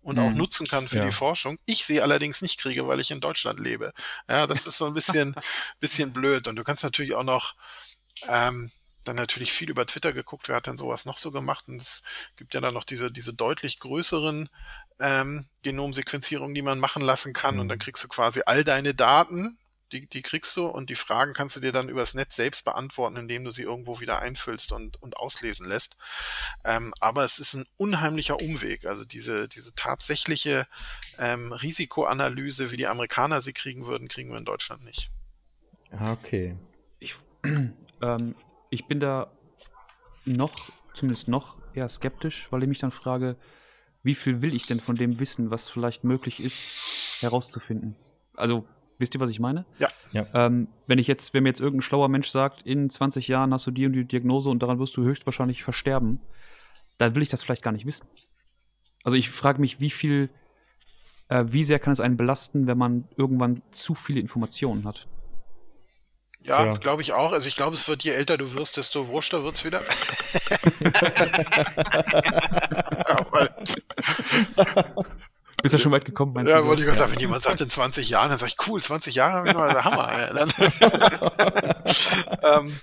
und 0.02 0.18
mhm. 0.18 0.22
auch 0.22 0.32
nutzen 0.32 0.68
kann 0.68 0.90
für 0.90 0.98
ja. 0.98 1.06
die 1.06 1.12
Forschung. 1.14 1.58
Ich 1.66 1.86
sie 1.86 2.02
allerdings 2.02 2.42
nicht 2.42 2.60
kriege, 2.60 2.86
weil 2.88 3.00
ich 3.00 3.12
in 3.12 3.22
Deutschland 3.22 3.62
lebe. 3.62 3.94
Ja, 4.28 4.46
das 4.46 4.68
ist 4.68 4.78
so 4.78 4.88
ein 4.88 4.94
bisschen 4.94 5.36
bisschen 5.80 6.12
blöd. 6.12 6.50
Und 6.50 6.58
du 6.58 6.66
kannst 6.66 6.84
natürlich 6.84 7.16
auch 7.16 7.24
noch 7.24 7.56
ähm, 8.28 8.72
dann 9.06 9.16
natürlich 9.16 9.52
viel 9.52 9.70
über 9.70 9.86
Twitter 9.86 10.14
geguckt, 10.14 10.50
wer 10.50 10.58
hat 10.58 10.68
denn 10.68 10.78
sowas 10.78 11.06
noch 11.06 11.18
so 11.18 11.32
gemacht. 11.32 11.68
Und 11.68 11.82
es 11.82 12.04
gibt 12.36 12.54
ja 12.54 12.62
dann 12.62 12.74
noch 12.74 12.84
diese, 12.84 13.12
diese 13.12 13.34
deutlich 13.34 13.80
größeren 13.80 14.50
ähm, 15.00 15.46
Genomsequenzierungen, 15.64 16.54
die 16.54 16.62
man 16.62 16.80
machen 16.80 17.02
lassen 17.02 17.34
kann. 17.34 17.56
Mhm. 17.56 17.62
Und 17.62 17.68
dann 17.70 17.78
mhm. 17.78 17.84
kriegst 17.84 18.04
du 18.04 18.08
quasi 18.08 18.42
all 18.46 18.64
deine 18.64 18.94
Daten, 18.94 19.58
die, 19.92 20.08
die 20.08 20.22
kriegst 20.22 20.56
du 20.56 20.68
und 20.68 20.90
die 20.90 20.96
Fragen 20.96 21.34
kannst 21.34 21.56
du 21.56 21.60
dir 21.60 21.72
dann 21.72 21.90
übers 21.90 22.14
Netz 22.14 22.36
selbst 22.36 22.64
beantworten, 22.66 23.18
indem 23.18 23.44
du 23.44 23.52
sie 23.52 23.64
irgendwo 23.64 24.00
wieder 24.00 24.20
einfüllst 24.20 24.72
und, 24.72 25.02
und 25.02 25.18
auslesen 25.18 25.68
lässt. 25.68 25.98
Ähm, 26.64 26.94
aber 27.00 27.24
es 27.24 27.40
ist 27.40 27.56
ein 27.56 27.66
unheimlicher 27.78 28.40
Umweg. 28.40 28.86
Also 28.86 29.06
diese, 29.06 29.48
diese 29.50 29.74
tatsächliche 29.74 30.68
ähm, 31.18 31.52
Risikoanalyse, 31.52 32.72
wie 32.72 32.78
die 32.78 32.88
Amerikaner 32.88 33.42
sie 33.42 33.54
kriegen 33.54 33.88
würden, 33.88 34.08
kriegen 34.08 34.30
wir 34.30 34.38
in 34.38 34.46
Deutschland 34.46 34.84
nicht. 34.84 35.10
Ah, 35.92 36.12
okay. 36.12 36.56
Ich, 37.00 37.16
ähm, 37.44 38.36
ich 38.70 38.86
bin 38.86 39.00
da 39.00 39.32
noch, 40.26 40.54
zumindest 40.94 41.28
noch 41.28 41.58
eher 41.74 41.88
skeptisch, 41.88 42.48
weil 42.52 42.64
ich 42.64 42.70
mich 42.70 42.80
dann 42.80 42.92
frage, 42.92 43.36
wie 44.04 44.16
viel 44.16 44.42
will 44.42 44.54
ich 44.54 44.66
denn 44.68 44.80
von 44.80 44.96
dem 44.96 45.20
wissen, 45.20 45.52
was 45.52 45.70
vielleicht 45.70 46.04
möglich 46.04 46.40
ist, 46.40 47.22
herauszufinden? 47.22 47.96
Also, 48.36 48.66
wisst 48.98 49.14
ihr, 49.16 49.20
was 49.20 49.30
ich 49.30 49.40
meine? 49.40 49.66
Ja. 49.80 49.90
ja. 50.12 50.26
Ähm, 50.34 50.70
wenn 50.88 51.00
ich 51.00 51.08
jetzt, 51.08 51.34
wenn 51.34 51.44
mir 51.44 51.50
jetzt 51.50 51.60
irgendein 51.60 51.82
schlauer 51.82 52.08
Mensch 52.08 52.30
sagt, 52.30 52.62
in 52.62 52.90
20 52.90 53.28
Jahren 53.28 53.54
hast 53.54 53.68
du 53.68 53.72
die 53.72 53.86
und 53.86 53.94
die 53.94 54.06
Diagnose 54.06 54.50
und 54.50 54.64
daran 54.64 54.80
wirst 54.80 54.96
du 54.96 55.04
höchstwahrscheinlich 55.04 55.64
versterben, 55.64 56.22
dann 56.98 57.16
will 57.16 57.24
ich 57.24 57.30
das 57.30 57.44
vielleicht 57.44 57.64
gar 57.64 57.72
nicht 57.72 57.86
wissen. 57.86 58.08
Also 59.04 59.18
ich 59.18 59.30
frage 59.30 59.60
mich, 59.60 59.80
wie 59.80 59.90
viel, 59.90 60.30
äh, 61.30 61.46
wie 61.48 61.64
sehr 61.64 61.80
kann 61.80 61.94
es 61.94 62.00
einen 62.00 62.18
belasten, 62.18 62.68
wenn 62.68 62.78
man 62.78 63.08
irgendwann 63.18 63.62
zu 63.72 63.96
viele 63.96 64.20
Informationen 64.20 64.86
hat? 64.86 65.08
Ja, 66.50 66.66
ja. 66.66 66.74
glaube 66.74 67.04
ich 67.04 67.14
auch. 67.14 67.32
Also 67.32 67.48
ich 67.48 67.56
glaube, 67.56 67.76
es 67.76 67.88
wird, 67.88 68.04
je 68.04 68.10
älter 68.12 68.36
du 68.40 68.54
wirst, 68.56 68.76
desto 68.78 69.08
wurschter 69.08 69.44
wird 69.44 69.56
es 69.56 69.66
wieder. 69.66 69.82
Bist 75.62 75.76
du 75.76 75.78
schon 75.78 75.92
weit 75.92 76.06
gekommen, 76.06 76.34
meinst 76.34 76.50
ja, 76.50 76.58
du? 76.58 76.64
Ja, 76.64 76.68
wollte 76.68 76.84
ich 76.84 76.92
sagen, 76.92 77.12
wenn 77.12 77.20
jemand 77.20 77.44
sagt 77.44 77.62
in 77.62 77.70
20 77.70 78.10
Jahren, 78.10 78.30
dann 78.30 78.40
sage 78.40 78.54
ich, 78.58 78.68
cool, 78.68 78.82
20 78.82 79.14
Jahre 79.14 79.34
habe 79.34 79.50
ich 79.50 79.54
noch, 79.54 79.68
der 79.68 79.84
Hammer. 79.84 80.10
ähm, 82.58 82.76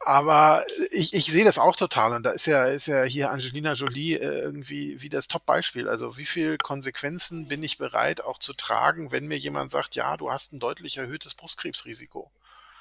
aber 0.00 0.64
ich, 0.90 1.14
ich 1.14 1.26
sehe 1.26 1.44
das 1.44 1.58
auch 1.58 1.76
total 1.76 2.12
und 2.12 2.24
da 2.24 2.30
ist 2.30 2.46
ja, 2.46 2.64
ist 2.66 2.86
ja 2.86 3.02
hier 3.04 3.30
Angelina 3.30 3.72
Jolie 3.72 4.16
äh, 4.16 4.40
irgendwie 4.40 5.00
wie 5.00 5.08
das 5.08 5.28
Top-Beispiel. 5.28 5.88
Also 5.88 6.18
wie 6.18 6.26
viel 6.26 6.58
Konsequenzen 6.58 7.48
bin 7.48 7.62
ich 7.62 7.78
bereit 7.78 8.20
auch 8.20 8.38
zu 8.38 8.52
tragen, 8.52 9.10
wenn 9.10 9.26
mir 9.26 9.38
jemand 9.38 9.70
sagt, 9.70 9.94
ja, 9.94 10.16
du 10.16 10.30
hast 10.30 10.52
ein 10.52 10.60
deutlich 10.60 10.98
erhöhtes 10.98 11.34
Brustkrebsrisiko. 11.34 12.30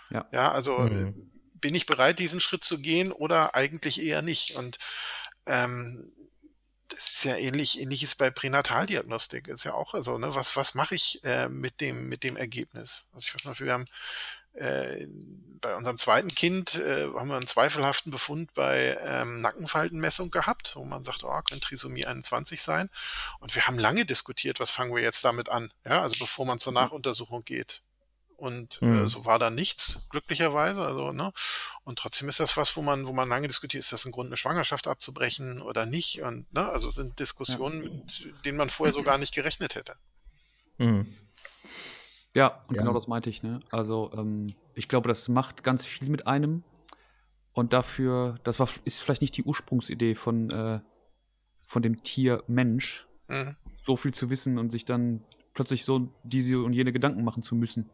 Ja, 0.09 0.27
ja 0.31 0.51
also 0.51 0.79
mhm. 0.79 1.31
bin 1.53 1.75
ich 1.75 1.85
bereit, 1.85 2.19
diesen 2.19 2.41
Schritt 2.41 2.63
zu 2.63 2.79
gehen 2.79 3.11
oder 3.11 3.55
eigentlich 3.55 4.01
eher 4.01 4.21
nicht? 4.21 4.55
Und 4.55 4.77
ähm, 5.45 6.11
das 6.89 7.09
ist 7.09 7.23
ja 7.23 7.37
ähnlich, 7.37 7.79
ähnliches 7.79 8.15
bei 8.15 8.31
Pränataldiagnostik. 8.31 9.47
Ist 9.47 9.63
ja 9.63 9.73
auch 9.73 9.93
so, 10.01 10.17
ne? 10.17 10.33
Was, 10.35 10.55
was 10.55 10.73
mache 10.73 10.95
ich 10.95 11.23
äh, 11.23 11.47
mit 11.47 11.81
dem, 11.81 12.09
mit 12.09 12.23
dem 12.23 12.35
Ergebnis? 12.35 13.07
Also 13.13 13.27
ich 13.27 13.35
weiß 13.35 13.45
noch, 13.45 13.59
wir 13.59 13.71
haben 13.71 13.85
äh, 14.53 15.07
bei 15.61 15.75
unserem 15.75 15.97
zweiten 15.97 16.29
Kind 16.29 16.75
äh, 16.75 17.07
haben 17.13 17.27
wir 17.27 17.35
einen 17.35 17.47
zweifelhaften 17.47 18.11
Befund 18.11 18.53
bei 18.53 18.97
ähm, 19.03 19.41
Nackenfaltenmessung 19.41 20.31
gehabt, 20.31 20.75
wo 20.75 20.85
man 20.85 21.03
sagt, 21.03 21.23
oh, 21.23 21.41
könnte 21.41 21.67
Trisomie 21.67 22.05
21 22.05 22.61
sein. 22.61 22.89
Und 23.39 23.55
wir 23.55 23.67
haben 23.67 23.77
lange 23.77 24.05
diskutiert, 24.05 24.59
was 24.59 24.71
fangen 24.71 24.95
wir 24.95 25.01
jetzt 25.01 25.23
damit 25.25 25.49
an, 25.49 25.71
ja, 25.85 26.01
also 26.01 26.17
bevor 26.19 26.45
man 26.45 26.59
zur. 26.59 26.69
Nachuntersuchung 26.69 27.43
geht. 27.45 27.81
Und 28.37 28.79
äh, 28.81 28.85
mhm. 28.85 29.05
äh, 29.05 29.09
so 29.09 29.25
war 29.25 29.37
da 29.37 29.49
nichts, 29.49 29.99
glücklicherweise. 30.09 30.81
Also, 30.81 31.11
ne? 31.11 31.33
Und 31.83 31.99
trotzdem 31.99 32.29
ist 32.29 32.39
das 32.39 32.55
was, 32.57 32.75
wo 32.77 32.81
man, 32.81 33.07
wo 33.07 33.11
man 33.11 33.27
lange 33.27 33.47
diskutiert, 33.47 33.83
ist 33.83 33.91
das 33.91 34.05
ein 34.05 34.11
Grund, 34.11 34.27
eine 34.27 34.37
Schwangerschaft 34.37 34.87
abzubrechen 34.87 35.61
oder 35.61 35.85
nicht? 35.85 36.21
Und 36.21 36.51
ne, 36.53 36.69
also 36.69 36.89
sind 36.89 37.19
Diskussionen, 37.19 37.83
ja. 37.83 37.89
mit 37.89 38.45
denen 38.45 38.57
man 38.57 38.69
vorher 38.69 38.93
so 38.93 39.03
gar 39.03 39.17
nicht 39.17 39.33
gerechnet 39.33 39.75
hätte. 39.75 39.95
Mhm. 40.77 41.13
Ja, 42.35 42.59
und 42.67 42.75
Ja. 42.75 42.81
genau 42.81 42.93
das 42.93 43.07
meinte 43.07 43.29
ich, 43.29 43.41
ne? 43.43 43.59
Also, 43.71 44.11
ähm, 44.13 44.47
ich 44.75 44.87
glaube, 44.87 45.07
das 45.07 45.27
macht 45.27 45.63
ganz 45.63 45.85
viel 45.85 46.09
mit 46.09 46.27
einem. 46.27 46.63
Und 47.53 47.73
dafür, 47.73 48.37
das 48.43 48.59
war, 48.59 48.69
ist 48.85 49.01
vielleicht 49.01 49.21
nicht 49.21 49.35
die 49.35 49.43
Ursprungsidee 49.43 50.15
von, 50.15 50.49
äh, 50.51 50.79
von 51.65 51.81
dem 51.81 52.03
Tier 52.03 52.43
Mensch, 52.47 53.07
Mhm. 53.27 53.55
so 53.75 53.95
viel 53.97 54.13
zu 54.13 54.29
wissen 54.29 54.57
und 54.57 54.71
sich 54.71 54.85
dann 54.85 55.23
plötzlich 55.53 55.83
so 55.85 56.13
diese 56.23 56.59
und 56.59 56.73
jene 56.73 56.91
Gedanken 56.93 57.23
machen 57.23 57.43
zu 57.43 57.55
müssen. 57.55 57.89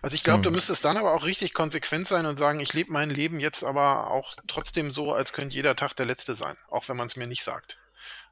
Also 0.00 0.14
ich 0.14 0.22
glaube, 0.22 0.42
du 0.42 0.48
Hm. 0.48 0.54
müsstest 0.54 0.84
dann 0.84 0.96
aber 0.96 1.12
auch 1.14 1.24
richtig 1.24 1.54
konsequent 1.54 2.06
sein 2.06 2.26
und 2.26 2.38
sagen, 2.38 2.60
ich 2.60 2.72
lebe 2.72 2.92
mein 2.92 3.10
Leben 3.10 3.40
jetzt 3.40 3.64
aber 3.64 4.10
auch 4.10 4.34
trotzdem 4.46 4.92
so, 4.92 5.12
als 5.12 5.32
könnte 5.32 5.54
jeder 5.56 5.74
Tag 5.76 5.94
der 5.94 6.06
letzte 6.06 6.34
sein, 6.34 6.56
auch 6.68 6.88
wenn 6.88 6.96
man 6.96 7.08
es 7.08 7.16
mir 7.16 7.26
nicht 7.26 7.42
sagt. 7.42 7.78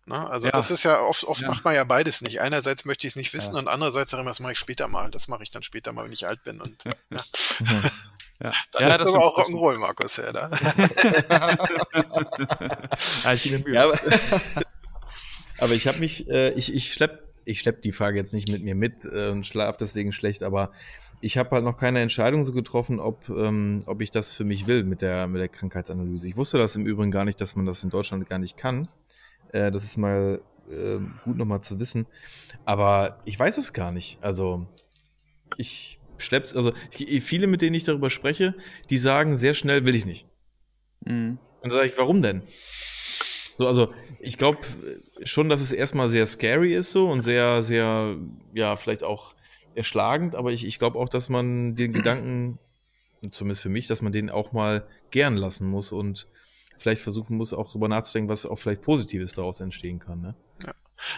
Ne? 0.06 0.28
Also 0.30 0.46
Ja. 0.46 0.52
das 0.52 0.70
ist 0.70 0.82
ja 0.82 1.00
oft, 1.02 1.24
oft 1.24 1.42
Ja. 1.42 1.48
macht 1.48 1.64
man 1.64 1.74
ja 1.74 1.84
beides 1.84 2.20
nicht. 2.20 2.40
Einerseits 2.40 2.84
möchte 2.84 3.06
ich 3.06 3.12
es 3.12 3.16
nicht 3.16 3.32
wissen 3.34 3.54
Ja. 3.54 3.60
und 3.60 3.68
andererseits 3.68 4.10
sage 4.10 4.22
ich, 4.22 4.28
das 4.28 4.40
mache 4.40 4.52
ich 4.52 4.58
später 4.58 4.88
mal. 4.88 5.10
Das 5.10 5.28
mache 5.28 5.42
ich 5.42 5.50
dann 5.50 5.62
später 5.62 5.92
mal, 5.92 6.04
wenn 6.04 6.12
ich 6.12 6.26
alt 6.26 6.42
bin. 6.42 6.60
Und 6.60 6.84
ja. 6.84 6.92
Ja, 8.42 8.52
dann 8.72 8.88
ja 8.88 8.94
ist 8.94 9.02
aber 9.02 9.22
auch. 9.22 9.36
Rock'n'Roll, 9.38 9.76
Markus, 9.78 10.16
ja, 10.16 10.32
da. 10.32 10.50
ja, 13.24 13.32
ich 13.34 13.42
gebe 13.42 13.58
mir 13.58 13.64
Mühe. 13.64 13.74
Ja, 13.74 13.84
aber, 13.84 13.98
aber 15.58 15.72
ich 15.72 15.86
habe 15.86 15.98
mich, 15.98 16.28
äh, 16.28 16.50
ich, 16.52 16.74
ich 16.74 16.92
schlepp, 16.92 17.22
ich 17.44 17.60
schlepp 17.60 17.82
die 17.82 17.92
Frage 17.92 18.16
jetzt 18.18 18.32
nicht 18.32 18.48
mit 18.48 18.62
mir 18.62 18.74
mit 18.74 19.04
äh, 19.04 19.28
und 19.28 19.46
schlaf 19.46 19.76
deswegen 19.76 20.12
schlecht, 20.12 20.42
aber 20.42 20.72
ich 21.20 21.36
habe 21.36 21.50
halt 21.50 21.64
noch 21.64 21.76
keine 21.76 22.00
Entscheidung 22.00 22.46
so 22.46 22.52
getroffen, 22.52 22.98
ob, 22.98 23.28
ähm, 23.28 23.80
ob 23.86 24.00
ich 24.00 24.10
das 24.10 24.32
für 24.32 24.44
mich 24.44 24.66
will 24.66 24.84
mit 24.84 25.02
der, 25.02 25.26
mit 25.26 25.40
der 25.42 25.48
Krankheitsanalyse. 25.48 26.26
Ich 26.26 26.36
wusste 26.36 26.56
das 26.56 26.76
im 26.76 26.86
Übrigen 26.86 27.10
gar 27.10 27.26
nicht, 27.26 27.40
dass 27.42 27.56
man 27.56 27.66
das 27.66 27.84
in 27.84 27.90
Deutschland 27.90 28.26
gar 28.28 28.38
nicht 28.38 28.56
kann. 28.56 28.88
Äh, 29.52 29.70
das 29.70 29.84
ist 29.84 29.96
mal 29.96 30.40
äh, 30.70 30.98
gut 31.24 31.36
nochmal 31.36 31.62
zu 31.62 31.78
wissen. 31.80 32.06
Aber 32.64 33.20
ich 33.24 33.38
weiß 33.38 33.58
es 33.58 33.72
gar 33.72 33.92
nicht. 33.92 34.22
Also 34.22 34.66
ich 35.56 35.98
schlepp's, 36.18 36.54
also 36.54 36.72
ich, 36.96 37.24
viele, 37.24 37.46
mit 37.46 37.62
denen 37.62 37.74
ich 37.74 37.84
darüber 37.84 38.10
spreche, 38.10 38.54
die 38.90 38.98
sagen 38.98 39.36
sehr 39.36 39.54
schnell, 39.54 39.86
will 39.86 39.94
ich 39.94 40.06
nicht. 40.06 40.26
Mhm. 41.04 41.38
Und 41.62 41.64
dann 41.64 41.70
sage 41.72 41.88
ich, 41.88 41.98
warum 41.98 42.22
denn? 42.22 42.42
So, 43.54 43.66
also 43.66 43.92
ich 44.20 44.38
glaube 44.38 44.60
schon, 45.22 45.48
dass 45.48 45.60
es 45.60 45.72
erstmal 45.72 46.08
sehr 46.08 46.26
scary 46.26 46.74
ist 46.74 46.92
so 46.92 47.08
und 47.08 47.22
sehr, 47.22 47.62
sehr, 47.62 48.16
ja, 48.54 48.76
vielleicht 48.76 49.02
auch 49.02 49.34
erschlagend, 49.74 50.34
aber 50.34 50.52
ich, 50.52 50.64
ich 50.64 50.78
glaube 50.78 50.98
auch, 50.98 51.08
dass 51.08 51.28
man 51.28 51.76
den 51.76 51.92
Gedanken, 51.92 52.58
zumindest 53.30 53.62
für 53.62 53.68
mich, 53.68 53.86
dass 53.86 54.02
man 54.02 54.12
den 54.12 54.30
auch 54.30 54.52
mal 54.52 54.86
gern 55.10 55.36
lassen 55.36 55.68
muss 55.68 55.92
und 55.92 56.28
vielleicht 56.80 57.02
versuchen 57.02 57.36
muss, 57.36 57.52
auch 57.52 57.70
drüber 57.70 57.88
nachzudenken, 57.88 58.30
was 58.30 58.46
auch 58.46 58.56
vielleicht 58.56 58.82
Positives 58.82 59.34
daraus 59.34 59.60
entstehen 59.60 59.98
kann. 59.98 60.20
Ne? 60.20 60.34
Ja. 60.64 60.74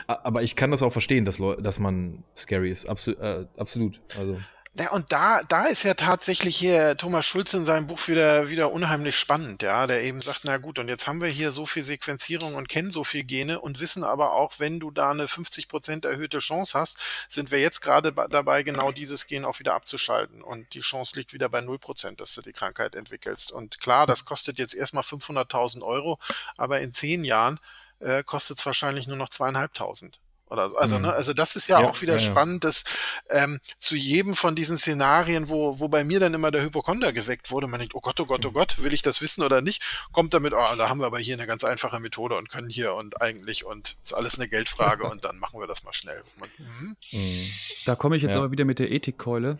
Aber 0.06 0.42
ich 0.42 0.56
kann 0.56 0.70
das 0.70 0.82
auch 0.82 0.92
verstehen, 0.92 1.24
dass, 1.24 1.38
Leu 1.38 1.56
dass 1.56 1.78
man 1.78 2.24
scary 2.36 2.70
ist. 2.70 2.88
Absol 2.88 3.16
äh, 3.18 3.46
absolut. 3.56 4.00
Also. 4.18 4.38
Ja, 4.74 4.90
und 4.92 5.12
da, 5.12 5.42
da 5.48 5.66
ist 5.66 5.82
ja 5.82 5.92
tatsächlich 5.92 6.56
hier 6.56 6.96
Thomas 6.96 7.26
Schulz 7.26 7.52
in 7.52 7.66
seinem 7.66 7.86
Buch 7.86 8.08
wieder, 8.08 8.48
wieder 8.48 8.72
unheimlich 8.72 9.18
spannend, 9.18 9.60
ja, 9.60 9.86
der 9.86 10.02
eben 10.02 10.22
sagt, 10.22 10.44
na 10.44 10.56
gut, 10.56 10.78
und 10.78 10.88
jetzt 10.88 11.06
haben 11.06 11.20
wir 11.20 11.28
hier 11.28 11.52
so 11.52 11.66
viel 11.66 11.82
Sequenzierung 11.82 12.54
und 12.54 12.70
kennen 12.70 12.90
so 12.90 13.04
viel 13.04 13.22
Gene 13.22 13.60
und 13.60 13.80
wissen 13.80 14.02
aber 14.02 14.32
auch, 14.32 14.60
wenn 14.60 14.80
du 14.80 14.90
da 14.90 15.10
eine 15.10 15.28
50 15.28 15.68
Prozent 15.68 16.06
erhöhte 16.06 16.38
Chance 16.38 16.78
hast, 16.78 16.96
sind 17.28 17.50
wir 17.50 17.60
jetzt 17.60 17.82
gerade 17.82 18.14
dabei, 18.14 18.62
genau 18.62 18.92
dieses 18.92 19.26
Gen 19.26 19.44
auch 19.44 19.58
wieder 19.58 19.74
abzuschalten 19.74 20.40
und 20.40 20.72
die 20.72 20.80
Chance 20.80 21.16
liegt 21.18 21.34
wieder 21.34 21.50
bei 21.50 21.60
0 21.60 21.78
Prozent, 21.78 22.20
dass 22.20 22.32
du 22.32 22.40
die 22.40 22.54
Krankheit 22.54 22.94
entwickelst. 22.94 23.52
Und 23.52 23.78
klar, 23.78 24.06
das 24.06 24.24
kostet 24.24 24.58
jetzt 24.58 24.72
erstmal 24.72 25.04
500.000 25.04 25.82
Euro, 25.82 26.18
aber 26.56 26.80
in 26.80 26.94
zehn 26.94 27.24
Jahren 27.24 27.60
äh, 27.98 28.22
kostet 28.24 28.58
es 28.58 28.64
wahrscheinlich 28.64 29.06
nur 29.06 29.18
noch 29.18 29.28
zweieinhalbtausend. 29.28 30.21
Oder 30.52 30.70
so. 30.70 30.76
Also, 30.76 30.96
Mhm. 30.96 31.02
ne, 31.06 31.12
also 31.14 31.32
das 31.32 31.56
ist 31.56 31.66
ja, 31.68 31.80
Ja, 31.80 31.86
auch 31.88 32.00
wieder 32.02 32.16
ja, 32.16 32.20
ja. 32.20 32.24
spannend, 32.30 32.64
dass 32.64 32.84
ähm, 33.30 33.58
zu 33.78 33.96
jedem 33.96 34.34
von 34.36 34.54
diesen 34.54 34.76
Szenarien, 34.78 35.48
wo, 35.48 35.80
wo 35.80 35.88
bei 35.88 36.04
mir 36.04 36.20
dann 36.20 36.34
immer 36.34 36.50
der 36.50 36.62
Hypochonder 36.62 37.12
geweckt 37.12 37.50
wurde, 37.50 37.66
man 37.68 37.80
denkt, 37.80 37.94
oh 37.94 38.00
Gott, 38.00 38.20
oh 38.20 38.26
Gott, 38.26 38.44
oh 38.44 38.50
Mhm. 38.50 38.54
Gott, 38.54 38.82
will 38.82 38.92
ich 38.92 39.02
das 39.02 39.22
wissen 39.22 39.42
oder 39.42 39.62
nicht, 39.62 39.82
kommt 40.12 40.34
damit, 40.34 40.52
oh, 40.52 40.76
da 40.76 40.88
haben 40.88 41.00
wir 41.00 41.06
aber 41.06 41.18
hier 41.18 41.34
eine 41.34 41.46
ganz 41.46 41.64
einfache 41.64 41.98
Methode 42.00 42.36
und 42.36 42.50
können 42.50 42.68
hier 42.68 42.94
und 42.94 43.20
eigentlich 43.22 43.64
und 43.64 43.96
ist 44.04 44.12
alles 44.12 44.36
eine 44.36 44.46
Geldfrage 44.48 45.04
und 45.10 45.24
dann 45.24 45.38
machen 45.38 45.58
wir 45.58 45.66
das 45.66 45.82
mal 45.84 45.92
schnell. 45.94 46.22
Und, 46.38 46.50
mhm, 46.58 46.96
mh. 47.12 47.46
Da 47.86 47.94
komme 47.96 48.16
ich 48.16 48.22
jetzt 48.22 48.32
Ja. 48.32 48.38
aber 48.38 48.50
wieder 48.50 48.64
mit 48.66 48.78
der 48.78 48.90
Ethikkeule. 48.92 49.58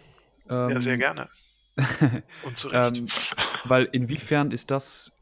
ja, 0.49 0.69
Ähm, 0.69 0.81
sehr 0.81 0.99
gerne. 0.99 1.29
Und 2.43 2.59
zu 2.59 2.69
Recht. 2.69 2.99
Ähm, 2.99 3.07
weil 3.65 3.85
inwiefern 3.93 4.51
ist 4.51 4.71
das 4.71 5.13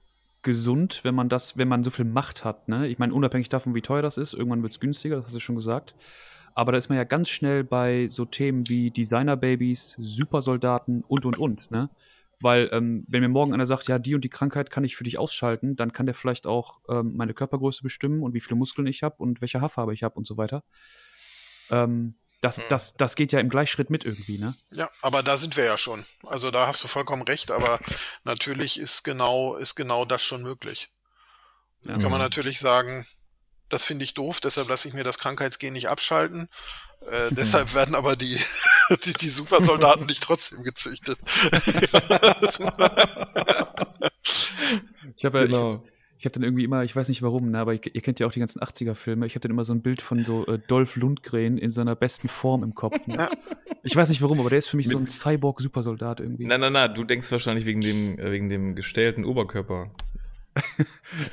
gesund, 0.42 1.00
wenn 1.05 1.14
man 1.14 1.29
das, 1.29 1.57
wenn 1.59 1.68
man 1.68 1.85
so 1.85 1.90
viel 1.90 2.05
Macht 2.05 2.44
hat, 2.44 2.68
ne? 2.68 2.88
Ich 2.88 2.98
meine, 2.98 3.14
unabhängig 3.14 3.48
davon, 3.48 3.74
wie 3.74 3.83
teuer 3.83 4.03
das 4.03 4.18
ist, 4.18 4.35
irgendwann 4.35 4.62
wird 4.62 4.72
es 4.72 4.81
günstiger, 4.81 5.16
das 5.16 5.26
hast 5.26 5.35
du 5.35 5.40
schon 5.40 5.57
gesagt. 5.57 5.94
Aber 6.55 6.72
da 6.72 6.79
ist 6.79 6.88
man 6.88 6.98
ja 6.98 7.05
ganz 7.05 7.29
schnell 7.29 7.64
bei 7.64 8.09
so 8.09 8.24
Themen 8.24 8.68
wie 8.68 8.90
Designer-Babys, 8.90 9.96
Supersoldaten 9.98 11.05
und 11.07 11.24
und 11.24 11.38
und, 11.38 11.70
ne? 11.70 11.90
Weil, 12.42 12.70
ähm, 12.72 13.05
wenn 13.09 13.20
mir 13.20 13.29
morgen 13.29 13.53
einer 13.53 13.66
sagt, 13.66 13.88
ja, 13.88 13.98
die 13.98 14.14
und 14.14 14.24
die 14.24 14.31
Krankheit 14.31 14.70
kann 14.70 14.83
ich 14.83 14.96
für 14.96 15.05
dich 15.05 15.18
ausschalten, 15.18 15.76
dann 15.76 15.92
kann 15.92 16.07
der 16.07 16.14
vielleicht 16.14 16.46
auch 16.46 16.81
ähm, 16.88 17.14
meine 17.16 17.35
Körpergröße 17.35 17.83
bestimmen 17.83 18.22
und 18.22 18.33
wie 18.33 18.40
viele 18.40 18.59
Muskeln 18.59 18.87
ich 18.87 19.03
habe 19.03 19.16
und 19.18 19.42
welche 19.42 19.61
Haarfarbe 19.61 19.92
ich 19.92 20.03
habe 20.03 20.14
und 20.14 20.26
so 20.26 20.38
weiter. 20.38 20.64
Ähm, 21.70 22.14
das, 22.40 22.59
Hm. 22.59 22.64
das, 22.68 22.94
das 22.94 23.14
geht 23.16 23.33
ja 23.33 23.40
im 23.40 23.48
Gleichschritt 23.50 23.90
mit 23.90 24.05
irgendwie, 24.05 24.38
ne? 24.38 24.55
Ja, 24.72 24.90
aber 25.03 25.22
da 25.22 25.37
sind 25.37 25.57
wir 25.57 25.64
ja 25.64 25.76
schon. 25.79 26.05
Also 26.26 26.50
da 26.50 26.66
hast 26.66 26.83
du 26.83 26.88
vollkommen 26.88 27.22
recht, 27.22 27.50
aber 27.50 27.79
natürlich 28.24 28.79
ist 28.79 29.05
genau, 29.05 29.57
ist 29.57 29.74
genau 29.74 30.05
das 30.05 30.22
schon 30.22 30.42
möglich. 30.42 30.90
Jetzt 31.83 31.96
Ja. 31.96 32.03
kann 32.03 32.11
man 32.11 32.20
Mhm. 32.20 32.24
natürlich 32.26 32.59
sagen, 32.61 33.07
das 33.68 33.85
finde 33.85 34.05
ich 34.05 34.14
doof, 34.14 34.40
deshalb 34.40 34.68
lasse 34.68 34.88
ich 34.88 34.94
mir 34.94 35.05
das 35.05 35.18
Krankheitsgen 35.18 35.72
nicht 35.72 35.88
abschalten. 35.88 36.48
Äh, 37.11 37.31
deshalb 37.33 37.72
werden 37.72 37.94
aber 37.94 38.16
die, 38.16 38.38
die, 39.05 39.12
die 39.14 39.29
Supersoldaten 39.31 40.07
nicht 40.07 40.22
trotzdem 40.22 40.62
gezüchtet. 40.64 41.18
Ich 45.16 45.24
habe 45.24 45.40
ja, 45.40 45.44
Genau. 45.46 45.85
Ich 45.85 45.99
habe 46.24 46.33
dann 46.35 46.42
irgendwie 46.42 46.64
immer, 46.64 46.85
ich 46.85 46.94
weiß 46.94 47.09
nicht 47.09 47.22
warum, 47.22 47.50
ne, 47.50 47.59
aber 47.59 47.72
ihr, 47.74 47.80
ihr 47.94 48.00
kennt 48.00 48.20
ja 48.20 48.26
auch 48.26 48.33
die 48.33 48.40
ganzen 48.40 48.61
80er-Filme. 48.61 49.26
Ich 49.26 49.35
habe 49.35 49.40
dann 49.40 49.50
immer 49.50 49.64
so 49.64 49.72
ein 49.72 49.80
Bild 49.83 50.02
von 50.02 50.24
so 50.24 50.46
äh, 50.46 50.59
Dolph 50.68 50.96
Lundgren 50.96 51.56
in 51.59 51.72
seiner 51.72 51.94
besten 51.96 52.28
Form 52.28 52.62
im 52.62 52.74
Kopf. 52.74 53.06
Ne? 53.06 53.28
Ich 53.83 53.96
weiß 53.96 54.09
nicht 54.11 54.20
warum, 54.22 54.40
aber 54.40 54.50
der 54.50 54.59
ist 54.59 54.68
für 54.68 54.76
mich 54.76 54.88
so 54.88 54.96
ein 54.96 55.02
Mit- 55.04 55.11
Cyborg-Supersoldat 55.11 56.20
irgendwie. 56.20 56.44
Na, 56.46 56.59
na, 56.59 56.68
na, 56.70 56.88
du 56.88 57.04
denkst 57.04 57.30
wahrscheinlich 57.33 57.64
wegen 57.66 57.80
dem, 57.80 58.18
äh, 58.18 58.30
wegen 58.30 58.48
dem 58.48 58.74
gestellten 58.74 59.24
Oberkörper. 59.24 59.90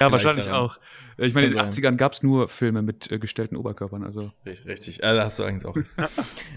ja, 0.00 0.10
wahrscheinlich 0.12 0.46
daran. 0.46 0.60
auch. 0.60 0.78
Ich 1.18 1.34
meine, 1.34 1.46
in 1.48 1.52
den 1.52 1.58
Kann 1.60 1.72
sein. 1.72 1.84
80ern 1.84 1.96
gab 1.96 2.12
es 2.12 2.22
nur 2.22 2.48
Filme 2.48 2.82
mit 2.82 3.10
äh, 3.10 3.18
gestellten 3.18 3.56
Oberkörpern. 3.56 4.04
Also 4.04 4.32
Richtig, 4.46 4.66
richtig. 4.66 5.02
Äh, 5.02 5.14
da 5.14 5.24
hast 5.24 5.38
du 5.38 5.44
eigentlich 5.44 5.66
auch. 5.66 5.76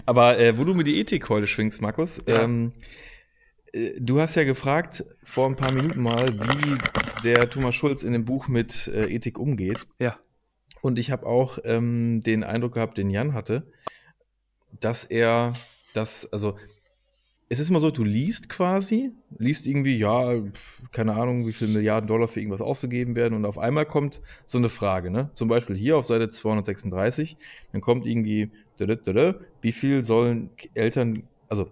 Aber 0.06 0.38
äh, 0.38 0.56
wo 0.58 0.64
du 0.64 0.74
mir 0.74 0.84
die 0.84 0.98
Ethikkeule 1.00 1.46
schwingst, 1.46 1.80
Markus, 1.82 2.20
Ja. 2.26 2.42
ähm, 2.42 2.72
äh, 2.72 2.80
du 3.98 4.20
hast 4.20 4.34
ja 4.36 4.44
gefragt 4.44 5.04
vor 5.22 5.46
ein 5.46 5.56
paar 5.56 5.72
Minuten 5.72 6.00
mal, 6.00 6.32
wie 6.38 6.78
der 7.24 7.50
Thomas 7.50 7.74
Schulz 7.74 8.02
in 8.02 8.12
dem 8.12 8.24
Buch 8.24 8.48
mit 8.48 8.88
äh, 8.88 9.06
Ethik 9.06 9.38
umgeht. 9.38 9.86
ja, 9.98 10.18
Und 10.82 10.98
ich 10.98 11.10
habe 11.10 11.26
auch 11.26 11.58
ähm, 11.64 12.20
den 12.20 12.44
Eindruck 12.44 12.74
gehabt, 12.74 12.98
den 12.98 13.10
Jan 13.10 13.34
hatte, 13.34 13.66
dass 14.80 15.04
er 15.04 15.54
das, 15.92 16.32
also 16.32 16.56
es 17.48 17.58
ist 17.58 17.70
immer 17.70 17.80
so, 17.80 17.90
du 17.90 18.04
liest 18.04 18.48
quasi, 18.48 19.12
liest 19.38 19.66
irgendwie, 19.66 19.96
ja, 19.96 20.34
keine 20.92 21.14
Ahnung, 21.14 21.46
wie 21.46 21.52
viele 21.52 21.72
Milliarden 21.72 22.08
Dollar 22.08 22.26
für 22.26 22.40
irgendwas 22.40 22.62
auszugeben 22.62 23.16
werden 23.16 23.34
und 23.34 23.44
auf 23.44 23.58
einmal 23.58 23.86
kommt 23.86 24.22
so 24.46 24.58
eine 24.58 24.68
Frage, 24.68 25.10
ne? 25.10 25.30
Zum 25.34 25.48
Beispiel 25.48 25.76
hier 25.76 25.96
auf 25.96 26.06
Seite 26.06 26.30
236, 26.30 27.36
dann 27.72 27.80
kommt 27.80 28.06
irgendwie, 28.06 28.50
wie 29.60 29.72
viel 29.72 30.04
sollen 30.04 30.50
Eltern, 30.74 31.28
also 31.48 31.70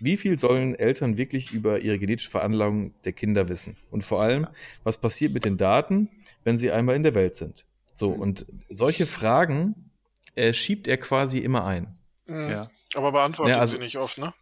wie 0.00 0.16
viel 0.16 0.38
sollen 0.38 0.74
Eltern 0.74 1.16
wirklich 1.18 1.52
über 1.52 1.80
ihre 1.80 1.98
genetische 1.98 2.30
Veranlagung 2.30 2.92
der 3.04 3.12
Kinder 3.12 3.48
wissen? 3.48 3.76
Und 3.90 4.04
vor 4.04 4.22
allem, 4.22 4.46
was 4.84 4.98
passiert 4.98 5.32
mit 5.32 5.44
den 5.44 5.56
Daten, 5.56 6.08
wenn 6.44 6.58
sie 6.58 6.70
einmal 6.70 6.96
in 6.96 7.02
der 7.02 7.14
Welt 7.14 7.36
sind? 7.36 7.66
So, 7.94 8.10
und 8.10 8.46
solche 8.68 9.06
Fragen 9.06 9.90
äh, 10.36 10.52
schiebt 10.52 10.86
er 10.86 10.98
quasi 10.98 11.38
immer 11.38 11.64
ein. 11.64 11.98
Mhm. 12.26 12.50
ja. 12.50 12.68
Aber 12.94 13.12
beantwortet 13.12 13.54
Ja, 13.54 13.60
also- 13.60 13.76
sie 13.76 13.82
nicht 13.82 13.98
oft, 13.98 14.18
ne? 14.18 14.32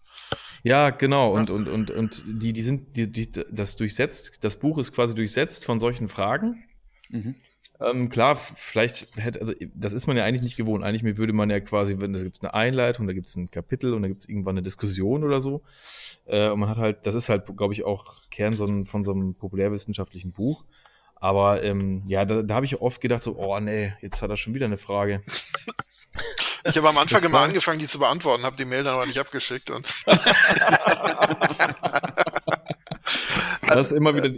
Ja, 0.63 0.91
genau. 0.91 1.33
Und, 1.33 1.51
und, 1.51 1.69
und, 1.69 1.91
und 1.93 2.25
die, 2.27 2.53
die 2.53 2.63
sind, 2.63 2.97
die, 2.97 3.11
die, 3.11 3.31
das 3.31 3.77
durchsetzt, 3.77 4.39
das 4.41 4.57
Buch 4.57 4.79
ist 4.79 4.93
quasi 4.93 5.15
durchsetzt 5.15 5.65
von 5.65 5.79
solchen 5.79 6.09
Fragen. 6.09 6.65
Mhm. 7.09 7.37
Ähm, 7.81 8.09
klar, 8.09 8.37
vielleicht 8.37 9.17
hätte, 9.17 9.41
also 9.41 9.53
das 9.75 9.93
ist 9.93 10.07
man 10.07 10.17
ja 10.17 10.25
eigentlich 10.25 10.43
nicht 10.43 10.57
gewohnt. 10.57 10.83
Eigentlich 10.83 11.19
würde 11.19 11.33
man 11.33 11.51
ja 11.51 11.61
quasi, 11.61 11.97
wenn 11.99 12.13
da 12.13 12.23
gibt 12.23 12.37
es 12.37 12.43
eine 12.43 12.55
Einleitung, 12.55 13.07
da 13.07 13.13
gibt 13.13 13.29
es 13.29 13.37
ein 13.37 13.51
Kapitel 13.51 13.93
und 13.93 14.03
da 14.03 14.09
gibt 14.09 14.23
es 14.23 14.29
irgendwann 14.29 14.55
eine 14.55 14.63
Diskussion 14.63 15.25
oder 15.25 15.43
so. 15.43 15.63
Äh, 16.27 16.49
und 16.49 16.61
man 16.61 16.71
hat 16.71 16.79
halt, 16.79 17.07
das 17.07 17.15
ist 17.15 17.29
halt, 17.29 17.45
glaube 17.57 17.75
ich, 17.75 17.85
auch 17.85 18.15
Kern 18.31 18.57
so 18.57 18.65
ein, 18.65 18.85
von 18.85 19.05
so 19.05 19.13
einem 19.13 19.35
populärwissenschaftlichen 19.35 20.33
Buch. 20.33 20.65
Aber 21.17 21.63
ähm, 21.65 22.03
ja, 22.07 22.25
da, 22.25 22.43
da 22.43 22.55
habe 22.55 22.67
ich 22.67 22.81
oft 22.81 23.01
gedacht, 23.01 23.23
so, 23.23 23.37
oh 23.37 23.59
nee, 23.61 23.93
jetzt 24.01 24.23
hat 24.23 24.31
er 24.31 24.37
schon 24.37 24.55
wieder 24.55 24.67
eine 24.67 24.77
Frage. 24.77 25.23
Ich 26.65 26.77
habe 26.77 26.89
am 26.89 26.99
Anfang 26.99 27.23
immer 27.23 27.41
angefangen, 27.41 27.79
die 27.79 27.87
zu 27.87 27.99
beantworten, 27.99 28.45
habe 28.45 28.57
die 28.57 28.65
Mail 28.65 28.85
dann 28.85 28.95
aber 28.95 29.07
nicht 29.07 29.19
abgeschickt. 29.19 29.71
Und 29.71 29.87
Das 33.69 33.91
ist 33.91 33.97
immer 33.97 34.15
wieder. 34.15 34.29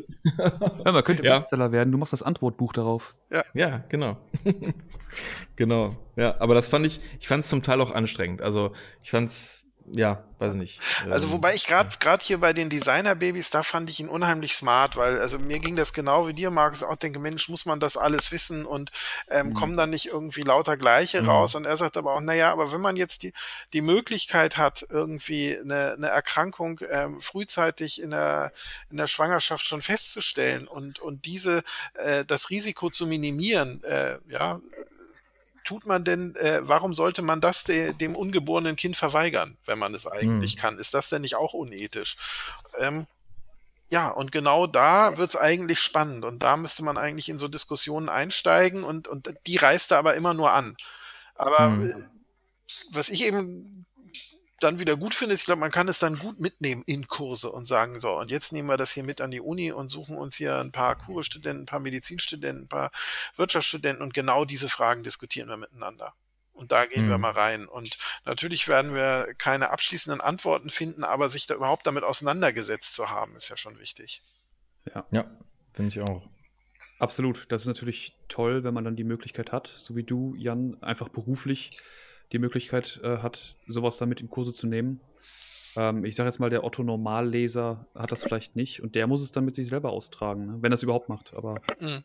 ja 0.84 0.92
man 0.92 1.04
könnte 1.04 1.24
Ja. 1.24 1.38
Bestseller 1.38 1.72
werden. 1.72 1.92
Du 1.92 1.98
machst 1.98 2.12
das 2.12 2.22
Antwortbuch 2.22 2.72
darauf. 2.72 3.14
Ja, 3.54 3.84
genau. 3.88 4.16
genau. 5.56 5.96
Ja, 6.16 6.36
aber 6.40 6.54
das 6.54 6.68
fand 6.68 6.86
ich, 6.86 7.00
ich 7.20 7.28
fand 7.28 7.44
es 7.44 7.50
zum 7.50 7.62
Teil 7.62 7.80
auch 7.80 7.92
anstrengend. 7.92 8.42
Also 8.42 8.72
ich 9.02 9.10
fand 9.10 9.28
es 9.28 9.66
ja, 9.92 10.22
weiß 10.38 10.54
nicht. 10.54 10.80
Also 11.10 11.26
Ähm, 11.26 11.32
wobei 11.32 11.54
ich 11.54 11.66
gerade 11.66 11.90
gerade 11.98 12.24
hier 12.24 12.38
bei 12.38 12.52
den 12.52 12.70
Designer-Babys, 12.70 13.50
da 13.50 13.62
fand 13.62 13.90
ich 13.90 14.00
ihn 14.00 14.08
unheimlich 14.08 14.54
smart, 14.54 14.96
weil 14.96 15.18
also 15.20 15.38
mir 15.38 15.58
ging 15.58 15.76
das 15.76 15.92
genau 15.92 16.28
wie 16.28 16.34
dir, 16.34 16.50
Markus, 16.50 16.82
auch 16.82 16.96
denke, 16.96 17.18
Mensch, 17.18 17.48
muss 17.48 17.66
man 17.66 17.80
das 17.80 17.96
alles 17.96 18.30
wissen 18.32 18.66
und 18.66 18.90
ähm, 19.30 19.54
kommen 19.54 19.76
dann 19.76 19.90
nicht 19.90 20.06
irgendwie 20.06 20.42
lauter 20.42 20.76
Gleiche 20.76 21.22
Mhm. 21.22 21.28
raus? 21.28 21.54
Und 21.54 21.64
er 21.64 21.76
sagt 21.76 21.96
aber 21.96 22.14
auch, 22.14 22.20
naja, 22.20 22.52
aber 22.52 22.72
wenn 22.72 22.80
man 22.80 22.96
jetzt 22.96 23.22
die, 23.22 23.32
die 23.72 23.82
Möglichkeit 23.82 24.56
hat, 24.56 24.86
irgendwie 24.90 25.58
eine, 25.58 25.94
eine 25.96 26.08
Erkrankung 26.08 26.80
ähm, 26.90 27.20
frühzeitig 27.20 28.00
in 28.00 28.10
der, 28.10 28.52
in 28.90 28.96
der 28.98 29.06
Schwangerschaft 29.06 29.64
schon 29.66 29.82
festzustellen 29.82 30.68
und, 30.68 30.98
und 30.98 31.24
diese, 31.24 31.62
äh, 31.94 32.24
das 32.24 32.50
Risiko 32.50 32.90
zu 32.90 33.06
minimieren, 33.06 33.82
äh, 33.84 34.18
ja, 34.28 34.60
tut 35.68 35.84
man 35.84 36.02
denn, 36.02 36.34
äh, 36.36 36.60
warum 36.62 36.94
sollte 36.94 37.20
man 37.20 37.42
das 37.42 37.62
de, 37.62 37.92
dem 37.92 38.16
ungeborenen 38.16 38.74
Kind 38.74 38.96
verweigern, 38.96 39.58
wenn 39.66 39.78
man 39.78 39.94
es 39.94 40.06
eigentlich 40.06 40.54
Hm. 40.54 40.58
kann? 40.58 40.78
Ist 40.78 40.94
das 40.94 41.10
denn 41.10 41.20
nicht 41.20 41.34
auch 41.34 41.52
unethisch? 41.52 42.16
Ähm, 42.78 43.06
ja, 43.90 44.08
und 44.08 44.32
genau 44.32 44.66
da 44.66 45.18
wird's 45.18 45.36
eigentlich 45.36 45.80
spannend 45.80 46.24
und 46.24 46.42
da 46.42 46.56
müsste 46.56 46.82
man 46.82 46.96
eigentlich 46.96 47.28
in 47.28 47.38
so 47.38 47.48
Diskussionen 47.48 48.08
einsteigen 48.08 48.82
und, 48.82 49.08
und 49.08 49.28
die 49.46 49.58
reißt 49.58 49.90
er 49.90 49.98
aber 49.98 50.14
immer 50.14 50.32
nur 50.32 50.52
an. 50.52 50.74
Aber 51.34 51.66
Hm. 51.66 51.90
äh, 51.90 51.94
was 52.92 53.10
ich 53.10 53.24
eben 53.24 53.77
dann 54.60 54.78
wieder 54.78 54.96
gut 54.96 55.14
finde, 55.14 55.34
ist, 55.34 55.40
ich 55.40 55.46
glaube, 55.46 55.60
man 55.60 55.70
kann 55.70 55.88
es 55.88 55.98
dann 55.98 56.18
gut 56.18 56.40
mitnehmen 56.40 56.82
in 56.86 57.06
Kurse 57.06 57.50
und 57.50 57.66
sagen, 57.66 58.00
so, 58.00 58.18
und 58.18 58.30
jetzt 58.30 58.52
nehmen 58.52 58.68
wir 58.68 58.76
das 58.76 58.92
hier 58.92 59.04
mit 59.04 59.20
an 59.20 59.30
die 59.30 59.40
Uni 59.40 59.72
und 59.72 59.88
suchen 59.88 60.16
uns 60.16 60.36
hier 60.36 60.58
ein 60.58 60.72
paar 60.72 60.96
Kurstudenten, 60.96 61.62
ein 61.62 61.66
paar 61.66 61.80
Medizinstudenten, 61.80 62.64
ein 62.64 62.68
paar 62.68 62.90
Wirtschaftsstudenten 63.36 64.02
und 64.02 64.14
genau 64.14 64.44
diese 64.44 64.68
Fragen 64.68 65.02
diskutieren 65.04 65.48
wir 65.48 65.56
miteinander. 65.56 66.14
Und 66.52 66.72
da 66.72 66.86
gehen 66.86 67.06
wir 67.06 67.14
Hm. 67.14 67.20
mal 67.20 67.30
rein. 67.30 67.66
Und 67.66 67.98
natürlich 68.24 68.66
werden 68.66 68.92
wir 68.92 69.32
keine 69.38 69.70
abschließenden 69.70 70.20
Antworten 70.20 70.70
finden, 70.70 71.04
aber 71.04 71.28
sich 71.28 71.46
da 71.46 71.54
überhaupt 71.54 71.86
damit 71.86 72.02
auseinandergesetzt 72.02 72.94
zu 72.96 73.10
haben, 73.10 73.36
ist 73.36 73.48
ja 73.48 73.56
schon 73.56 73.78
wichtig. 73.78 74.22
Ja, 75.12 75.30
finde 75.72 75.88
ich 75.90 76.00
auch. 76.00 76.28
Absolut. 76.98 77.46
Das 77.50 77.62
ist 77.62 77.68
natürlich 77.68 78.16
toll, 78.28 78.64
wenn 78.64 78.74
man 78.74 78.84
dann 78.84 78.96
die 78.96 79.04
Möglichkeit 79.04 79.52
hat, 79.52 79.72
so 79.76 79.94
wie 79.94 80.02
du, 80.02 80.34
Jan, 80.36 80.82
einfach 80.82 81.08
beruflich 81.08 81.78
die 82.32 82.38
Möglichkeit 82.38 83.00
äh, 83.02 83.18
hat, 83.18 83.56
sowas 83.66 83.96
damit 83.98 84.20
in 84.20 84.28
Kurse 84.28 84.52
zu 84.52 84.66
nehmen. 84.66 85.00
Ähm, 85.76 86.04
ich 86.04 86.16
sage 86.16 86.28
jetzt 86.28 86.38
mal, 86.40 86.50
der 86.50 86.64
Otto 86.64 86.82
Normalleser 86.82 87.86
hat 87.94 88.12
das 88.12 88.22
vielleicht 88.22 88.56
nicht 88.56 88.82
und 88.82 88.94
der 88.94 89.06
muss 89.06 89.22
es 89.22 89.32
dann 89.32 89.44
mit 89.44 89.54
sich 89.54 89.68
selber 89.68 89.90
austragen, 89.90 90.46
ne? 90.46 90.58
wenn 90.60 90.72
er 90.72 90.74
es 90.74 90.82
überhaupt 90.82 91.08
macht. 91.08 91.34
Aber 91.34 91.60
Mhm. 91.80 92.04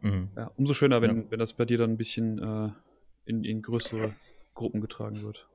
Mhm. 0.00 0.28
ja, 0.36 0.50
umso 0.56 0.74
schöner, 0.74 1.02
wenn, 1.02 1.24
Ja. 1.24 1.30
wenn 1.30 1.38
das 1.38 1.52
bei 1.54 1.64
dir 1.64 1.78
dann 1.78 1.90
ein 1.90 1.96
bisschen 1.96 2.38
äh, 2.38 2.70
in, 3.24 3.44
in 3.44 3.62
größere 3.62 4.14
Gruppen 4.54 4.80
getragen 4.80 5.22
wird. 5.22 5.48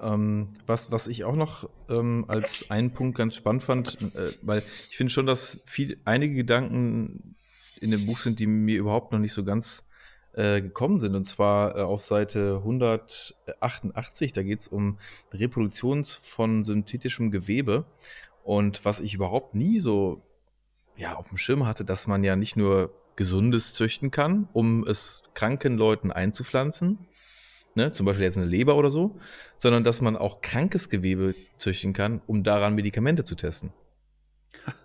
Ähm, 0.00 0.48
was, 0.66 0.90
was 0.90 1.06
ich 1.06 1.24
auch 1.24 1.36
noch 1.36 1.68
ähm, 1.88 2.24
als 2.28 2.70
einen 2.70 2.92
Punkt 2.92 3.16
ganz 3.16 3.34
spannend 3.36 3.62
fand, 3.62 4.14
äh, 4.14 4.32
weil 4.42 4.62
ich 4.90 4.96
finde 4.96 5.12
schon, 5.12 5.26
dass 5.26 5.60
viel, 5.64 6.00
einige 6.04 6.34
Gedanken 6.34 7.36
in 7.80 7.90
dem 7.92 8.06
Buch 8.06 8.18
sind, 8.18 8.38
die 8.40 8.46
mir 8.46 8.78
überhaupt 8.78 9.12
noch 9.12 9.18
nicht 9.18 9.32
so 9.32 9.44
ganz 9.44 9.86
äh, 10.34 10.60
gekommen 10.60 11.00
sind. 11.00 11.14
Und 11.14 11.24
zwar 11.24 11.76
äh, 11.76 11.80
auf 11.82 12.02
Seite 12.02 12.56
188, 12.58 14.32
da 14.32 14.42
geht 14.42 14.60
es 14.60 14.68
um 14.68 14.98
Reproduktion 15.32 16.04
von 16.04 16.64
synthetischem 16.64 17.30
Gewebe. 17.30 17.84
Und 18.42 18.84
was 18.84 19.00
ich 19.00 19.14
überhaupt 19.14 19.54
nie 19.54 19.80
so 19.80 20.22
ja, 20.96 21.14
auf 21.14 21.28
dem 21.28 21.38
Schirm 21.38 21.66
hatte, 21.66 21.84
dass 21.84 22.06
man 22.06 22.24
ja 22.24 22.36
nicht 22.36 22.56
nur 22.56 22.94
Gesundes 23.16 23.74
züchten 23.74 24.10
kann, 24.10 24.48
um 24.52 24.86
es 24.86 25.22
kranken 25.34 25.76
Leuten 25.76 26.10
einzupflanzen, 26.10 26.98
ne, 27.74 27.92
zum 27.92 28.06
Beispiel 28.06 28.24
jetzt 28.24 28.38
eine 28.38 28.46
Leber 28.46 28.76
oder 28.76 28.90
so, 28.90 29.18
sondern 29.58 29.84
dass 29.84 30.00
man 30.00 30.16
auch 30.16 30.40
krankes 30.40 30.88
Gewebe 30.88 31.34
züchten 31.58 31.92
kann, 31.92 32.22
um 32.26 32.42
daran 32.42 32.74
Medikamente 32.74 33.24
zu 33.24 33.34
testen. 33.34 33.72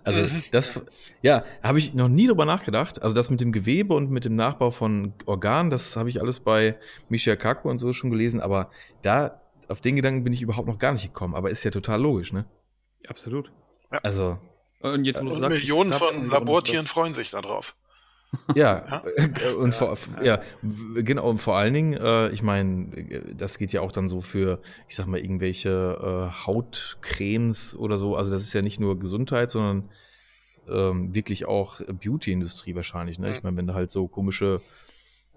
Also 0.04 0.26
das, 0.52 0.80
ja, 1.22 1.44
habe 1.62 1.80
ich 1.80 1.94
noch 1.94 2.08
nie 2.08 2.28
drüber 2.28 2.46
nachgedacht. 2.46 3.02
Also 3.02 3.16
das 3.16 3.30
mit 3.30 3.42
dem 3.42 3.52
Gewebe 3.52 3.94
und 3.94 4.10
mit 4.10 4.26
dem 4.26 4.36
Nachbau 4.36 4.72
von 4.72 5.14
Organen, 5.26 5.70
das 5.70 5.96
habe 5.96 6.10
ich 6.10 6.22
alles 6.22 6.40
bei 6.40 6.80
Michel 7.10 7.38
Kaku 7.38 7.70
und 7.70 7.80
so 7.80 7.94
schon 7.94 8.10
gelesen, 8.10 8.40
aber 8.40 8.72
da, 9.02 9.42
auf 9.68 9.82
den 9.82 9.96
Gedanken 9.98 10.24
bin 10.24 10.34
ich 10.34 10.42
überhaupt 10.42 10.68
noch 10.68 10.80
gar 10.80 10.94
nicht 10.94 11.04
gekommen, 11.04 11.36
aber 11.36 11.50
ist 11.50 11.64
ja 11.64 11.72
total 11.72 12.02
logisch, 12.02 12.32
ne? 12.32 12.46
Absolut. 13.08 13.52
Also, 14.04 14.40
Und 14.82 15.06
jetzt, 15.06 15.22
wo 15.22 15.30
du 15.30 15.36
sagst, 15.36 15.58
Millionen 15.58 15.94
von 15.94 16.30
Labortieren 16.30 16.88
freuen 16.88 17.14
sich 17.14 17.32
darauf. 17.32 17.76
Ja, 18.56 18.86
Ja. 18.90 19.04
äh, 19.16 19.54
und 19.54 19.74
vor, 19.74 19.98
ja, 20.22 20.42
w- 20.62 21.02
genau, 21.04 21.30
und 21.30 21.38
vor 21.38 21.56
allen 21.56 21.74
Dingen, 21.74 21.94
äh, 21.94 22.30
ich 22.30 22.44
meine, 22.44 22.96
äh, 22.96 23.36
das 23.36 23.58
geht 23.58 23.72
ja 23.72 23.82
auch 23.82 23.92
dann 23.92 24.10
so 24.10 24.20
für, 24.22 24.62
ich 24.88 24.96
sag 24.96 25.08
mal, 25.08 25.20
irgendwelche 25.20 26.30
äh, 26.30 26.46
Hautcremes 26.46 27.76
oder 27.76 27.98
so. 27.98 28.16
Also 28.16 28.32
das 28.32 28.44
ist 28.44 28.54
ja 28.54 28.62
nicht 28.62 28.80
nur 28.80 29.00
Gesundheit, 29.00 29.52
sondern 29.52 29.90
ähm, 30.70 31.16
wirklich 31.16 31.46
auch 31.46 31.80
Beauty-Industrie 31.88 32.76
wahrscheinlich. 32.76 33.18
Ne? 33.20 33.34
Ich 33.38 33.44
meine, 33.44 33.56
wenn 33.56 33.68
du 33.68 33.74
halt 33.74 33.92
so 33.92 34.08
komische, 34.10 34.62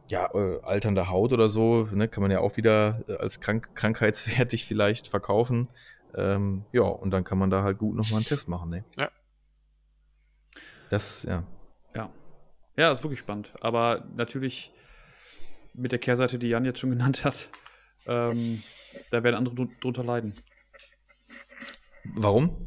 ja, 0.09 0.29
äh, 0.35 0.61
alternde 0.63 1.09
Haut 1.09 1.33
oder 1.33 1.49
so, 1.49 1.87
ne, 1.93 2.09
kann 2.09 2.23
man 2.23 2.33
ja 2.33 2.41
auch 2.41 2.57
wieder 2.57 3.05
äh, 3.07 3.15
als 3.19 3.39
krank 3.39 3.71
krankheitswertig 3.77 4.65
vielleicht 4.67 5.07
verkaufen. 5.07 5.69
Ähm, 6.17 6.65
ja, 6.73 6.83
und 6.83 7.13
dann 7.13 7.23
kann 7.23 7.39
man 7.39 7.51
da 7.51 7.63
halt 7.63 7.79
gut 7.79 7.95
nochmal 7.95 8.17
einen 8.17 8.25
Test 8.27 8.49
machen, 8.49 8.71
ne? 8.71 8.85
Ja. 8.99 9.09
Das, 10.91 11.23
ja. 11.23 11.45
Ja. 11.95 12.11
Ja, 12.81 12.91
ist 12.91 13.03
wirklich 13.03 13.21
spannend. 13.21 13.53
Aber 13.61 14.07
natürlich 14.17 14.73
mit 15.75 15.93
der 15.93 15.99
Kehrseite, 15.99 16.39
die 16.39 16.49
Jan 16.49 16.65
jetzt 16.65 16.79
schon 16.79 16.89
genannt 16.89 17.27
hat, 17.27 17.51
ähm, 18.07 18.63
da 19.11 19.23
werden 19.23 19.35
andere 19.37 19.55
drun- 19.55 19.77
drunter 19.83 20.03
leiden. 20.03 20.35
Warum? 22.05 22.67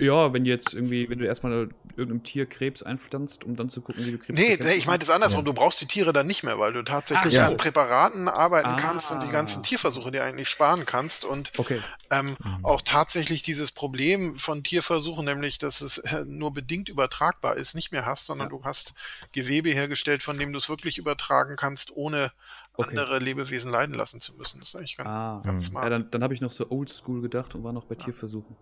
Ja, 0.00 0.32
wenn 0.32 0.44
du 0.44 0.50
jetzt 0.50 0.74
irgendwie, 0.74 1.10
wenn 1.10 1.18
du 1.18 1.26
erstmal 1.26 1.70
irgendeinem 1.96 2.22
Tier 2.22 2.46
Krebs 2.46 2.84
einpflanzt, 2.84 3.42
um 3.42 3.56
dann 3.56 3.68
zu 3.68 3.80
gucken, 3.80 4.06
wie 4.06 4.12
du 4.12 4.18
Krebs 4.18 4.38
Nee, 4.38 4.56
nee 4.60 4.74
ich 4.74 4.86
meinte 4.86 5.02
es 5.02 5.08
kannst. 5.08 5.10
andersrum. 5.10 5.40
Ja. 5.40 5.44
Du 5.46 5.52
brauchst 5.54 5.80
die 5.80 5.86
Tiere 5.86 6.12
dann 6.12 6.28
nicht 6.28 6.44
mehr, 6.44 6.56
weil 6.60 6.72
du 6.72 6.82
tatsächlich 6.84 7.34
Ach, 7.40 7.42
ja. 7.42 7.46
an 7.48 7.56
Präparaten 7.56 8.28
arbeiten 8.28 8.68
Ah. 8.68 8.76
kannst 8.76 9.10
und 9.10 9.24
die 9.24 9.28
ganzen 9.28 9.64
Tierversuche 9.64 10.12
dir 10.12 10.22
eigentlich 10.22 10.48
sparen 10.48 10.86
kannst 10.86 11.24
und 11.24 11.50
Okay. 11.58 11.80
ähm, 12.10 12.36
Mhm. 12.44 12.64
auch 12.64 12.80
tatsächlich 12.82 13.42
dieses 13.42 13.72
Problem 13.72 14.38
von 14.38 14.62
Tierversuchen, 14.62 15.24
nämlich 15.24 15.58
dass 15.58 15.80
es 15.80 15.98
äh, 15.98 16.24
nur 16.24 16.52
bedingt 16.54 16.88
übertragbar 16.88 17.56
ist, 17.56 17.74
nicht 17.74 17.90
mehr 17.90 18.06
hast, 18.06 18.26
sondern 18.26 18.46
Ja. 18.52 18.56
du 18.56 18.64
hast 18.64 18.94
Gewebe 19.32 19.70
hergestellt, 19.70 20.22
von 20.22 20.38
dem 20.38 20.52
du 20.52 20.58
es 20.58 20.68
wirklich 20.68 20.98
übertragen 20.98 21.56
kannst, 21.56 21.90
ohne 21.96 22.30
Okay. 22.74 22.90
andere 22.90 23.18
Lebewesen 23.18 23.72
leiden 23.72 23.96
lassen 23.96 24.20
zu 24.20 24.34
müssen. 24.34 24.60
Das 24.60 24.68
ist 24.68 24.76
eigentlich 24.76 24.96
ganz, 24.96 25.08
Ah. 25.08 25.42
ganz 25.44 25.64
Mhm. 25.64 25.68
smart. 25.70 25.84
Ja, 25.86 25.90
dann, 25.90 26.10
dann 26.12 26.22
habe 26.22 26.34
ich 26.34 26.40
noch 26.40 26.52
so 26.52 26.70
oldschool 26.70 27.20
gedacht 27.20 27.56
und 27.56 27.64
war 27.64 27.72
noch 27.72 27.86
bei 27.86 27.96
Tierversuchen. 27.96 28.54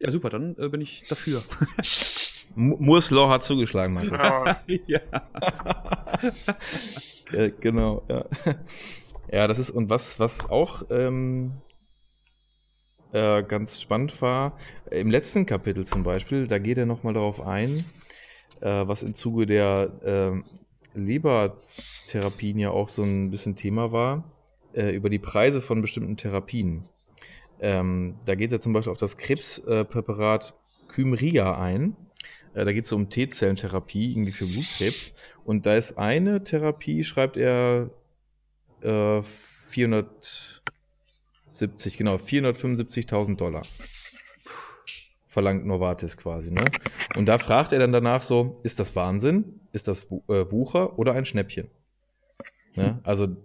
Ja. 0.00 0.06
Ja, 0.06 0.10
super, 0.10 0.30
dann 0.30 0.56
äh, 0.58 0.68
bin 0.68 0.80
ich 0.80 1.04
dafür. 1.08 1.42
Moore's 2.54 3.10
Law 3.10 3.28
hat 3.28 3.44
zugeschlagen, 3.44 3.94
Michael. 3.94 4.12
Ja, 4.12 4.60
ja. 4.86 5.00
äh, 7.32 7.50
genau, 7.60 8.02
ja. 8.08 8.24
Ja, 9.30 9.46
das 9.46 9.58
ist, 9.58 9.70
und 9.70 9.90
was, 9.90 10.18
was 10.18 10.48
auch 10.48 10.84
ähm, 10.90 11.52
äh, 13.12 13.42
ganz 13.42 13.80
spannend 13.80 14.20
war, 14.22 14.58
im 14.90 15.10
letzten 15.10 15.46
Kapitel 15.46 15.84
zum 15.84 16.02
Beispiel, 16.02 16.46
da 16.46 16.58
geht 16.58 16.78
er 16.78 16.86
nochmal 16.86 17.14
darauf 17.14 17.40
ein, 17.40 17.84
äh, 18.60 18.86
was 18.86 19.02
im 19.02 19.14
Zuge 19.14 19.46
der 19.46 19.92
ähm, 20.04 20.44
Lebertherapien 20.94 22.58
ja 22.58 22.70
auch 22.70 22.88
so 22.88 23.02
ein 23.02 23.30
bisschen 23.30 23.56
Thema 23.56 23.92
war, 23.92 24.24
äh, 24.72 24.94
über 24.94 25.10
die 25.10 25.18
Preise 25.18 25.60
von 25.60 25.82
bestimmten 25.82 26.16
Therapien. 26.16 26.88
Ähm, 27.60 28.16
da 28.24 28.34
geht 28.34 28.52
er 28.52 28.60
zum 28.60 28.72
Beispiel 28.72 28.92
auf 28.92 28.98
das 28.98 29.16
Krebspräparat 29.16 30.54
Kymria 30.88 31.60
ein. 31.60 31.96
Äh, 32.54 32.64
da 32.64 32.72
geht 32.72 32.84
es 32.84 32.92
um 32.92 33.10
T-Zellentherapie, 33.10 34.12
irgendwie 34.12 34.32
für 34.32 34.46
Blutkrebs. 34.46 35.12
Und 35.44 35.66
da 35.66 35.74
ist 35.74 35.98
eine 35.98 36.44
Therapie, 36.44 37.02
schreibt 37.04 37.36
er, 37.36 37.90
äh, 38.82 39.22
470, 39.22 41.96
genau, 41.96 42.16
475.000 42.16 43.36
Dollar. 43.36 43.62
Verlangt 45.26 45.66
Novartis 45.66 46.16
quasi, 46.16 46.52
ne? 46.52 46.64
Und 47.16 47.26
da 47.26 47.38
fragt 47.38 47.72
er 47.72 47.78
dann 47.78 47.92
danach 47.92 48.22
so, 48.22 48.60
ist 48.62 48.80
das 48.80 48.96
Wahnsinn? 48.96 49.60
Ist 49.72 49.88
das 49.88 50.10
äh, 50.28 50.50
Wucher 50.50 50.98
oder 50.98 51.12
ein 51.12 51.26
Schnäppchen? 51.26 51.68
Ne? 52.74 53.00
Also, 53.02 53.36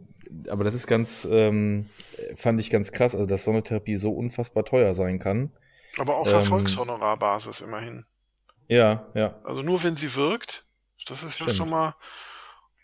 aber 0.50 0.64
das 0.64 0.74
ist 0.76 0.88
ganz, 0.88 1.28
ähm, 1.30 1.90
fand 2.36 2.60
ich 2.60 2.70
ganz 2.70 2.92
krass, 2.92 3.14
also 3.14 3.26
dass 3.26 3.44
so 3.46 3.52
eine 3.52 3.64
Therapie 3.64 3.98
so 3.98 4.12
unfassbar 4.14 4.66
teuer 4.66 4.96
sein 4.96 5.20
kann. 5.20 5.52
aber 5.98 6.18
auf 6.18 6.28
Ähm, 6.28 6.34
Erfolgshonorarbasis 6.34 7.62
immerhin. 7.62 8.06
Ja, 8.68 9.06
ja. 9.14 9.36
Also 9.44 9.62
nur 9.62 9.84
wenn 9.84 9.96
sie 9.96 10.16
wirkt, 10.16 10.66
das 11.06 11.24
ist 11.24 11.40
ja 11.40 11.46
Stimmt. 11.46 11.58
schon 11.58 11.70
mal. 11.70 11.96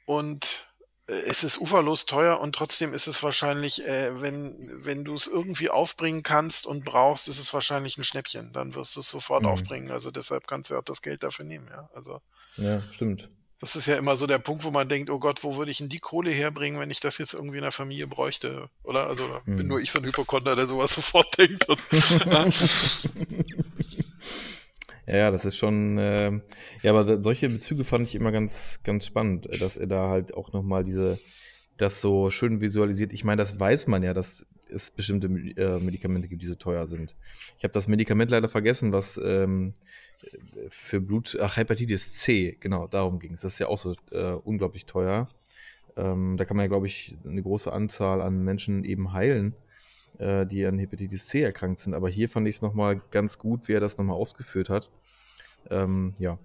Und 0.06 0.68
äh, 1.08 1.14
es 1.14 1.43
ist 1.43 1.60
uferlos 1.60 2.06
teuer 2.06 2.39
und 2.39 2.56
trotzdem 2.56 2.93
ist 2.93 3.08
es 3.08 3.24
wahrscheinlich, 3.24 3.86
äh, 3.88 4.22
wenn, 4.22 4.56
wenn 4.86 5.04
du 5.06 5.16
es 5.16 5.28
irgendwie 5.28 5.70
aufbringen 5.70 6.24
kannst 6.24 6.66
und 6.66 6.86
brauchst, 6.86 7.28
ist 7.28 7.39
es 7.39 7.54
wahrscheinlich 7.54 7.97
ein 7.97 8.04
Schnäppchen. 8.04 8.54
Dann 8.54 8.76
wirst 8.76 8.95
du 8.95 9.02
es 9.02 9.10
sofort 9.10 9.45
Mhm. 9.45 9.45
aufbringen. 9.45 9.91
Also 9.91 10.12
deshalb 10.12 10.47
kannst 10.47 10.70
du 10.70 10.76
ja 10.76 10.80
auch 10.82 10.86
das 10.86 11.02
Geld 11.02 11.24
dafür 11.24 11.45
nehmen, 11.45 11.68
ja. 11.72 11.89
Also 11.93 12.22
Ja, 12.58 12.84
stimmt. 12.91 13.30
Das 13.60 13.76
ist 13.76 13.88
ja 13.88 13.97
immer 13.97 14.16
so 14.16 14.26
der 14.26 14.39
Punkt, 14.39 14.64
wo 14.64 14.72
man 14.72 14.88
denkt, 14.88 15.10
oh 15.10 15.20
Gott, 15.20 15.43
wo 15.43 15.57
würde 15.57 15.70
ich 15.72 15.80
denn 15.80 15.89
die 15.89 15.99
Kohle 15.99 16.32
herbringen, 16.32 16.80
wenn 16.80 16.91
ich 16.91 17.01
das 17.01 17.18
jetzt 17.18 17.34
irgendwie 17.34 17.57
in 17.57 17.64
der 17.64 17.74
Familie 17.74 18.07
bräuchte? 18.07 18.70
Oder? 18.84 19.07
Also 19.07 19.28
da 19.28 19.39
bin 19.45 19.60
Hm. 19.60 19.68
nur 19.68 19.82
ich 19.82 19.91
so 19.91 19.99
ein 19.99 20.05
Hypochonder, 20.05 20.55
der 20.55 20.66
sowas 20.66 20.95
sofort 20.95 21.38
denkt. 21.38 21.68
Und, 21.68 21.80
Ja, 25.07 25.18
ja, 25.18 25.32
das 25.32 25.43
ist 25.45 25.57
schon, 25.57 25.97
ähm, 25.99 26.41
ja, 26.84 26.91
aber 26.93 27.22
solche 27.22 27.49
Bezüge 27.49 27.84
fand 27.84 28.07
ich 28.07 28.16
immer 28.16 28.32
ganz, 28.32 28.80
ganz 28.84 29.05
spannend, 29.05 29.47
äh, 29.47 29.57
dass 29.57 29.76
er 29.76 29.88
da 29.88 30.10
halt 30.10 30.34
auch 30.34 30.53
nochmal 30.53 30.84
diese, 30.84 31.20
das 31.78 31.99
so 32.01 32.32
schön 32.32 32.62
visualisiert. 32.62 33.12
Ich 33.12 33.24
meine, 33.24 33.41
das 33.41 33.60
weiß 33.60 33.88
man 33.88 34.03
ja, 34.03 34.14
dass 34.14 34.45
es 34.72 34.91
bestimmte 34.91 35.28
äh, 35.28 35.80
Medikamente 35.80 36.28
gibt, 36.28 36.41
die 36.41 36.47
so 36.47 36.55
teuer 36.55 36.88
sind. 36.88 37.15
Ich 37.57 37.63
habe 37.63 37.74
das 37.74 37.88
Medikament 37.88 38.32
leider 38.32 38.49
vergessen, 38.49 38.91
was 38.93 39.20
ähm, 39.24 39.74
für 40.70 41.01
Blut, 41.01 41.38
ach, 41.41 41.57
Hepatitis 41.57 42.13
C, 42.13 42.57
genau, 42.59 42.88
darum 42.88 43.20
ging 43.20 43.34
es. 43.34 43.41
Das 43.41 43.53
ist 43.53 43.59
ja 43.59 43.67
auch 43.67 43.78
so 43.78 43.95
äh, 44.11 44.34
unglaublich 44.34 44.86
teuer. 44.86 45.28
Ähm, 45.95 46.38
da 46.38 46.45
kann 46.45 46.57
man 46.57 46.65
ja, 46.65 46.67
glaube 46.67 46.88
ich, 46.88 47.17
eine 47.26 47.41
große 47.41 47.72
Anzahl 47.72 48.22
an 48.22 48.43
Menschen 48.43 48.84
eben 48.84 49.13
heilen, 49.13 49.55
äh, 50.17 50.45
die 50.45 50.65
an 50.65 50.78
Hepatitis 50.78 51.28
C 51.28 51.41
erkrankt 51.41 51.80
sind. 51.80 51.93
Aber 51.93 52.09
hier 52.09 52.30
fand 52.30 52.47
ich 52.47 52.55
es 52.55 52.61
nochmal 52.61 53.01
ganz 53.11 53.38
gut, 53.38 53.67
wie 53.67 53.74
er 53.74 53.80
das 53.80 53.97
nochmal 53.97 54.15
ausgeführt 54.15 54.70
hat. 54.70 54.89
Ähm, 55.70 56.13
ja. 56.20 56.38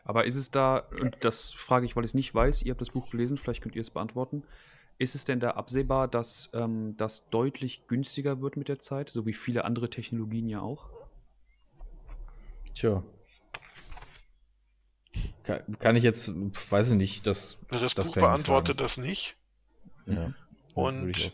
Aber 0.04 0.26
ist 0.26 0.36
es 0.36 0.52
da, 0.52 0.78
und 1.00 1.18
das 1.22 1.52
frage 1.52 1.86
ich, 1.86 1.96
weil 1.96 2.06
ich 2.06 2.12
es 2.12 2.16
nicht 2.16 2.34
weiß, 2.34 2.62
ihr 2.62 2.72
habt 2.72 2.82
das 2.82 2.92
Buch 2.92 3.10
gelesen, 3.10 3.38
vielleicht 3.38 3.62
könnt 3.64 3.76
ihr 3.76 3.82
es 3.82 3.90
beantworten. 3.90 4.44
Ist 4.98 5.16
es 5.16 5.26
denn 5.26 5.40
da 5.40 5.52
absehbar, 5.52 6.08
dass 6.08 6.50
ähm, 6.54 6.96
das 6.96 7.30
deutlich 7.30 7.88
günstiger 7.88 8.40
wird 8.40 8.56
mit 8.56 8.70
der 8.70 8.80
Zeit, 8.80 9.10
so 9.10 9.26
wie 9.26 9.34
viele 9.34 9.66
andere 9.66 9.90
Technologien 9.90 10.48
ja 10.48 10.62
auch? 10.62 10.90
Tja. 12.74 13.04
Kann, 15.46 15.78
kann 15.80 15.96
ich 15.96 16.04
jetzt, 16.04 16.32
weiß 16.34 16.92
ich 16.92 16.98
nicht, 16.98 17.28
das. 17.28 17.58
Das, 17.70 17.94
das 17.94 18.08
Buch 18.08 18.16
beantwortet 18.16 18.80
das 18.80 18.98
nicht. 18.98 19.38
Ja, 20.06 20.34
Und-. 20.74 21.32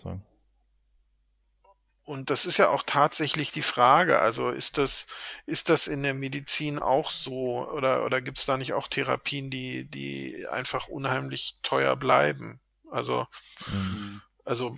Und 2.03 2.29
das 2.31 2.45
ist 2.45 2.57
ja 2.57 2.69
auch 2.69 2.83
tatsächlich 2.85 3.51
die 3.51 3.61
Frage. 3.61 4.19
Also 4.19 4.49
ist 4.49 4.77
das, 4.77 5.05
ist 5.45 5.69
das 5.69 5.87
in 5.87 6.01
der 6.03 6.15
Medizin 6.15 6.79
auch 6.79 7.11
so? 7.11 7.69
Oder, 7.69 8.05
oder 8.05 8.21
gibt 8.21 8.39
es 8.39 8.45
da 8.45 8.57
nicht 8.57 8.73
auch 8.73 8.87
Therapien, 8.87 9.51
die, 9.51 9.85
die 9.85 10.47
einfach 10.47 10.87
unheimlich 10.87 11.59
teuer 11.61 11.95
bleiben? 11.95 12.59
Also, 12.89 13.27
Mhm. 13.67 14.21
Also, 14.43 14.75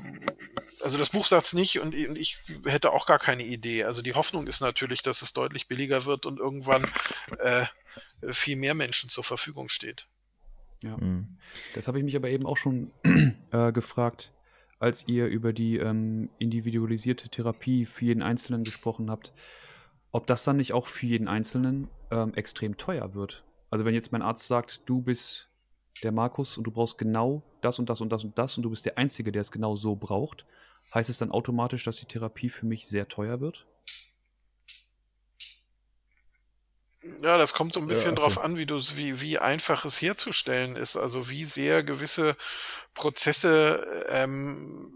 also 0.81 0.97
das 0.97 1.09
Buch 1.09 1.25
sagt's 1.25 1.53
nicht 1.53 1.79
und 1.79 1.95
ich 1.95 2.09
und 2.09 2.17
ich 2.17 2.37
hätte 2.65 2.91
auch 2.91 3.05
gar 3.05 3.19
keine 3.19 3.43
Idee. 3.43 3.85
Also 3.85 4.01
die 4.01 4.13
Hoffnung 4.13 4.45
ist 4.45 4.59
natürlich, 4.59 5.01
dass 5.01 5.21
es 5.21 5.31
deutlich 5.31 5.67
billiger 5.67 6.03
wird 6.05 6.25
und 6.25 6.37
irgendwann 6.39 6.83
äh, 7.39 7.65
viel 8.29 8.55
mehr 8.55 8.73
Menschen 8.73 9.09
zur 9.09 9.23
Verfügung 9.23 9.69
steht. 9.69 10.07
Mhm. 10.83 11.37
Das 11.73 11.87
habe 11.87 11.97
ich 11.97 12.03
mich 12.03 12.15
aber 12.15 12.29
eben 12.29 12.45
auch 12.45 12.57
schon 12.57 12.91
äh, 13.51 13.71
gefragt, 13.71 14.31
als 14.79 15.07
ihr 15.07 15.27
über 15.27 15.53
die 15.53 15.77
ähm, 15.77 16.29
individualisierte 16.39 17.29
Therapie 17.29 17.85
für 17.85 18.05
jeden 18.05 18.21
Einzelnen 18.21 18.63
gesprochen 18.63 19.09
habt, 19.09 19.33
ob 20.11 20.27
das 20.27 20.43
dann 20.43 20.57
nicht 20.57 20.73
auch 20.73 20.87
für 20.87 21.05
jeden 21.05 21.27
Einzelnen 21.27 21.87
ähm, 22.11 22.33
extrem 22.33 22.77
teuer 22.77 23.13
wird. 23.13 23.45
Also 23.69 23.85
wenn 23.85 23.93
jetzt 23.93 24.11
mein 24.11 24.21
Arzt 24.21 24.47
sagt, 24.47 24.81
du 24.85 25.01
bist 25.01 25.47
der 26.03 26.11
Markus 26.11 26.57
und 26.57 26.65
du 26.65 26.71
brauchst 26.71 26.97
genau 26.97 27.43
das 27.61 27.79
und 27.79 27.89
das 27.89 28.01
und 28.01 28.11
das 28.11 28.23
und 28.23 28.37
das 28.37 28.57
und 28.57 28.63
du 28.63 28.69
bist 28.69 28.85
der 28.85 28.97
Einzige, 28.97 29.31
der 29.31 29.41
es 29.41 29.51
genau 29.51 29.75
so 29.75 29.95
braucht, 29.95 30.45
heißt 30.93 31.09
es 31.09 31.17
dann 31.17 31.31
automatisch, 31.31 31.83
dass 31.83 31.97
die 31.97 32.05
Therapie 32.05 32.49
für 32.49 32.65
mich 32.65 32.87
sehr 32.87 33.07
teuer 33.07 33.39
wird? 33.39 33.65
Ja, 37.21 37.37
das 37.37 37.53
kommt 37.53 37.73
so 37.73 37.81
ein 37.81 37.87
bisschen 37.87 38.15
Ja, 38.15 38.21
ach 38.21 38.21
drauf 38.21 38.37
an, 38.39 38.57
wie 38.57 38.65
du 38.65 38.77
wie, 38.95 39.19
wie 39.19 39.37
einfach 39.39 39.83
es 39.85 40.01
herzustellen 40.01 40.75
ist. 40.77 40.95
Also 40.95 41.29
wie 41.29 41.43
sehr 41.43 41.83
gewisse 41.83 42.37
Prozesse 42.93 44.05
ähm, 44.09 44.91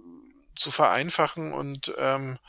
zu 0.55 0.71
vereinfachen 0.71 1.53
und 1.53 1.93
ähm, 1.97 2.39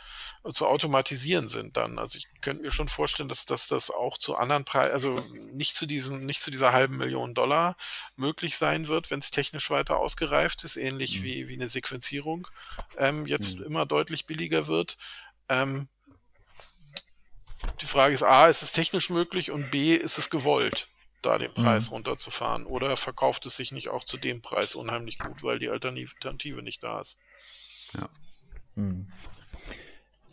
zu 0.51 0.67
automatisieren 0.67 1.49
sind 1.49 1.77
dann. 1.77 1.99
Also 1.99 2.19
ich 2.19 2.27
könnte 2.41 2.63
mir 2.63 2.71
schon 2.71 2.89
vorstellen, 2.89 3.29
dass, 3.29 3.47
dass 3.47 3.67
das 3.69 3.91
auch 3.91 4.17
zu 4.19 4.37
anderen 4.37 4.65
Preisen, 4.65 4.93
also 4.93 5.15
nicht 5.53 5.75
zu 5.75 5.87
diesen, 5.87 6.25
nicht 6.25 6.41
zu 6.41 6.51
dieser 6.51 6.73
halben 6.73 6.97
Million 6.97 7.35
Dollar 7.35 7.77
möglich 8.17 8.57
sein 8.57 8.89
wird, 8.89 9.11
wenn 9.11 9.21
es 9.21 9.31
technisch 9.31 9.71
weiter 9.71 9.99
ausgereift 9.99 10.65
ist, 10.65 10.77
ähnlich 10.77 11.19
Mhm. 11.19 11.25
wie, 11.25 11.49
wie 11.49 11.55
eine 11.55 11.69
Sequenzierung 11.69 12.49
ähm, 12.97 13.27
jetzt 13.27 13.59
Mhm. 13.59 13.65
immer 13.65 13.87
deutlich 13.87 14.27
billiger 14.27 14.69
wird. 14.69 14.97
Ähm, 15.49 15.89
die 17.81 17.87
Frage 17.87 18.15
ist 18.15 18.23
A, 18.23 18.49
ist 18.49 18.63
es 18.63 18.73
technisch 18.73 19.11
möglich 19.11 19.51
und 19.51 19.71
B, 19.71 19.95
ist 19.95 20.19
es 20.19 20.31
gewollt, 20.31 20.89
da 21.23 21.39
den 21.39 21.53
Preis 21.53 21.89
Mhm. 21.89 21.95
runterzufahren? 21.95 22.67
Oder 22.67 22.97
verkauft 22.97 23.47
es 23.47 23.57
sich 23.57 23.73
nicht 23.73 23.89
auch 23.89 24.05
zu 24.05 24.17
dem 24.17 24.43
Preis 24.43 24.75
unheimlich 24.75 25.19
gut, 25.19 25.43
weil 25.43 25.59
die 25.59 25.69
Alternative 25.69 26.63
nicht 26.63 26.83
da 26.83 27.01
ist? 27.01 27.19
Hm. 28.77 29.07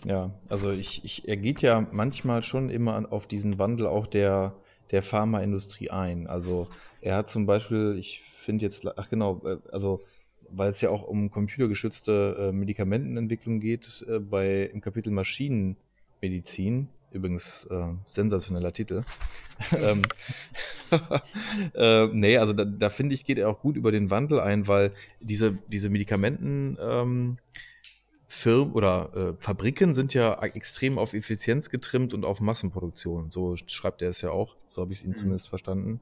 Ja, 0.05 0.39
also 0.49 0.71
ich, 0.71 1.03
ich, 1.03 1.27
er 1.27 1.37
geht 1.37 1.61
ja 1.63 1.87
manchmal 1.91 2.43
schon 2.43 2.69
immer 2.69 3.11
auf 3.11 3.27
diesen 3.27 3.57
Wandel 3.57 3.87
auch 3.87 4.05
der, 4.05 4.55
der 4.91 5.01
Pharmaindustrie 5.01 5.89
ein. 5.89 6.27
Also 6.27 6.69
er 7.01 7.15
hat 7.15 7.29
zum 7.29 7.47
Beispiel, 7.47 7.97
ich 7.99 8.21
finde 8.21 8.65
jetzt, 8.65 8.85
ach 8.85 9.09
genau, 9.09 9.41
äh, 9.45 9.57
also 9.71 10.05
weil 10.49 10.69
es 10.69 10.79
ja 10.81 10.91
auch 10.91 11.01
um 11.01 11.31
computergeschützte 11.31 12.49
äh, 12.49 12.51
Medikamentenentwicklung 12.51 13.59
geht, 13.59 14.05
äh, 14.07 14.19
bei 14.19 14.69
im 14.71 14.79
Kapitel 14.79 15.11
Maschinenmedizin, 15.11 16.89
übrigens 17.15 17.65
äh, 17.71 17.87
sensationeller 18.05 18.71
Titel. 18.73 19.03
ähm, 19.77 20.03
äh, 21.73 22.07
nee, 22.07 22.37
also 22.37 22.53
da, 22.53 22.65
da 22.65 22.89
finde 22.89 23.15
ich, 23.15 23.25
geht 23.25 23.37
er 23.37 23.49
auch 23.49 23.59
gut 23.59 23.77
über 23.77 23.91
den 23.91 24.09
Wandel 24.09 24.39
ein, 24.39 24.67
weil 24.67 24.91
diese, 25.19 25.57
diese 25.67 25.89
Medikamenten 25.89 26.77
ähm, 26.79 27.37
Firmen 28.27 28.73
oder 28.73 29.11
äh, 29.15 29.41
Fabriken 29.41 29.95
sind 29.95 30.13
ja 30.13 30.41
extrem 30.43 30.97
auf 30.97 31.13
Effizienz 31.13 31.69
getrimmt 31.69 32.13
und 32.13 32.25
auf 32.25 32.41
Massenproduktion. 32.41 33.31
So 33.31 33.55
schreibt 33.65 34.01
er 34.01 34.09
es 34.09 34.21
ja 34.21 34.31
auch. 34.31 34.55
So 34.65 34.81
habe 34.81 34.91
ich 34.91 34.99
es 34.99 35.05
ihn 35.05 35.11
Mhm. 35.11 35.15
zumindest 35.15 35.49
verstanden. 35.49 36.01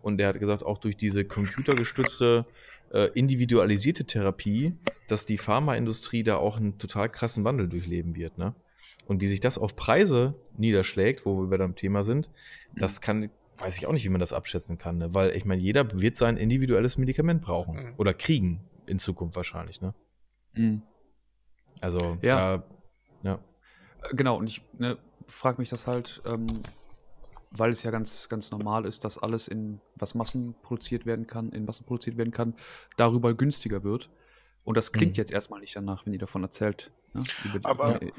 Und 0.00 0.20
er 0.20 0.28
hat 0.28 0.38
gesagt, 0.38 0.62
auch 0.62 0.78
durch 0.78 0.96
diese 0.96 1.24
computergestützte, 1.24 2.46
äh, 2.92 3.08
individualisierte 3.14 4.04
Therapie, 4.04 4.74
dass 5.08 5.24
die 5.24 5.38
Pharmaindustrie 5.38 6.22
da 6.22 6.36
auch 6.36 6.58
einen 6.58 6.78
total 6.78 7.08
krassen 7.08 7.42
Wandel 7.44 7.68
durchleben 7.68 8.14
wird. 8.14 8.38
Ne? 8.38 8.54
Und 9.06 9.20
wie 9.20 9.26
sich 9.28 9.40
das 9.40 9.58
auf 9.58 9.74
Preise 9.76 10.34
niederschlägt, 10.56 11.26
wo 11.26 11.40
wir 11.40 11.48
bei 11.48 11.56
dem 11.56 11.74
Thema 11.74 12.04
sind, 12.04 12.30
das 12.74 13.00
kann, 13.00 13.30
weiß 13.58 13.78
ich 13.78 13.86
auch 13.86 13.92
nicht, 13.92 14.04
wie 14.04 14.08
man 14.10 14.20
das 14.20 14.32
abschätzen 14.32 14.78
kann. 14.78 14.98
Ne? 14.98 15.14
Weil 15.14 15.30
ich 15.36 15.44
meine, 15.44 15.60
jeder 15.60 16.00
wird 16.00 16.16
sein 16.16 16.36
individuelles 16.36 16.98
Medikament 16.98 17.42
brauchen. 17.42 17.74
Mhm. 17.76 17.94
Oder 17.96 18.14
kriegen 18.14 18.60
in 18.86 18.98
Zukunft 18.98 19.36
wahrscheinlich. 19.36 19.80
Ne? 19.80 19.94
Mhm. 20.54 20.82
Also, 21.80 22.18
Ja. 22.22 22.58
da- 22.58 22.64
ja. 23.22 23.34
Äh, 23.34 24.14
Genau, 24.16 24.36
und 24.36 24.46
ich 24.48 24.62
ne, 24.78 24.98
frage 25.26 25.60
mich 25.60 25.70
das 25.70 25.86
halt, 25.86 26.20
ähm, 26.26 26.46
weil 27.50 27.70
es 27.70 27.82
ja 27.82 27.90
ganz, 27.90 28.28
ganz 28.28 28.50
normal 28.50 28.84
ist, 28.86 29.04
dass 29.04 29.18
alles 29.18 29.46
in 29.46 29.80
was 29.96 30.14
Massen 30.14 30.54
produziert 30.62 31.04
werden 31.06 31.26
kann, 31.26 31.50
in 31.50 31.64
Massen 31.66 31.84
produziert 31.84 32.16
werden 32.16 32.32
kann, 32.32 32.54
darüber 32.96 33.34
günstiger 33.34 33.84
wird. 33.84 34.10
Und 34.64 34.76
das 34.76 34.92
klingt 34.92 35.12
Mhm. 35.12 35.16
jetzt 35.16 35.32
erstmal 35.32 35.58
nicht 35.60 35.74
danach, 35.74 36.06
wenn 36.06 36.12
ihr 36.12 36.20
davon 36.20 36.42
erzählt. 36.44 36.92
Ne? 37.14 37.24
Die, 37.52 37.64
Aber- 37.64 38.00
äh. 38.00 38.12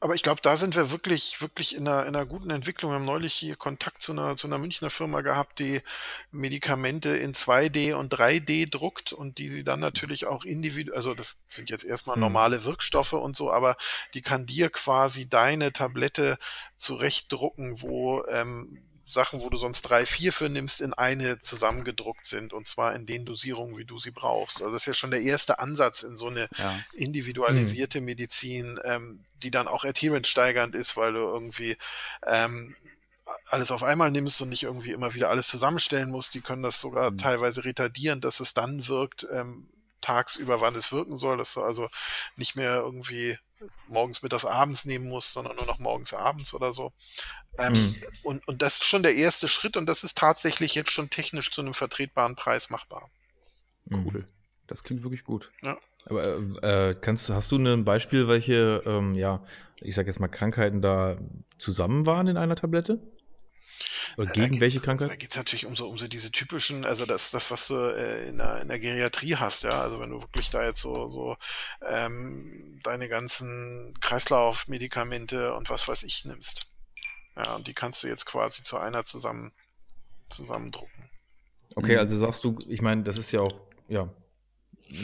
Aber 0.00 0.14
ich 0.14 0.22
glaube, 0.22 0.40
da 0.42 0.56
sind 0.56 0.74
wir 0.74 0.90
wirklich, 0.90 1.40
wirklich 1.42 1.76
in 1.76 1.86
einer, 1.86 2.06
in 2.06 2.16
einer 2.16 2.24
guten 2.26 2.48
Entwicklung. 2.50 2.90
Wir 2.90 2.96
haben 2.96 3.04
neulich 3.04 3.34
hier 3.34 3.54
Kontakt 3.56 4.02
zu 4.02 4.12
einer, 4.12 4.36
zu 4.36 4.46
einer 4.46 4.56
Münchner 4.58 4.88
Firma 4.88 5.20
gehabt, 5.20 5.58
die 5.58 5.82
Medikamente 6.30 7.10
in 7.16 7.34
2D 7.34 7.92
und 7.94 8.12
3D 8.14 8.66
druckt 8.70 9.12
und 9.12 9.36
die 9.38 9.50
sie 9.50 9.62
dann 9.62 9.78
natürlich 9.80 10.26
auch 10.26 10.44
individuell, 10.44 10.96
also 10.96 11.14
das 11.14 11.36
sind 11.50 11.68
jetzt 11.70 11.84
erstmal 11.84 12.16
Hm. 12.16 12.22
normale 12.22 12.64
Wirkstoffe 12.64 13.12
und 13.12 13.36
so, 13.36 13.52
aber 13.52 13.76
die 14.14 14.22
kann 14.22 14.46
dir 14.46 14.70
quasi 14.70 15.28
deine 15.28 15.72
Tablette 15.72 16.38
zurechtdrucken, 16.78 17.82
wo 17.82 18.24
ähm, 18.28 18.82
Sachen, 19.06 19.42
wo 19.42 19.50
du 19.50 19.56
sonst 19.58 19.82
drei, 19.82 20.06
vier 20.06 20.32
für 20.32 20.48
nimmst, 20.48 20.80
in 20.80 20.94
eine 20.94 21.38
zusammengedruckt 21.40 22.26
sind 22.26 22.52
und 22.52 22.68
zwar 22.68 22.94
in 22.94 23.04
den 23.06 23.24
Dosierungen, 23.26 23.76
wie 23.76 23.84
du 23.84 23.98
sie 23.98 24.10
brauchst. 24.10 24.62
Also 24.62 24.72
das 24.72 24.82
ist 24.82 24.86
ja 24.86 24.94
schon 24.94 25.10
der 25.10 25.22
erste 25.22 25.58
Ansatz 25.58 26.02
in 26.02 26.16
so 26.16 26.28
eine 26.28 26.48
Ja. 26.58 26.84
individualisierte 26.92 28.00
Medizin, 28.00 28.78
ähm, 28.84 29.24
die 29.42 29.50
dann 29.50 29.68
auch 29.68 29.84
adherence 29.84 30.28
steigernd 30.28 30.74
ist, 30.74 30.96
weil 30.96 31.12
du 31.12 31.20
irgendwie 31.20 31.76
ähm, 32.26 32.76
alles 33.50 33.70
auf 33.70 33.82
einmal 33.82 34.10
nimmst 34.10 34.40
und 34.42 34.48
nicht 34.48 34.62
irgendwie 34.64 34.92
immer 34.92 35.14
wieder 35.14 35.30
alles 35.30 35.48
zusammenstellen 35.48 36.10
musst. 36.10 36.34
Die 36.34 36.40
können 36.40 36.62
das 36.62 36.80
sogar 36.80 37.10
Mhm. 37.10 37.18
teilweise 37.18 37.64
retardieren, 37.64 38.20
dass 38.20 38.40
es 38.40 38.54
dann 38.54 38.86
wirkt, 38.88 39.26
ähm, 39.32 39.68
tagsüber, 40.00 40.60
wann 40.60 40.74
es 40.74 40.90
wirken 40.92 41.16
soll, 41.18 41.38
dass 41.38 41.54
du 41.54 41.62
also 41.62 41.88
nicht 42.36 42.56
mehr 42.56 42.76
irgendwie 42.76 43.38
morgens, 43.86 44.22
mittags, 44.22 44.44
abends 44.44 44.84
nehmen 44.84 45.08
musst, 45.08 45.32
sondern 45.32 45.56
nur 45.56 45.66
noch 45.66 45.78
morgens, 45.78 46.12
abends 46.14 46.54
oder 46.54 46.72
so. 46.72 46.92
Ähm, 47.58 47.72
Mhm. 47.74 47.96
und, 48.22 48.48
und 48.48 48.62
das 48.62 48.76
ist 48.76 48.84
schon 48.84 49.02
der 49.02 49.14
erste 49.14 49.48
Schritt 49.48 49.76
und 49.76 49.86
das 49.86 50.04
ist 50.04 50.16
tatsächlich 50.16 50.74
jetzt 50.74 50.90
schon 50.90 51.10
technisch 51.10 51.50
zu 51.50 51.60
einem 51.60 51.74
vertretbaren 51.74 52.34
Preis 52.36 52.70
machbar. 52.70 53.10
Mhm. 53.86 54.06
Cool. 54.06 54.26
Das 54.66 54.82
klingt 54.84 55.02
wirklich 55.02 55.24
gut. 55.24 55.50
Aber 56.06 56.24
äh, 56.62 56.90
äh, 56.90 56.94
kannst, 57.00 57.28
du- 57.28 57.34
hast 57.34 57.52
du 57.52 57.56
ein 57.58 57.84
Beispiel, 57.84 58.26
welche, 58.26 58.82
ähm, 58.86 59.14
ja, 59.14 59.44
ich 59.80 59.94
sag 59.94 60.06
jetzt 60.06 60.20
mal, 60.20 60.28
Krankheiten 60.28 60.80
da 60.82 61.18
zusammen 61.58 62.06
waren 62.06 62.26
in 62.26 62.36
einer 62.36 62.56
Tablette? 62.56 63.00
Oder 64.16 64.26
da 64.26 64.32
gegen 64.32 64.48
geht's- 64.52 64.60
welche 64.60 64.78
Da 64.80 64.84
Krankheit? 64.84 65.18
geht 65.18 65.30
es 65.30 65.36
natürlich 65.36 65.66
um 65.66 65.74
so, 65.76 65.88
um 65.88 65.98
so 65.98 66.08
diese 66.08 66.30
typischen, 66.30 66.84
also 66.84 67.06
das, 67.06 67.30
das 67.30 67.50
was 67.50 67.68
du 67.68 67.74
äh, 67.74 68.28
in, 68.28 68.38
der, 68.38 68.60
in 68.62 68.68
der 68.68 68.78
Geriatrie 68.78 69.36
hast, 69.36 69.62
ja. 69.62 69.80
Also 69.82 70.00
wenn 70.00 70.10
du 70.10 70.20
wirklich 70.20 70.50
da 70.50 70.64
jetzt 70.64 70.80
so, 70.80 71.10
so 71.10 71.36
ähm, 71.86 72.80
deine 72.82 73.08
ganzen 73.08 73.94
Kreislaufmedikamente 74.00 75.54
und 75.54 75.70
was 75.70 75.88
weiß 75.88 76.02
ich 76.04 76.24
nimmst. 76.24 76.66
Ja, 77.36 77.54
und 77.56 77.66
die 77.66 77.74
kannst 77.74 78.02
du 78.02 78.08
jetzt 78.08 78.26
quasi 78.26 78.62
zu 78.62 78.76
einer 78.76 79.04
zusammen 79.04 79.52
zusammendrucken. 80.28 81.10
Okay, 81.74 81.94
Mhm. 81.94 81.98
also 82.00 82.18
sagst 82.18 82.44
du, 82.44 82.58
ich 82.68 82.82
meine, 82.82 83.02
das 83.02 83.16
ist 83.18 83.32
ja 83.32 83.40
auch, 83.40 83.60
ja, 83.88 84.08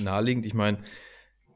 naheliegend. 0.03 0.45
Ich 0.45 0.55
meine, 0.55 0.83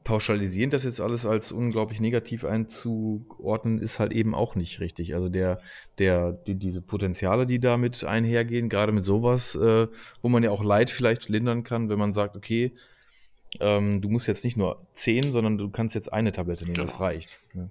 pauschalisieren 0.03 0.69
das 0.69 0.83
jetzt 0.83 0.99
alles 0.99 1.25
als 1.25 1.51
unglaublich 1.51 1.99
negativ 1.99 2.43
einzuordnen, 2.45 3.79
ist 3.79 3.99
halt 3.99 4.11
eben 4.11 4.35
auch 4.35 4.55
nicht 4.55 4.79
richtig. 4.79 5.15
Also 5.15 5.29
der, 5.29 5.59
der, 5.97 6.33
die, 6.33 6.55
diese 6.55 6.81
Potenziale, 6.81 7.45
die 7.45 7.59
damit 7.59 8.03
einhergehen, 8.03 8.69
gerade 8.69 8.91
mit 8.91 9.05
sowas, 9.05 9.55
äh, 9.55 9.87
wo 10.21 10.29
man 10.29 10.43
ja 10.43 10.51
auch 10.51 10.63
Leid 10.63 10.89
vielleicht 10.89 11.29
lindern 11.29 11.63
kann, 11.63 11.89
wenn 11.89 11.99
man 11.99 12.13
sagt, 12.13 12.35
okay, 12.35 12.73
ähm, 13.59 14.01
du 14.01 14.09
musst 14.09 14.27
jetzt 14.27 14.43
nicht 14.43 14.57
nur 14.57 14.85
zehn, 14.93 15.31
sondern 15.31 15.57
du 15.57 15.69
kannst 15.69 15.95
jetzt 15.95 16.11
eine 16.11 16.31
Tablette 16.31 16.65
nehmen, 16.65 16.75
das 16.75 16.93
Genau. 16.93 17.03
reicht. 17.05 17.39
Ne? 17.53 17.69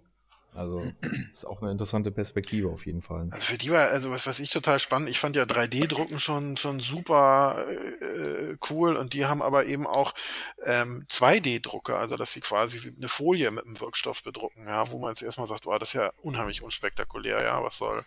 Also 0.54 0.92
ist 1.32 1.46
auch 1.46 1.62
eine 1.62 1.70
interessante 1.70 2.10
Perspektive 2.10 2.68
auf 2.68 2.84
jeden 2.84 3.00
Fall. 3.00 3.28
Also 3.30 3.46
für 3.46 3.56
die 3.56 3.70
war, 3.70 3.88
also 3.88 4.10
was, 4.10 4.26
was 4.26 4.38
ich 4.38 4.50
total 4.50 4.78
spannend, 4.78 5.08
ich 5.08 5.18
fand 5.18 5.34
ja 5.34 5.44
3D-Drucken 5.44 6.20
schon, 6.20 6.58
schon 6.58 6.78
super 6.78 7.64
äh, 8.00 8.56
cool 8.68 8.96
und 8.96 9.14
die 9.14 9.24
haben 9.24 9.40
aber 9.40 9.64
eben 9.64 9.86
auch 9.86 10.12
ähm, 10.64 11.06
2D-Drucker, 11.08 11.98
also 11.98 12.18
dass 12.18 12.34
sie 12.34 12.40
quasi 12.40 12.92
eine 12.94 13.08
Folie 13.08 13.50
mit 13.50 13.64
einem 13.64 13.80
Wirkstoff 13.80 14.22
bedrucken, 14.22 14.66
ja, 14.66 14.90
wo 14.90 14.98
man 14.98 15.10
jetzt 15.10 15.22
erstmal 15.22 15.48
sagt, 15.48 15.64
wow, 15.64 15.78
das 15.78 15.90
ist 15.90 15.94
ja 15.94 16.12
unheimlich 16.20 16.60
unspektakulär, 16.60 17.42
ja, 17.42 17.62
was 17.62 17.78
soll, 17.78 18.04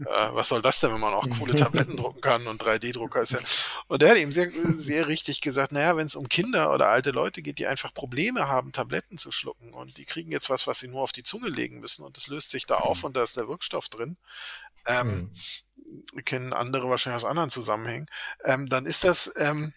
äh, 0.00 0.04
was 0.32 0.48
soll 0.48 0.62
das 0.62 0.80
denn, 0.80 0.94
wenn 0.94 1.00
man 1.00 1.12
auch 1.12 1.28
coole 1.38 1.54
Tabletten 1.54 1.98
drucken 1.98 2.22
kann 2.22 2.46
und 2.46 2.62
3D-Drucker 2.62 3.20
ist 3.20 3.32
ja. 3.32 3.40
Und 3.88 4.00
der 4.00 4.12
hat 4.12 4.16
eben 4.16 4.32
sehr, 4.32 4.50
sehr 4.72 5.08
richtig 5.08 5.42
gesagt, 5.42 5.72
naja, 5.72 5.94
wenn 5.98 6.06
es 6.06 6.16
um 6.16 6.30
Kinder 6.30 6.72
oder 6.72 6.88
alte 6.88 7.10
Leute 7.10 7.42
geht, 7.42 7.58
die 7.58 7.66
einfach 7.66 7.92
Probleme 7.92 8.48
haben, 8.48 8.72
Tabletten 8.72 9.18
zu 9.18 9.30
schlucken 9.30 9.74
und 9.74 9.98
die 9.98 10.06
kriegen 10.06 10.32
jetzt 10.32 10.48
was, 10.48 10.66
was 10.66 10.80
sie 10.80 10.88
nur 10.88 11.02
auf 11.02 11.12
die 11.12 11.22
Zunge 11.22 11.50
legen 11.50 11.81
müssen 11.82 12.02
und 12.04 12.16
das 12.16 12.28
löst 12.28 12.48
sich 12.50 12.64
da 12.66 12.76
auf 12.76 13.04
und 13.04 13.16
da 13.16 13.22
ist 13.22 13.36
der 13.36 13.48
Wirkstoff 13.48 13.88
drin. 13.90 14.16
Ähm, 14.86 15.30
Mhm. 16.16 16.24
kennen 16.24 16.52
andere 16.54 16.88
wahrscheinlich 16.88 17.22
aus 17.22 17.28
anderen 17.28 17.50
Zusammenhängen, 17.50 18.08
ähm, 18.44 18.66
dann 18.66 18.86
ist 18.86 19.04
das 19.04 19.30
ähm, 19.36 19.74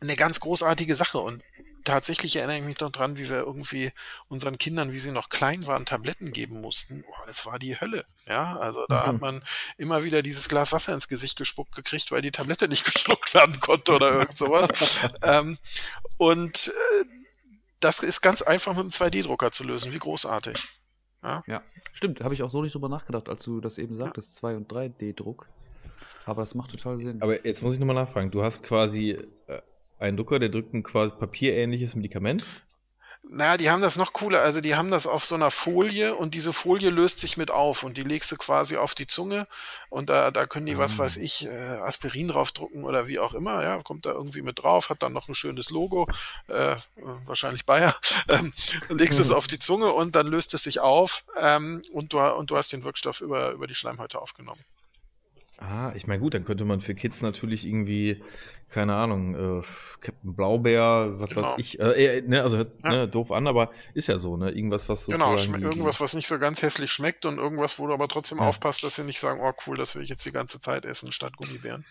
eine 0.00 0.14
ganz 0.16 0.40
großartige 0.40 0.94
Sache. 0.94 1.18
Und 1.18 1.42
tatsächlich 1.84 2.36
erinnere 2.36 2.58
ich 2.58 2.64
mich 2.64 2.80
noch 2.80 2.92
dran, 2.92 3.16
wie 3.16 3.28
wir 3.28 3.38
irgendwie 3.38 3.92
unseren 4.28 4.58
Kindern, 4.58 4.92
wie 4.92 4.98
sie 4.98 5.12
noch 5.12 5.28
klein 5.28 5.66
waren, 5.66 5.86
Tabletten 5.86 6.32
geben 6.32 6.60
mussten. 6.60 7.02
Boah, 7.02 7.26
das 7.26 7.46
war 7.46 7.58
die 7.58 7.80
Hölle. 7.80 8.04
Ja, 8.28 8.58
also 8.58 8.84
da 8.88 9.02
Mhm. 9.04 9.06
hat 9.06 9.20
man 9.20 9.44
immer 9.78 10.04
wieder 10.04 10.22
dieses 10.22 10.48
Glas 10.48 10.70
Wasser 10.72 10.92
ins 10.94 11.08
Gesicht 11.08 11.36
gespuckt 11.36 11.74
gekriegt, 11.74 12.10
weil 12.12 12.22
die 12.22 12.32
Tablette 12.32 12.68
nicht 12.68 12.84
geschluckt 12.92 13.32
werden 13.34 13.58
konnte 13.60 13.92
oder 13.94 14.10
irgend 14.12 14.36
sowas. 14.36 14.68
ähm, 15.22 15.58
und 16.18 16.68
äh, 16.68 17.04
das 17.80 18.00
ist 18.00 18.20
ganz 18.20 18.42
einfach 18.42 18.72
mit 18.72 18.80
einem 18.80 18.88
2D-Drucker 18.90 19.50
zu 19.52 19.64
lösen. 19.64 19.92
Wie 19.92 19.98
großartig. 19.98 20.68
Ja, 21.46 21.62
stimmt. 21.92 22.22
Habe 22.22 22.34
ich 22.34 22.42
auch 22.42 22.50
so 22.50 22.62
nicht 22.62 22.74
drüber 22.74 22.88
nachgedacht, 22.88 23.28
als 23.28 23.44
du 23.44 23.60
das 23.60 23.78
eben 23.78 23.94
sagtest, 23.94 24.42
2- 24.44 24.56
und 24.56 24.72
3D-Druck. 24.72 25.48
Aber 26.24 26.42
das 26.42 26.54
macht 26.54 26.70
total 26.70 26.98
Sinn. 26.98 27.22
Aber 27.22 27.44
jetzt 27.46 27.62
muss 27.62 27.74
ich 27.74 27.78
nochmal 27.80 27.96
nachfragen. 27.96 28.30
Du 28.30 28.42
hast 28.42 28.62
quasi 28.62 29.18
äh, 29.46 29.60
einen 29.98 30.16
Drucker, 30.16 30.38
der 30.38 30.48
drückt 30.48 30.74
ein 30.74 30.82
quasi 30.82 31.14
papierähnliches 31.14 31.94
Medikament. 31.94 32.46
Naja, 33.28 33.56
die 33.56 33.70
haben 33.70 33.82
das 33.82 33.96
noch 33.96 34.12
cooler. 34.12 34.40
Also 34.42 34.60
die 34.60 34.76
haben 34.76 34.90
das 34.90 35.06
auf 35.06 35.24
so 35.24 35.34
einer 35.34 35.50
Folie 35.50 36.14
und 36.14 36.34
diese 36.34 36.52
Folie 36.52 36.90
löst 36.90 37.18
sich 37.18 37.36
mit 37.36 37.50
auf 37.50 37.82
und 37.82 37.96
die 37.96 38.02
legst 38.02 38.30
du 38.30 38.36
quasi 38.36 38.76
auf 38.76 38.94
die 38.94 39.06
Zunge 39.06 39.48
und 39.88 40.08
da, 40.08 40.30
da 40.30 40.46
können 40.46 40.66
die, 40.66 40.78
was 40.78 40.94
Ah. 40.94 40.98
weiß 41.04 41.16
ich, 41.16 41.46
äh, 41.46 41.50
Aspirin 41.50 42.28
draufdrucken 42.28 42.84
oder 42.84 43.06
wie 43.08 43.18
auch 43.18 43.34
immer. 43.34 43.62
Ja, 43.64 43.82
kommt 43.82 44.06
da 44.06 44.12
irgendwie 44.12 44.42
mit 44.42 44.62
drauf, 44.62 44.90
hat 44.90 45.02
dann 45.02 45.12
noch 45.12 45.28
ein 45.28 45.34
schönes 45.34 45.70
Logo, 45.70 46.08
äh, 46.48 46.72
äh, 46.72 46.76
wahrscheinlich 47.24 47.66
Bayer. 47.66 47.94
Ähm, 48.28 48.52
legst 48.88 49.20
es 49.20 49.30
auf 49.30 49.46
die 49.46 49.58
Zunge 49.58 49.92
und 49.92 50.16
dann 50.16 50.26
löst 50.26 50.52
es 50.54 50.64
sich 50.64 50.80
auf 50.80 51.24
ähm, 51.38 51.82
und, 51.92 52.12
du, 52.12 52.18
und 52.20 52.50
du 52.50 52.56
hast 52.56 52.72
den 52.72 52.82
Wirkstoff 52.82 53.20
über, 53.20 53.52
über 53.52 53.66
die 53.68 53.74
Schleimhäute 53.74 54.20
aufgenommen. 54.20 54.60
Ah, 55.58 55.92
ich 55.94 56.06
meine, 56.06 56.20
gut, 56.20 56.34
dann 56.34 56.44
könnte 56.44 56.66
man 56.66 56.80
für 56.82 56.94
Kids 56.94 57.22
natürlich 57.22 57.66
irgendwie, 57.66 58.22
keine 58.68 58.94
Ahnung, 58.94 59.34
äh, 59.60 59.62
Captain 60.02 60.36
Blaubeer, 60.36 61.14
was 61.18 61.30
Genau. 61.30 61.42
weiß 61.52 61.54
ich, 61.58 61.80
äh, 61.80 62.18
äh, 62.18 62.22
ne, 62.22 62.42
also 62.42 62.58
hört 62.58 62.74
Ja. 62.84 62.90
ne, 62.90 63.08
doof 63.08 63.32
an, 63.32 63.46
aber 63.46 63.70
ist 63.94 64.08
ja 64.08 64.18
so, 64.18 64.36
ne? 64.36 64.50
Irgendwas, 64.50 64.86
was 64.90 65.06
Genau, 65.06 65.34
schme- 65.36 65.56
die- 65.56 65.62
irgendwas, 65.62 65.98
was 65.98 66.12
nicht 66.12 66.26
so 66.26 66.38
ganz 66.38 66.60
hässlich 66.60 66.92
schmeckt 66.92 67.24
und 67.24 67.38
irgendwas, 67.38 67.78
wo 67.78 67.86
du 67.86 67.94
aber 67.94 68.06
trotzdem 68.06 68.36
Ja. 68.38 68.44
aufpasst, 68.44 68.84
dass 68.84 68.96
sie 68.96 69.04
nicht 69.04 69.18
sagen, 69.18 69.40
oh 69.42 69.52
cool, 69.66 69.78
das 69.78 69.94
will 69.94 70.02
ich 70.02 70.10
jetzt 70.10 70.26
die 70.26 70.32
ganze 70.32 70.60
Zeit 70.60 70.84
essen 70.84 71.10
statt 71.10 71.36
Gummibären. 71.38 71.86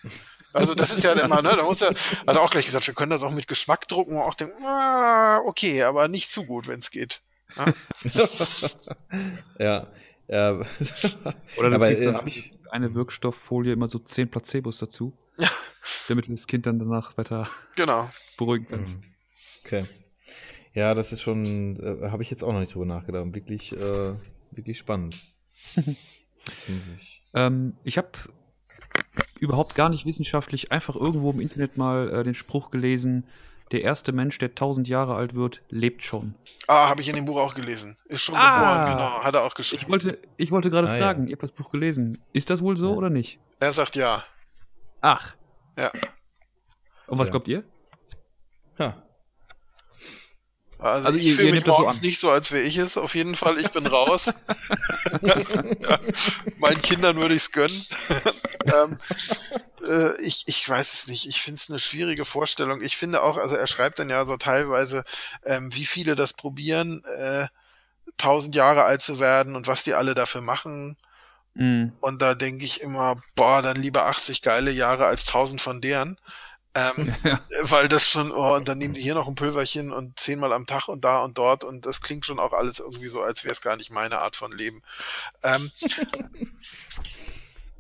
Also 0.54 0.76
das 0.76 0.92
ist 0.94 1.04
ja 1.04 1.14
immer, 1.14 1.42
ne, 1.42 1.56
da 1.58 1.64
muss 1.64 1.82
er, 1.82 1.90
hat 1.90 2.36
er 2.36 2.42
auch 2.42 2.52
gleich 2.52 2.66
gesagt, 2.68 2.86
wir 2.86 2.94
können 2.94 3.10
das 3.12 3.24
auch 3.24 3.32
mit 3.32 3.48
Geschmack 3.48 3.88
drucken 3.88 4.16
und 4.18 4.22
auch 4.22 4.36
denken, 4.36 4.64
ah, 4.64 5.40
okay, 5.44 5.82
aber 5.82 6.08
nicht 6.08 6.30
zu 6.32 6.46
gut, 6.46 6.68
wenn 6.68 6.80
es 6.80 6.92
geht. 6.92 7.22
ja. 7.58 7.74
Ja. 9.60 9.88
Oder 11.58 11.70
du 11.70 11.76
aber 11.76 11.88
kriegst 11.88 12.04
äh, 12.04 12.06
dann 12.06 12.16
hab 12.16 12.28
ich, 12.28 12.54
eine 12.72 12.96
Wirkstofffolie 12.96 13.74
immer 13.74 13.88
so 13.88 14.00
10 14.00 14.30
Placebos 14.30 14.78
dazu. 14.80 15.14
Damit 16.08 16.28
du 16.28 16.32
das 16.32 16.48
Kind 16.48 16.66
dann 16.66 16.80
danach 16.80 17.18
weiter 17.18 17.48
Genau. 17.76 18.10
beruhigen 18.38 18.68
kannst. 18.70 18.98
Mhm. 18.98 19.04
Okay. 19.64 19.84
Ja, 20.74 20.94
das 20.94 21.12
ist 21.12 21.22
schon, 21.22 21.80
äh, 21.80 22.10
habe 22.10 22.24
ich 22.24 22.30
jetzt 22.30 22.44
auch 22.44 22.52
noch 22.52 22.60
nicht 22.60 22.74
drüber 22.74 22.86
nachgedacht. 22.86 23.34
Wirklich, 23.34 23.72
äh, 23.72 24.14
wirklich 24.52 24.78
spannend. 24.78 25.16
Ich. 26.98 27.24
Ähm, 27.34 27.74
ich 27.84 27.98
habe 27.98 28.10
überhaupt 29.40 29.74
gar 29.74 29.90
nicht 29.90 30.06
wissenschaftlich 30.06 30.72
einfach 30.72 30.96
irgendwo 30.96 31.32
im 31.32 31.40
Internet 31.40 31.76
mal 31.76 32.10
äh, 32.14 32.24
den 32.24 32.36
Spruch 32.36 32.70
gelesen, 32.70 33.26
der 33.72 33.82
erste 33.82 34.12
Mensch, 34.12 34.38
der 34.38 34.50
1000 34.50 34.88
Jahre 34.88 35.16
alt 35.16 35.34
wird, 35.36 35.62
lebt 35.70 36.04
schon. 36.04 36.36
Ah, 36.68 36.90
habe 36.90 37.02
ich 37.02 37.10
in 37.10 37.16
dem 37.16 37.26
Buch 37.26 37.38
auch 37.40 37.54
gelesen. 37.56 37.98
Ist 38.06 38.22
schon 38.22 38.36
Ah. 38.36 38.60
geboren, 38.86 38.98
genau. 38.98 39.24
Hat 39.24 39.34
er 39.36 39.42
auch 39.44 39.48
Ich 39.50 39.56
geschrieben. 39.56 39.92
wollte, 39.92 40.20
ich 40.38 40.52
wollte 40.52 40.70
gerade 40.70 40.90
Ah, 40.90 40.98
fragen, 40.98 41.28
ihr 41.28 41.34
habt 41.34 41.44
das 41.44 41.52
Buch 41.52 41.72
gelesen. 41.72 42.22
Ist 42.34 42.50
das 42.50 42.62
wohl 42.62 42.78
so 42.78 42.92
Ja. 42.92 42.96
oder 42.96 43.10
nicht? 43.10 43.40
Er 43.60 43.74
sagt 43.74 43.96
ja. 43.96 44.24
Ach. 45.02 45.36
Ja. 45.78 45.92
Und 47.08 47.18
was 47.20 47.28
Tja. 47.28 47.32
glaubt 47.32 47.48
ihr? 47.48 47.64
Ha. 48.80 49.02
Also, 50.80 51.08
Also 51.08 51.20
ich 51.20 51.34
fühle 51.34 51.52
mich 51.52 51.66
so 51.66 51.72
morgens 51.72 51.98
an. 51.98 52.02
nicht 52.02 52.20
so, 52.20 52.30
als 52.30 52.52
wäre 52.52 52.64
ich 52.64 52.78
es. 52.78 52.98
Auf 52.98 53.16
jeden 53.16 53.36
Fall, 53.36 53.60
ich 53.60 53.72
bin 53.72 53.88
raus. 53.88 54.26
ja. 55.22 56.00
Meinen 56.58 56.82
Kindern 56.82 57.16
würde 57.18 57.36
ich 57.36 57.44
es 57.44 57.52
gönnen. 57.52 57.86
ähm, 58.66 58.98
äh, 59.88 60.22
ich, 60.22 60.44
ich 60.48 60.68
weiß 60.68 60.94
es 60.94 61.08
nicht. 61.08 61.28
Ich 61.28 61.42
finde 61.42 61.60
es 61.60 61.70
eine 61.70 61.80
schwierige 61.80 62.26
Vorstellung. 62.26 62.82
Ich 62.82 62.98
finde 62.98 63.24
auch, 63.24 63.38
also 63.38 63.56
er 63.56 63.68
schreibt 63.68 64.00
dann 64.00 64.10
ja 64.10 64.26
so 64.26 64.38
teilweise, 64.38 65.04
ähm, 65.46 65.74
wie 65.74 65.86
viele 65.86 66.16
das 66.16 66.34
probieren, 66.34 67.04
äh, 67.18 67.48
tausend 68.18 68.56
Jahre 68.56 68.84
alt 68.84 69.02
zu 69.02 69.20
werden 69.20 69.56
und 69.56 69.68
was 69.68 69.84
die 69.84 69.94
alle 69.94 70.14
dafür 70.14 70.42
machen. 70.42 70.98
Mhm. 71.54 71.94
Und 72.02 72.22
da 72.22 72.36
denke 72.36 72.66
ich 72.66 72.82
immer, 72.82 73.22
boah, 73.36 73.62
dann 73.62 73.82
lieber 73.82 74.06
80 74.06 74.42
geile 74.42 74.72
Jahre 74.72 75.06
als 75.06 75.26
1000 75.26 75.62
von 75.62 75.82
deren. 75.82 76.18
Ähm, 76.76 77.16
Ja. 77.24 77.42
Weil 77.62 77.88
das 77.88 78.08
schon, 78.08 78.32
oh, 78.32 78.56
und 78.56 78.68
dann 78.68 78.78
nehmen 78.78 78.94
die 78.94 79.02
hier 79.02 79.16
noch 79.16 79.28
ein 79.28 79.36
Pulverchen 79.36 79.92
und 79.92 80.20
zehnmal 80.20 80.54
am 80.54 80.68
Tag 80.68 80.90
und 80.90 81.06
da 81.06 81.20
und 81.20 81.38
dort 81.38 81.64
und 81.64 81.86
das 81.86 82.02
klingt 82.02 82.26
schon 82.26 82.40
auch 82.40 82.54
alles 82.54 82.80
irgendwie 82.80 83.08
so, 83.08 83.22
als 83.22 83.44
wäre 83.44 83.54
es 83.54 83.62
gar 83.62 83.78
nicht 83.78 83.92
meine 83.92 84.20
Art 84.20 84.36
von 84.36 84.52
Leben. 84.52 84.84
Ähm, 85.44 85.72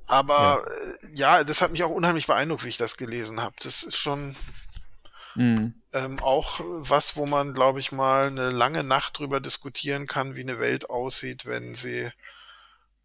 aber 0.07 0.63
ja. 1.13 1.37
ja, 1.37 1.43
das 1.43 1.61
hat 1.61 1.71
mich 1.71 1.83
auch 1.83 1.89
unheimlich 1.89 2.27
beeindruckt, 2.27 2.63
wie 2.63 2.69
ich 2.69 2.77
das 2.77 2.97
gelesen 2.97 3.41
habe. 3.41 3.55
Das 3.61 3.83
ist 3.83 3.97
schon 3.97 4.35
Mhm. 5.35 5.73
ähm, 5.91 6.19
auch 6.19 6.61
was, 6.63 7.17
wo 7.17 7.25
man, 7.25 7.53
glaube 7.53 7.81
ich, 7.81 7.91
mal 7.91 8.27
eine 8.27 8.51
lange 8.51 8.83
Nacht 8.83 9.19
drüber 9.19 9.41
diskutieren 9.41 10.07
kann, 10.07 10.35
wie 10.35 10.41
eine 10.41 10.59
Welt 10.59 10.89
aussieht, 10.89 11.45
wenn 11.45 11.75
sie, 11.75 12.09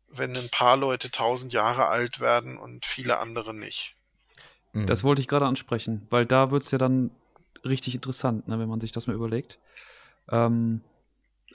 wenn 0.09 0.37
ein 0.37 0.49
paar 0.49 0.77
Leute 0.77 1.11
tausend 1.11 1.53
Jahre 1.53 1.89
alt 1.89 2.21
werden 2.21 2.57
und 2.57 2.87
viele 2.87 3.19
andere 3.19 3.53
nicht. 3.53 3.97
Mhm. 4.73 4.87
Das 4.87 5.05
wollte 5.05 5.21
ich 5.21 5.29
gerade 5.29 5.47
ansprechen, 5.47 6.07
weil 6.11 6.27
da 6.27 6.51
wird 6.51 6.63
es 6.63 6.71
ja 6.71 6.79
dann 6.79 7.11
richtig 7.65 7.95
interessant, 7.95 8.49
ne, 8.49 8.59
wenn 8.59 8.69
man 8.69 8.81
sich 8.81 8.93
das 8.93 9.07
mal 9.07 9.15
überlegt. 9.15 9.59
Ähm, 10.31 10.83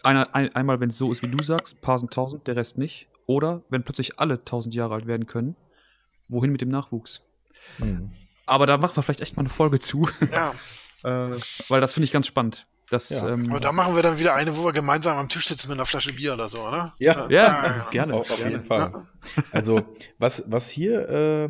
einer, 0.03 0.35
ein, 0.35 0.53
einmal, 0.55 0.79
wenn 0.79 0.89
es 0.89 0.97
so 0.97 1.11
ist, 1.11 1.23
wie 1.23 1.27
du 1.27 1.43
sagst, 1.43 1.73
ein 1.75 1.81
paar 1.81 1.97
sind 1.97 2.13
tausend, 2.13 2.47
der 2.47 2.55
Rest 2.55 2.77
nicht. 2.77 3.07
Oder 3.25 3.63
wenn 3.69 3.83
plötzlich 3.83 4.19
alle 4.19 4.43
tausend 4.45 4.75
Jahre 4.75 4.93
alt 4.93 5.07
werden 5.07 5.25
können, 5.25 5.55
wohin 6.27 6.51
mit 6.51 6.61
dem 6.61 6.69
Nachwuchs? 6.69 7.21
Mhm. 7.79 8.11
Aber 8.45 8.67
da 8.67 8.77
machen 8.77 8.95
wir 8.95 9.01
vielleicht 9.03 9.21
echt 9.21 9.35
mal 9.35 9.41
eine 9.41 9.49
Folge 9.49 9.79
zu, 9.79 10.07
Ja, 10.31 10.53
äh, 11.03 11.39
weil 11.69 11.81
das 11.81 11.93
finde 11.93 12.05
ich 12.05 12.11
ganz 12.11 12.27
spannend. 12.27 12.67
Das, 12.91 13.09
Ja. 13.09 13.29
ähm, 13.29 13.49
aber 13.49 13.59
da 13.59 13.71
machen 13.71 13.95
wir 13.95 14.03
dann 14.03 14.19
wieder 14.19 14.35
eine, 14.35 14.55
wo 14.55 14.63
wir 14.63 14.71
gemeinsam 14.73 15.17
am 15.17 15.27
Tisch 15.27 15.47
sitzen 15.47 15.69
mit 15.69 15.77
einer 15.77 15.87
Flasche 15.87 16.13
Bier 16.13 16.33
oder 16.33 16.47
so, 16.47 16.67
oder? 16.67 16.93
Ja. 16.99 17.27
ja, 17.29 17.87
gerne. 17.89 18.13
Auf, 18.13 18.29
auf 18.29 18.37
gerne. 18.37 18.51
jeden 18.51 18.63
Fall. 18.63 19.07
Also, 19.51 19.81
was, 20.19 20.43
was 20.45 20.69
hier, 20.69 21.09
äh, 21.09 21.49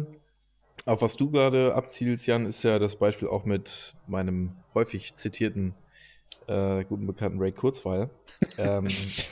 auf 0.86 1.02
was 1.02 1.18
du 1.18 1.32
gerade 1.32 1.74
abzielst, 1.74 2.28
Jan, 2.28 2.46
ist 2.46 2.64
ja 2.64 2.80
das 2.80 2.96
Beispiel 2.96 3.28
auch 3.28 3.46
mit 3.46 3.96
meinem 4.08 4.50
häufig 4.74 5.16
zitierten 5.16 5.74
äh, 6.48 6.84
guten 6.86 7.08
Bekannten 7.08 7.40
Ray 7.40 7.52
Kurzweil. 7.52 8.10
ähm, 8.58 8.86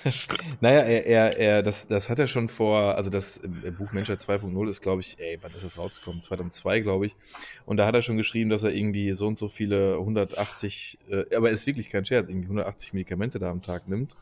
naja, 0.61 0.79
er, 0.79 1.05
er, 1.05 1.37
er, 1.37 1.63
das, 1.63 1.87
das 1.87 2.09
hat 2.09 2.19
er 2.19 2.27
schon 2.27 2.49
vor, 2.49 2.95
also 2.95 3.09
das 3.09 3.41
Buch 3.77 3.91
Menschheit 3.91 4.19
2.0 4.19 4.69
ist, 4.69 4.81
glaube 4.81 5.01
ich, 5.01 5.19
ey, 5.19 5.37
wann 5.41 5.51
ist 5.51 5.63
das 5.63 5.77
rausgekommen? 5.77 6.21
2002, 6.21 6.79
glaube 6.79 7.05
ich. 7.05 7.15
Und 7.65 7.77
da 7.77 7.85
hat 7.85 7.93
er 7.93 8.01
schon 8.01 8.17
geschrieben, 8.17 8.49
dass 8.49 8.63
er 8.63 8.71
irgendwie 8.71 9.11
so 9.11 9.27
und 9.27 9.37
so 9.37 9.47
viele 9.47 9.97
180, 9.97 10.97
äh, 11.09 11.35
aber 11.35 11.51
ist 11.51 11.67
wirklich 11.67 11.89
kein 11.89 12.05
Scherz, 12.05 12.29
irgendwie 12.29 12.47
180 12.47 12.93
Medikamente 12.93 13.37
da 13.37 13.51
am 13.51 13.61
Tag 13.61 13.87
nimmt. 13.87 14.15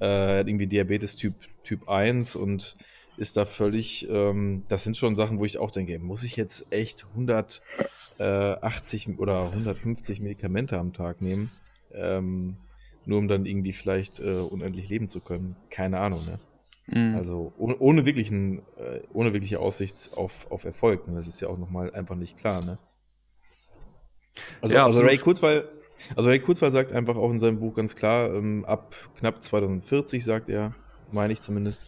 Äh, 0.00 0.04
er 0.04 0.38
hat 0.40 0.48
irgendwie 0.48 0.66
Diabetes 0.66 1.16
Typ, 1.16 1.34
Typ 1.62 1.88
1 1.88 2.36
und 2.36 2.76
ist 3.18 3.36
da 3.36 3.44
völlig, 3.44 4.08
ähm, 4.08 4.62
das 4.68 4.84
sind 4.84 4.96
schon 4.96 5.16
Sachen, 5.16 5.40
wo 5.40 5.44
ich 5.44 5.58
auch 5.58 5.70
denke, 5.70 5.98
muss 5.98 6.24
ich 6.24 6.36
jetzt 6.36 6.66
echt 6.70 7.06
180 7.12 9.18
oder 9.18 9.52
150 9.52 10.20
Medikamente 10.20 10.78
am 10.78 10.92
Tag 10.92 11.20
nehmen, 11.20 11.50
ähm, 11.92 12.56
nur 13.04 13.18
um 13.18 13.28
dann 13.28 13.46
irgendwie 13.46 13.72
vielleicht 13.72 14.20
äh, 14.20 14.38
unendlich 14.38 14.88
leben 14.88 15.08
zu 15.08 15.20
können? 15.20 15.56
Keine 15.70 15.98
Ahnung, 15.98 16.24
ne? 16.26 16.38
Mhm. 16.90 17.16
Also 17.16 17.52
ohne, 17.58 17.76
ohne, 17.78 18.06
wirklichen, 18.06 18.60
äh, 18.78 19.00
ohne 19.12 19.32
wirkliche 19.32 19.60
Aussicht 19.60 20.10
auf, 20.14 20.50
auf 20.50 20.64
Erfolg. 20.64 21.06
Ne? 21.06 21.16
Das 21.16 21.26
ist 21.26 21.40
ja 21.40 21.48
auch 21.48 21.58
nochmal 21.58 21.92
einfach 21.92 22.14
nicht 22.14 22.38
klar. 22.38 22.64
Ne? 22.64 22.78
Also, 24.62 24.74
Ja, 24.74 24.86
also. 24.86 25.00
Ray 25.00 25.18
Kurzweil, 25.18 25.68
also 26.16 26.30
Ray 26.30 26.40
Kurzweil 26.40 26.72
sagt 26.72 26.92
einfach 26.92 27.16
auch 27.16 27.30
in 27.30 27.40
seinem 27.40 27.60
Buch 27.60 27.74
ganz 27.74 27.94
klar, 27.94 28.34
ähm, 28.34 28.64
ab 28.64 28.94
knapp 29.18 29.42
2040 29.42 30.24
sagt 30.24 30.48
er, 30.48 30.74
meine 31.12 31.32
ich 31.32 31.42
zumindest, 31.42 31.82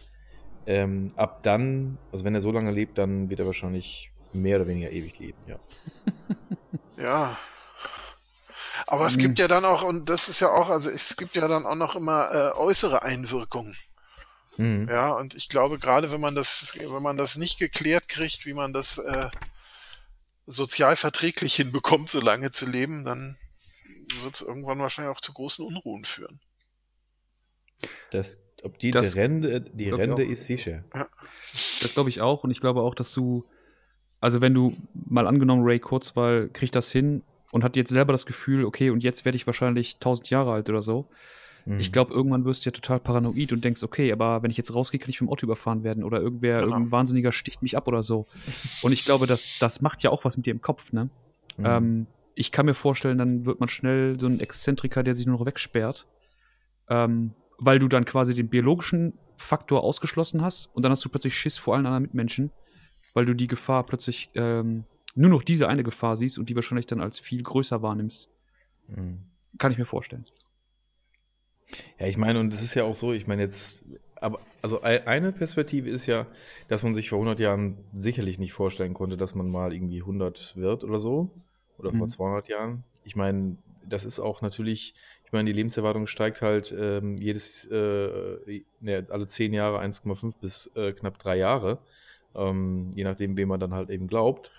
ähm, 0.65 1.09
ab 1.15 1.43
dann, 1.43 1.97
also 2.11 2.25
wenn 2.25 2.35
er 2.35 2.41
so 2.41 2.51
lange 2.51 2.71
lebt, 2.71 2.97
dann 2.97 3.29
wird 3.29 3.39
er 3.39 3.45
wahrscheinlich 3.45 4.11
mehr 4.33 4.57
oder 4.57 4.67
weniger 4.67 4.91
ewig 4.91 5.19
leben. 5.19 5.37
Ja. 5.47 5.59
Ja. 6.97 7.35
Aber 8.85 9.07
es 9.07 9.17
gibt 9.17 9.39
ja 9.39 9.47
dann 9.47 9.65
auch, 9.65 9.83
und 9.83 10.09
das 10.09 10.29
ist 10.29 10.39
ja 10.39 10.49
auch, 10.49 10.69
also 10.69 10.89
es 10.89 11.15
gibt 11.15 11.35
ja 11.35 11.47
dann 11.47 11.65
auch 11.65 11.75
noch 11.75 11.95
immer 11.95 12.29
äh, 12.31 12.51
äußere 12.57 13.03
Einwirkungen. 13.03 13.75
Mhm. 14.57 14.87
Ja, 14.89 15.09
und 15.11 15.33
ich 15.33 15.49
glaube, 15.49 15.79
gerade 15.79 16.11
wenn 16.11 16.21
man 16.21 16.35
das, 16.35 16.73
wenn 16.77 17.01
man 17.01 17.17
das 17.17 17.37
nicht 17.37 17.57
geklärt 17.57 18.07
kriegt, 18.07 18.45
wie 18.45 18.53
man 18.53 18.73
das 18.73 18.97
äh, 18.97 19.29
sozial 20.45 20.95
verträglich 20.95 21.55
hinbekommt, 21.55 22.09
so 22.09 22.19
lange 22.19 22.51
zu 22.51 22.65
leben, 22.65 23.03
dann 23.03 23.37
wird 24.21 24.35
es 24.35 24.41
irgendwann 24.41 24.79
wahrscheinlich 24.79 25.15
auch 25.15 25.21
zu 25.21 25.33
großen 25.33 25.65
Unruhen 25.65 26.05
führen. 26.05 26.39
Das, 28.11 28.41
ob 28.63 28.77
die, 28.79 28.91
Das 28.91 29.13
die 29.13 29.19
Rente, 29.19 29.61
die 29.73 29.91
auch. 29.93 30.17
ist 30.19 30.45
sicher. 30.45 30.83
Das 30.91 31.91
glaube 31.93 32.09
ich 32.09 32.21
auch. 32.21 32.43
Und 32.43 32.51
ich 32.51 32.59
glaube 32.61 32.81
auch, 32.81 32.95
dass 32.95 33.11
du, 33.13 33.45
also 34.19 34.41
wenn 34.41 34.53
du 34.53 34.75
mal 34.93 35.27
angenommen, 35.27 35.63
Ray 35.63 35.79
Kurzweil 35.79 36.49
kriegt 36.49 36.75
das 36.75 36.91
hin 36.91 37.23
und 37.51 37.63
hat 37.63 37.75
jetzt 37.75 37.89
selber 37.89 38.11
das 38.13 38.25
Gefühl, 38.25 38.65
okay, 38.65 38.89
und 38.91 39.03
jetzt 39.03 39.25
werde 39.25 39.35
ich 39.35 39.45
wahrscheinlich 39.47 39.95
1000 39.95 40.29
Jahre 40.29 40.53
alt 40.53 40.69
oder 40.69 40.81
so. 40.81 41.07
Mhm. 41.65 41.79
Ich 41.79 41.91
glaube, 41.91 42.13
irgendwann 42.13 42.45
wirst 42.45 42.65
du 42.65 42.69
ja 42.69 42.71
total 42.71 42.99
paranoid 42.99 43.51
und 43.51 43.63
denkst, 43.63 43.83
okay, 43.83 44.11
aber 44.11 44.41
wenn 44.41 44.51
ich 44.51 44.57
jetzt 44.57 44.73
rausgehe, 44.73 44.99
kann 44.99 45.09
ich 45.09 45.17
vom 45.19 45.29
Auto 45.29 45.45
überfahren 45.45 45.83
werden 45.83 46.03
oder 46.03 46.19
irgendwer, 46.21 46.59
Genau. 46.61 46.71
irgendein 46.73 46.91
Wahnsinniger 46.91 47.31
sticht 47.31 47.61
mich 47.61 47.77
ab 47.77 47.87
oder 47.87 48.03
so. 48.03 48.25
Und 48.81 48.91
ich 48.93 49.05
glaube, 49.05 49.27
das, 49.27 49.57
das 49.59 49.81
macht 49.81 50.01
ja 50.03 50.09
auch 50.11 50.23
was 50.25 50.37
mit 50.37 50.45
dir 50.45 50.51
im 50.51 50.61
Kopf, 50.61 50.91
ne? 50.93 51.09
Mhm. 51.57 51.65
Ähm, 51.65 52.07
ich 52.33 52.51
kann 52.51 52.65
mir 52.65 52.73
vorstellen, 52.73 53.17
dann 53.17 53.45
wird 53.45 53.59
man 53.59 53.69
schnell 53.69 54.19
so 54.19 54.25
ein 54.25 54.39
Exzentriker, 54.39 55.03
der 55.03 55.13
sich 55.13 55.25
nur 55.27 55.37
noch 55.37 55.45
wegsperrt, 55.45 56.07
ähm, 56.89 57.33
weil 57.63 57.79
du 57.79 57.87
dann 57.87 58.05
quasi 58.05 58.33
den 58.33 58.49
biologischen 58.49 59.13
Faktor 59.37 59.83
ausgeschlossen 59.83 60.41
hast 60.41 60.65
und 60.73 60.83
dann 60.83 60.91
hast 60.91 61.05
du 61.05 61.09
plötzlich 61.09 61.35
Schiss 61.37 61.57
vor 61.57 61.75
allen 61.75 61.85
anderen 61.85 62.01
Mitmenschen, 62.03 62.51
weil 63.13 63.25
du 63.25 63.33
die 63.35 63.47
Gefahr 63.47 63.85
plötzlich 63.85 64.29
ähm, 64.35 64.83
nur 65.15 65.29
noch 65.29 65.43
diese 65.43 65.67
eine 65.67 65.83
Gefahr 65.83 66.15
siehst 66.17 66.37
und 66.39 66.49
die 66.49 66.55
wahrscheinlich 66.55 66.87
dann 66.87 67.01
als 67.01 67.19
viel 67.19 67.43
größer 67.43 67.81
wahrnimmst. 67.81 68.29
Mhm. 68.87 69.19
Kann 69.57 69.71
ich 69.71 69.77
mir 69.77 69.85
vorstellen. 69.85 70.25
Ja, 71.99 72.07
ich 72.07 72.17
meine, 72.17 72.39
und 72.39 72.53
es 72.53 72.61
ist 72.61 72.73
ja 72.73 72.83
auch 72.83 72.95
so, 72.95 73.13
ich 73.13 73.27
meine 73.27 73.43
jetzt, 73.43 73.85
aber 74.15 74.39
also 74.61 74.83
ei- 74.83 75.05
eine 75.07 75.31
Perspektive 75.31 75.89
ist 75.89 76.05
ja, 76.05 76.25
dass 76.67 76.83
man 76.83 76.95
sich 76.95 77.09
vor 77.09 77.19
100 77.19 77.39
Jahren 77.39 77.77
sicherlich 77.93 78.39
nicht 78.39 78.53
vorstellen 78.53 78.93
konnte, 78.93 79.17
dass 79.17 79.35
man 79.35 79.49
mal 79.49 79.73
irgendwie 79.73 80.01
100 80.01 80.55
wird 80.57 80.83
oder 80.83 80.99
so, 80.99 81.31
oder 81.77 81.91
vor 81.91 82.07
Mhm. 82.07 82.09
200 82.09 82.47
Jahren. 82.49 82.83
Ich 83.03 83.15
meine, 83.15 83.57
das 83.87 84.03
ist 84.05 84.19
auch 84.19 84.41
natürlich, 84.41 84.93
ich 85.31 85.33
meine, 85.33 85.49
die 85.49 85.55
Lebenserwartung 85.55 86.07
steigt 86.07 86.41
halt 86.41 86.75
ähm, 86.77 87.15
jedes, 87.15 87.65
äh, 87.67 88.63
ne, 88.81 89.07
alle 89.07 89.27
10 89.27 89.53
Jahre 89.53 89.79
1,5 89.79 90.33
bis 90.41 90.69
äh, 90.75 90.91
knapp 90.91 91.19
drei 91.19 91.37
Jahre, 91.37 91.79
ähm, 92.35 92.91
je 92.93 93.05
nachdem, 93.05 93.37
wem 93.37 93.47
man 93.47 93.61
dann 93.61 93.73
halt 93.73 93.89
eben 93.89 94.07
glaubt. 94.07 94.51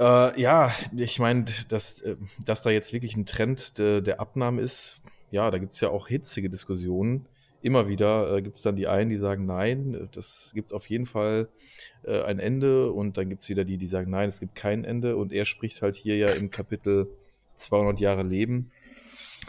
Äh, 0.00 0.40
ja, 0.40 0.74
ich 0.96 1.20
meine, 1.20 1.44
dass, 1.68 2.00
äh, 2.00 2.16
dass 2.44 2.62
da 2.62 2.70
jetzt 2.70 2.92
wirklich 2.92 3.16
ein 3.16 3.24
Trend 3.24 3.78
der, 3.78 4.00
der 4.00 4.18
Abnahme 4.18 4.62
ist, 4.62 5.00
ja, 5.30 5.48
da 5.52 5.58
gibt 5.58 5.74
es 5.74 5.80
ja 5.80 5.90
auch 5.90 6.08
hitzige 6.08 6.50
Diskussionen. 6.50 7.26
Immer 7.60 7.86
wieder 7.86 8.34
äh, 8.34 8.42
gibt 8.42 8.56
es 8.56 8.62
dann 8.62 8.74
die 8.74 8.88
einen, 8.88 9.10
die 9.10 9.16
sagen, 9.16 9.46
nein, 9.46 10.08
das 10.10 10.50
gibt 10.56 10.72
auf 10.72 10.90
jeden 10.90 11.06
Fall 11.06 11.48
äh, 12.02 12.20
ein 12.22 12.40
Ende. 12.40 12.90
Und 12.90 13.16
dann 13.16 13.28
gibt 13.28 13.42
es 13.42 13.48
wieder 13.48 13.64
die, 13.64 13.78
die 13.78 13.86
sagen, 13.86 14.10
nein, 14.10 14.28
es 14.28 14.40
gibt 14.40 14.56
kein 14.56 14.82
Ende. 14.82 15.16
Und 15.16 15.32
er 15.32 15.44
spricht 15.44 15.82
halt 15.82 15.94
hier 15.94 16.16
ja 16.16 16.30
im 16.30 16.50
Kapitel 16.50 17.06
200 17.54 18.00
Jahre 18.00 18.24
Leben 18.24 18.72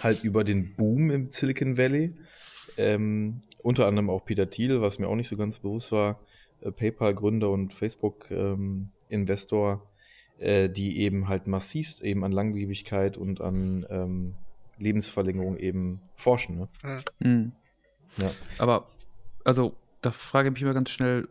halt 0.02 0.24
über 0.24 0.44
den 0.44 0.76
Boom 0.76 1.12
im 1.12 1.32
Silicon 1.32 1.78
Valley. 1.78 2.14
Ähm, 2.78 3.42
unter 3.62 3.88
anderem 3.88 4.10
auch 4.10 4.26
Peter 4.26 4.50
Thiel, 4.50 4.82
was 4.82 5.00
mir 5.00 5.08
auch 5.08 5.16
nicht 5.16 5.28
so 5.28 5.38
ganz 5.38 5.60
bewusst 5.60 5.92
war, 5.92 6.20
äh, 6.62 6.72
PayPal-Gründer 6.72 7.50
und 7.50 7.74
Facebook-Investor, 7.74 9.88
äh, 10.40 10.70
die 10.70 11.00
eben 11.00 11.28
halt 11.28 11.48
massivst 11.48 12.02
eben 12.02 12.24
an 12.24 12.32
Langlebigkeit 12.32 13.18
und 13.18 13.42
an 13.42 13.86
ähm, 13.90 14.36
Lebensverlängerung 14.80 15.58
eben 15.58 16.00
forschen. 16.16 16.58
Ne? 16.58 16.68
Mhm. 17.20 17.52
Ja. 18.18 18.32
Aber, 18.58 18.88
also, 19.44 19.76
da 20.02 20.12
frage 20.12 20.50
ich 20.50 20.54
mich 20.54 20.64
immer 20.64 20.74
ganz 20.74 20.90
schnell, 20.90 21.28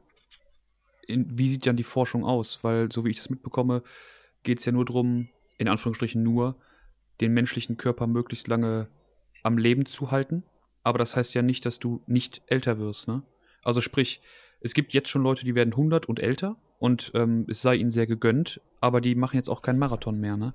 in, 1.06 1.26
wie 1.36 1.48
sieht 1.48 1.66
dann 1.66 1.76
die 1.76 1.84
Forschung 1.84 2.24
aus? 2.24 2.60
Weil, 2.62 2.90
so 2.92 3.04
wie 3.04 3.10
ich 3.10 3.16
das 3.16 3.30
mitbekomme, 3.30 3.82
geht 4.42 4.60
es 4.60 4.64
ja 4.64 4.72
nur 4.72 4.84
darum, 4.84 5.28
in 5.58 5.68
Anführungsstrichen 5.68 6.22
nur, 6.22 6.56
den 7.22 7.32
menschlichen 7.32 7.76
Körper 7.78 8.06
möglichst 8.06 8.48
lange 8.48 8.88
am 9.42 9.56
Leben 9.58 9.86
zu 9.86 10.10
halten. 10.10 10.44
Aber 10.82 10.98
das 10.98 11.16
heißt 11.16 11.34
ja 11.34 11.42
nicht, 11.42 11.64
dass 11.64 11.78
du 11.78 12.02
nicht 12.06 12.42
älter 12.46 12.84
wirst, 12.84 13.08
ne? 13.08 13.22
Also 13.62 13.80
sprich, 13.80 14.20
es 14.60 14.74
gibt 14.74 14.92
jetzt 14.92 15.08
schon 15.08 15.22
Leute, 15.22 15.44
die 15.44 15.54
werden 15.54 15.72
100 15.72 16.06
und 16.06 16.18
älter 16.20 16.56
und 16.78 17.12
ähm, 17.14 17.46
es 17.48 17.62
sei 17.62 17.76
ihnen 17.76 17.90
sehr 17.90 18.06
gegönnt, 18.06 18.60
aber 18.80 19.00
die 19.00 19.14
machen 19.14 19.36
jetzt 19.36 19.48
auch 19.48 19.62
keinen 19.62 19.78
Marathon 19.78 20.18
mehr, 20.18 20.36
ne? 20.36 20.52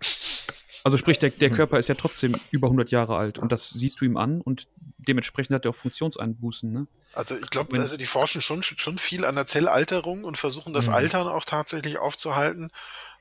Also 0.84 0.97
sprich, 0.97 1.20
der, 1.20 1.32
der 1.32 1.49
Körper 1.49 1.80
ist 1.80 1.89
ja 1.89 1.95
trotzdem 1.95 2.36
über 2.51 2.68
100 2.68 2.91
Jahre 2.91 3.18
alt 3.18 3.39
und 3.39 3.51
das 3.51 3.70
siehst 3.70 3.99
du 3.99 4.05
ihm 4.05 4.15
an 4.15 4.41
und 4.41 4.68
dementsprechend 4.97 5.55
hat 5.55 5.65
er 5.65 5.72
auch 5.72 5.76
Funktionseinbußen, 5.76 6.72
ne? 6.72 6.88
Also 7.13 7.36
ich 7.36 7.49
glaube, 7.49 7.78
also 7.80 7.97
die 7.97 8.05
forschen 8.05 8.41
schon, 8.41 8.61
schon 8.61 8.97
viel 8.97 9.26
an 9.26 9.36
der 9.36 9.47
Zellalterung 9.47 10.24
und 10.24 10.38
versuchen 10.38 10.74
das 10.74 10.88
Mhm. 10.88 10.93
Altern 10.93 11.28
auch 11.28 11.45
tatsächlich 11.45 11.97
aufzuhalten. 11.97 12.70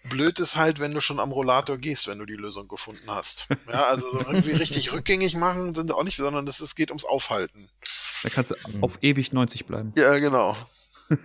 Blöd 0.09 0.38
ist 0.40 0.57
halt, 0.57 0.80
wenn 0.80 0.92
du 0.94 1.00
schon 1.00 1.20
am 1.20 1.32
Rollator 1.32 1.78
gehst, 1.78 2.07
wenn 2.09 2.18
du 2.18 2.26
die 2.26 2.34
Lösung 2.34 2.68
gefunden 2.68 3.09
hast. 3.09 3.48
Ja, 3.70 3.84
also 3.86 4.07
so 4.11 4.20
irgendwie 4.20 4.52
richtig 4.52 4.92
rückgängig 4.94 5.34
machen 5.36 5.74
sind 5.74 5.92
auch 5.92 6.04
nicht, 6.04 6.16
sondern 6.16 6.46
es, 6.48 6.74
geht 6.74 6.90
ums 6.90 7.04
Aufhalten. 7.04 7.68
Da 8.22 8.28
kannst 8.30 8.50
du 8.52 8.54
Mhm. 8.72 8.82
auf 8.82 8.98
ewig 9.02 9.32
90 9.32 9.66
bleiben. 9.66 9.92
Ja, 9.96 10.18
genau. 10.18 10.57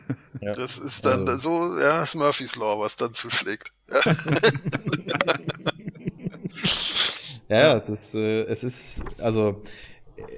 Ja. 0.42 0.52
Das 0.54 0.78
ist 0.78 1.06
dann 1.06 1.28
Also- 1.28 1.70
so, 1.74 1.80
ja, 1.80 2.04
ist 2.04 2.16
Murphy's 2.16 2.56
Law, 2.56 2.80
was 2.80 2.96
dann 2.96 3.14
zuschlägt. 3.14 3.72
Ja, 7.50 7.60
ja, 7.60 7.78
es 7.78 7.90
ist, 7.90 8.16
äh, 8.16 8.44
es 8.44 8.64
ist, 8.64 9.04
also 9.18 9.62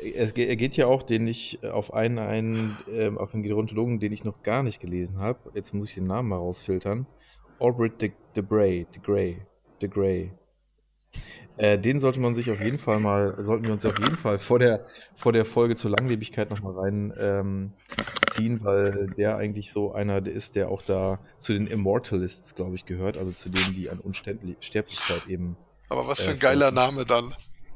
äh, 0.02 0.14
es 0.14 0.34
ge- 0.34 0.48
er 0.48 0.56
geht 0.56 0.76
ja 0.78 0.88
auch, 0.88 1.04
den 1.04 1.28
ich 1.28 1.62
äh, 1.64 1.70
auf 1.70 1.94
einen, 1.94 2.18
einen 2.18 2.78
ähm, 2.90 3.18
auf 3.20 3.34
einen 3.34 3.44
Gerontologen, 3.44 4.00
den 4.00 4.12
ich 4.12 4.24
noch 4.24 4.42
gar 4.42 4.64
nicht 4.64 4.80
gelesen 4.80 5.20
habe. 5.20 5.52
Jetzt 5.54 5.74
muss 5.76 5.90
ich 5.90 5.96
den 5.96 6.08
Namen 6.08 6.30
mal 6.30 6.38
rausfiltern. 6.38 7.06
Albert 7.64 8.02
de, 8.02 8.12
de 8.36 8.44
Bray, 8.44 8.86
de 8.94 9.02
Grey, 9.02 9.38
de 9.82 9.90
Grey. 9.90 10.32
Äh, 11.56 11.78
den 11.78 12.00
sollte 12.00 12.20
man 12.20 12.36
sich 12.36 12.50
auf 12.50 12.60
jeden 12.60 12.80
Fall 12.80 13.00
mal, 13.00 13.36
sollten 13.44 13.66
wir 13.66 13.74
uns 13.74 13.86
auf 13.86 13.98
jeden 14.00 14.18
Fall 14.18 14.40
vor 14.40 14.58
der, 14.58 14.86
vor 15.16 15.32
der 15.32 15.46
Folge 15.46 15.76
zur 15.76 15.92
Langlebigkeit 15.92 16.50
nochmal 16.50 16.74
rein 16.74 17.14
ähm, 17.18 17.72
ziehen, 18.32 18.64
weil 18.64 19.08
der 19.18 19.38
eigentlich 19.38 19.72
so 19.72 19.94
einer 19.94 20.20
der 20.20 20.34
ist, 20.34 20.56
der 20.56 20.70
auch 20.70 20.82
da 20.82 21.20
zu 21.38 21.54
den 21.54 21.68
Immortalists, 21.68 22.56
glaube 22.56 22.76
ich, 22.76 22.86
gehört, 22.86 23.18
also 23.18 23.32
zu 23.32 23.50
denen, 23.50 23.76
die 23.76 23.90
an 23.90 24.00
Unsterblichkeit 24.00 25.28
eben 25.28 25.56
Aber 25.90 26.08
was 26.08 26.22
für 26.22 26.32
Äh, 26.32 26.34
ein 26.34 26.40
geiler 26.40 26.72
Name 26.72 27.06
dann. 27.06 27.36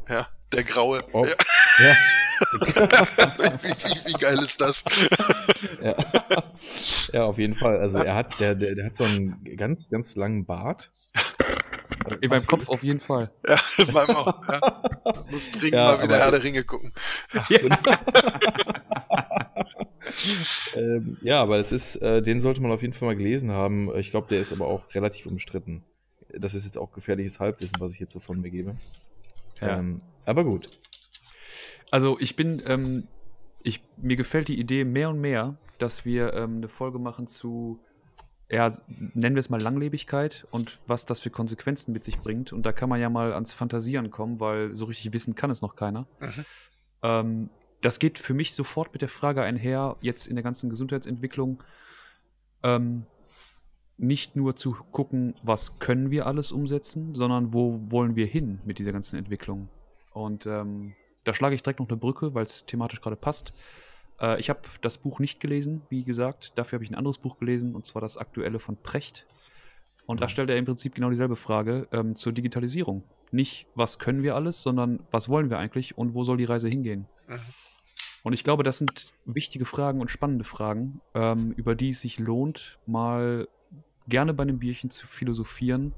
Ja, 0.09 0.25
der 0.53 0.63
Graue. 0.63 1.03
Oh. 1.13 1.23
Ja, 1.23 1.33
Ja, 1.79 1.95
wie, 2.39 2.57
wie, 3.69 4.05
wie 4.05 4.13
geil 4.13 4.35
ist 4.35 4.61
das? 4.61 4.83
ja. 5.81 5.95
ja, 7.13 7.23
auf 7.25 7.37
jeden 7.37 7.55
Fall. 7.55 7.79
Also 7.79 7.97
er 7.99 8.15
hat, 8.15 8.39
der, 8.39 8.55
der, 8.55 8.75
der 8.75 8.85
hat 8.85 8.95
so 8.95 9.03
einen 9.03 9.43
ganz, 9.55 9.89
ganz 9.89 10.15
langen 10.15 10.45
Bart. 10.45 10.91
In 12.21 12.29
meinem 12.29 12.45
Kopf 12.45 12.69
auf 12.69 12.83
jeden 12.83 13.01
Fall. 13.01 13.31
Ja, 13.47 13.59
in 13.77 13.93
meinem 13.93 14.15
auch. 14.15 14.47
Ja. 14.47 14.61
Muss 15.29 15.51
dringend 15.51 15.73
Ja, 15.73 15.97
mal 15.97 16.03
wieder 16.03 16.17
Herr 16.17 16.31
der 16.31 16.43
Ringe 16.43 16.63
gucken. 16.63 16.93
ähm, 20.75 21.17
ja, 21.21 21.41
aber 21.41 21.57
es 21.57 21.71
ist, 21.71 21.97
äh, 21.97 22.21
den 22.21 22.39
sollte 22.39 22.61
man 22.61 22.71
auf 22.71 22.81
jeden 22.81 22.93
Fall 22.93 23.07
mal 23.07 23.15
gelesen 23.15 23.51
haben. 23.51 23.93
Ich 23.97 24.11
glaube, 24.11 24.27
der 24.29 24.39
ist 24.39 24.53
aber 24.53 24.67
auch 24.67 24.93
relativ 24.95 25.25
umstritten. 25.25 25.83
Das 26.29 26.53
ist 26.53 26.65
jetzt 26.65 26.77
auch 26.77 26.91
gefährliches 26.93 27.39
Halbwissen, 27.39 27.79
was 27.79 27.93
ich 27.93 27.99
jetzt 27.99 28.13
so 28.13 28.19
von 28.19 28.39
mir 28.39 28.51
gebe. 28.51 28.75
Ja. 29.59 29.79
Ähm, 29.79 30.01
aber 30.25 30.43
gut. 30.43 30.69
Also 31.91 32.19
ich 32.19 32.35
bin, 32.35 32.61
ähm, 32.65 33.07
ich, 33.63 33.83
mir 33.97 34.15
gefällt 34.15 34.47
die 34.47 34.59
Idee 34.59 34.83
mehr 34.83 35.09
und 35.09 35.19
mehr, 35.19 35.57
dass 35.77 36.05
wir 36.05 36.33
ähm, 36.33 36.57
eine 36.57 36.67
Folge 36.67 36.99
machen 36.99 37.27
zu, 37.27 37.79
ja, 38.49 38.71
nennen 38.87 39.35
wir 39.35 39.39
es 39.39 39.49
mal 39.49 39.61
Langlebigkeit 39.61 40.45
und 40.51 40.79
was 40.87 41.05
das 41.05 41.19
für 41.19 41.29
Konsequenzen 41.29 41.91
mit 41.93 42.03
sich 42.03 42.17
bringt. 42.19 42.51
Und 42.53 42.65
da 42.65 42.71
kann 42.71 42.89
man 42.89 42.99
ja 42.99 43.09
mal 43.09 43.33
ans 43.33 43.53
Fantasieren 43.53 44.09
kommen, 44.11 44.39
weil 44.39 44.73
so 44.73 44.85
richtig 44.85 45.13
wissen 45.13 45.35
kann 45.35 45.49
es 45.49 45.61
noch 45.61 45.75
keiner. 45.75 46.07
Mhm. 46.19 46.45
Ähm, 47.03 47.49
das 47.81 47.99
geht 47.99 48.19
für 48.19 48.33
mich 48.33 48.53
sofort 48.53 48.91
mit 48.93 49.01
der 49.01 49.09
Frage 49.09 49.43
einher, 49.43 49.97
jetzt 50.01 50.27
in 50.27 50.35
der 50.35 50.43
ganzen 50.43 50.69
Gesundheitsentwicklung, 50.69 51.63
ähm, 52.63 53.05
nicht 53.97 54.35
nur 54.35 54.55
zu 54.55 54.73
gucken, 54.91 55.35
was 55.43 55.79
können 55.79 56.11
wir 56.11 56.27
alles 56.27 56.51
umsetzen, 56.51 57.15
sondern 57.15 57.53
wo 57.53 57.79
wollen 57.89 58.15
wir 58.15 58.25
hin 58.25 58.59
mit 58.65 58.79
dieser 58.79 58.91
ganzen 58.91 59.17
Entwicklung. 59.17 59.69
Und 60.11 60.45
ähm, 60.45 60.93
da 61.27 61.33
schlage 61.33 61.55
ich 61.55 61.63
direkt 61.63 61.79
noch 61.79 61.89
eine 61.89 61.97
Brücke, 61.97 62.33
weil 62.33 62.43
es 62.43 62.65
thematisch 62.65 63.01
gerade 63.01 63.15
passt. 63.15 63.53
Äh, 64.19 64.39
ich 64.39 64.49
habe 64.49 64.61
das 64.81 64.97
Buch 64.97 65.19
nicht 65.19 65.39
gelesen, 65.39 65.81
wie 65.89 66.03
gesagt. 66.03 66.57
Dafür 66.57 66.77
habe 66.77 66.83
ich 66.83 66.91
ein 66.91 66.95
anderes 66.95 67.17
Buch 67.17 67.37
gelesen, 67.37 67.75
und 67.75 67.85
zwar 67.85 68.01
das 68.01 68.17
aktuelle 68.17 68.59
von 68.59 68.77
Precht. 68.77 69.25
Und 70.05 70.21
da 70.21 70.29
stellt 70.29 70.49
er 70.49 70.57
im 70.57 70.63
Prinzip 70.63 70.95
genau 70.95 71.09
dieselbe 71.09 71.35
Frage 71.35 71.87
ähm, 71.91 72.15
zur 72.15 72.31
Digitalisierung. 72.31 73.03
Nicht, 73.31 73.67
was 73.75 73.99
können 73.99 74.23
wir 74.23 74.35
alles, 74.35 74.61
sondern 74.61 75.01
was 75.11 75.27
wollen 75.27 75.49
wir 75.49 75.59
eigentlich 75.59 75.97
und 75.97 76.13
wo 76.13 76.23
soll 76.23 76.37
die 76.37 76.45
Reise 76.45 76.69
hingehen? 76.69 77.07
Mhm. 77.27 77.39
Und 78.23 78.33
ich 78.33 78.43
glaube, 78.43 78.63
das 78.63 78.77
sind 78.77 79.13
wichtige 79.25 79.65
Fragen 79.65 79.99
und 79.99 80.09
spannende 80.09 80.45
Fragen, 80.45 81.01
ähm, 81.13 81.51
über 81.51 81.75
die 81.75 81.89
es 81.89 82.01
sich 82.01 82.19
lohnt, 82.19 82.79
mal 82.85 83.47
gerne 84.07 84.33
bei 84.33 84.43
einem 84.43 84.59
Bierchen 84.59 84.89
zu 84.89 85.07
philosophieren. 85.07 85.93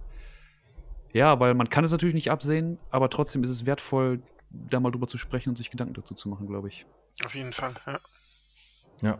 Ja, 1.13 1.39
weil 1.39 1.53
man 1.53 1.69
kann 1.69 1.83
es 1.83 1.91
natürlich 1.91 2.15
nicht 2.15 2.31
absehen, 2.31 2.77
aber 2.89 3.09
trotzdem 3.09 3.43
ist 3.43 3.49
es 3.49 3.65
wertvoll, 3.65 4.21
da 4.49 4.79
mal 4.79 4.91
drüber 4.91 5.07
zu 5.07 5.17
sprechen 5.17 5.49
und 5.49 5.57
sich 5.57 5.71
Gedanken 5.71 5.93
dazu 5.93 6.15
zu 6.15 6.29
machen, 6.29 6.47
glaube 6.47 6.67
ich. 6.67 6.85
Auf 7.25 7.35
jeden 7.35 7.53
Fall. 7.53 7.73
Ja. 7.85 7.99
Ja. 9.01 9.19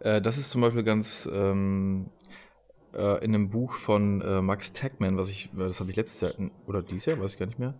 Äh, 0.00 0.20
das 0.20 0.38
ist 0.38 0.50
zum 0.50 0.60
Beispiel 0.60 0.82
ganz 0.82 1.28
ähm, 1.32 2.10
äh, 2.94 3.24
in 3.24 3.34
einem 3.34 3.50
Buch 3.50 3.74
von 3.74 4.20
äh, 4.20 4.40
Max 4.40 4.72
Tegman, 4.72 5.16
was 5.16 5.30
ich, 5.30 5.46
äh, 5.54 5.58
das 5.58 5.80
habe 5.80 5.90
ich 5.90 5.96
letztes 5.96 6.20
Jahr 6.20 6.50
oder 6.66 6.82
dieses 6.82 7.06
Jahr, 7.06 7.20
weiß 7.20 7.34
ich 7.34 7.38
gar 7.38 7.46
nicht 7.46 7.58
mehr, 7.58 7.74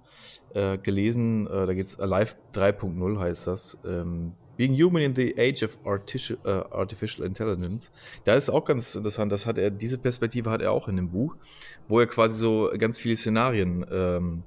äh, 0.54 0.78
gelesen. 0.78 1.46
Äh, 1.46 1.66
da 1.66 1.74
geht's 1.74 1.98
Alive 1.98 2.34
3.0 2.54 3.18
heißt 3.18 3.46
das. 3.46 3.78
Ähm, 3.84 4.34
Being 4.56 4.74
Human 4.74 5.02
in 5.02 5.16
the 5.16 5.34
Age 5.38 5.62
of 5.62 5.78
Artificial, 5.86 6.38
äh, 6.44 6.74
Artificial 6.74 7.26
Intelligence. 7.26 7.90
Da 8.24 8.34
ist 8.34 8.50
auch 8.50 8.64
ganz 8.66 8.94
interessant, 8.94 9.32
das 9.32 9.46
hat 9.46 9.56
er, 9.56 9.70
diese 9.70 9.96
Perspektive 9.96 10.50
hat 10.50 10.60
er 10.60 10.72
auch 10.72 10.86
in 10.86 10.96
dem 10.96 11.10
Buch, 11.10 11.34
wo 11.88 11.98
er 11.98 12.06
quasi 12.06 12.38
so 12.38 12.70
ganz 12.76 12.98
viele 12.98 13.16
Szenarien 13.16 13.86
ähm, 13.90 14.42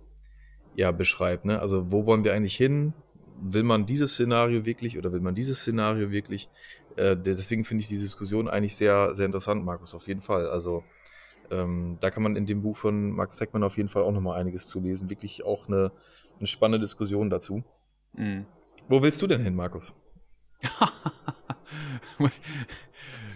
ja, 0.76 0.92
beschreibt. 0.92 1.46
Ne? 1.46 1.60
Also 1.60 1.92
wo 1.92 2.06
wollen 2.06 2.24
wir 2.24 2.34
eigentlich 2.34 2.56
hin? 2.56 2.94
Will 3.42 3.64
man 3.64 3.86
dieses 3.86 4.14
Szenario 4.14 4.66
wirklich 4.66 4.98
oder 4.98 5.12
will 5.12 5.20
man 5.22 5.36
dieses 5.36 5.60
Szenario 5.60 6.12
wirklich? 6.12 6.50
Äh, 6.96 7.18
deswegen 7.18 7.64
finde 7.66 7.82
ich 7.82 7.88
die 7.88 7.98
Diskussion 7.98 8.48
eigentlich 8.48 8.76
sehr, 8.76 9.16
sehr 9.16 9.26
interessant, 9.26 9.66
Markus, 9.66 9.94
auf 9.94 10.08
jeden 10.08 10.22
Fall. 10.22 10.48
Also 10.48 10.84
ähm, 11.52 11.98
da 12.00 12.10
kann 12.10 12.24
man 12.24 12.36
in 12.36 12.46
dem 12.46 12.62
Buch 12.62 12.78
von 12.78 13.12
Max 13.12 13.38
Teckmann 13.38 13.64
auf 13.64 13.78
jeden 13.78 13.90
Fall 13.90 14.04
auch 14.04 14.12
nochmal 14.12 14.40
einiges 14.40 14.68
zu 14.68 14.80
lesen. 14.80 15.10
Wirklich 15.10 15.44
auch 15.44 15.68
eine, 15.68 15.92
eine 16.38 16.48
spannende 16.48 16.80
Diskussion 16.80 17.30
dazu. 17.30 17.64
Wo 18.88 19.02
willst 19.02 19.22
du 19.22 19.28
denn 19.28 19.42
hin, 19.42 19.56
Markus? 19.56 19.94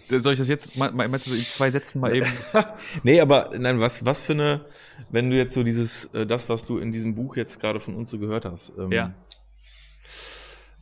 Soll 0.09 0.33
ich 0.33 0.39
das 0.39 0.47
jetzt, 0.47 0.75
me- 0.77 0.91
me- 0.91 1.07
meinst 1.07 1.27
du 1.27 1.31
so 1.31 1.35
in 1.35 1.41
zwei 1.43 1.69
Sätzen 1.69 1.99
mal 2.01 2.15
eben? 2.15 2.27
Nee, 3.03 3.19
aber 3.19 3.51
nein, 3.57 3.79
was, 3.79 4.05
was 4.05 4.23
für 4.23 4.33
eine, 4.33 4.65
wenn 5.09 5.29
du 5.29 5.35
jetzt 5.35 5.53
so 5.53 5.63
dieses, 5.63 6.05
äh, 6.13 6.25
das, 6.25 6.47
was 6.49 6.65
du 6.65 6.77
in 6.77 6.91
diesem 6.91 7.13
Buch 7.15 7.35
jetzt 7.35 7.59
gerade 7.59 7.79
von 7.79 7.95
uns 7.95 8.09
so 8.09 8.17
gehört 8.19 8.45
hast, 8.45 8.71
ähm, 8.77 8.91
Ja. 8.91 9.13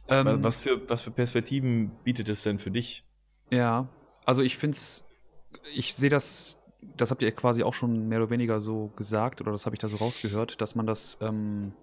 Ähm, 0.07 0.25
was, 0.27 0.43
was, 0.43 0.57
für, 0.57 0.89
was 0.89 1.01
für 1.01 1.11
Perspektiven 1.11 1.91
bietet 2.03 2.29
es 2.29 2.43
denn 2.43 2.59
für 2.59 2.69
dich? 2.71 3.03
Ja, 3.49 3.87
also 4.25 4.41
ich 4.43 4.57
finde 4.57 4.75
es, 4.77 5.03
ich 5.73 5.95
sehe 5.95 6.09
das, 6.11 6.57
das 6.95 7.09
habt 7.09 7.23
ihr 7.23 7.31
quasi 7.31 7.63
auch 7.63 7.73
schon 7.73 8.07
mehr 8.07 8.19
oder 8.21 8.29
weniger 8.29 8.61
so 8.61 8.91
gesagt, 8.95 9.41
oder 9.41 9.51
das 9.51 9.65
habe 9.65 9.75
ich 9.75 9.79
da 9.79 9.87
so 9.87 9.95
rausgehört, 9.97 10.61
dass 10.61 10.75
man 10.75 10.85
das, 10.85 11.17
ähm, 11.21 11.73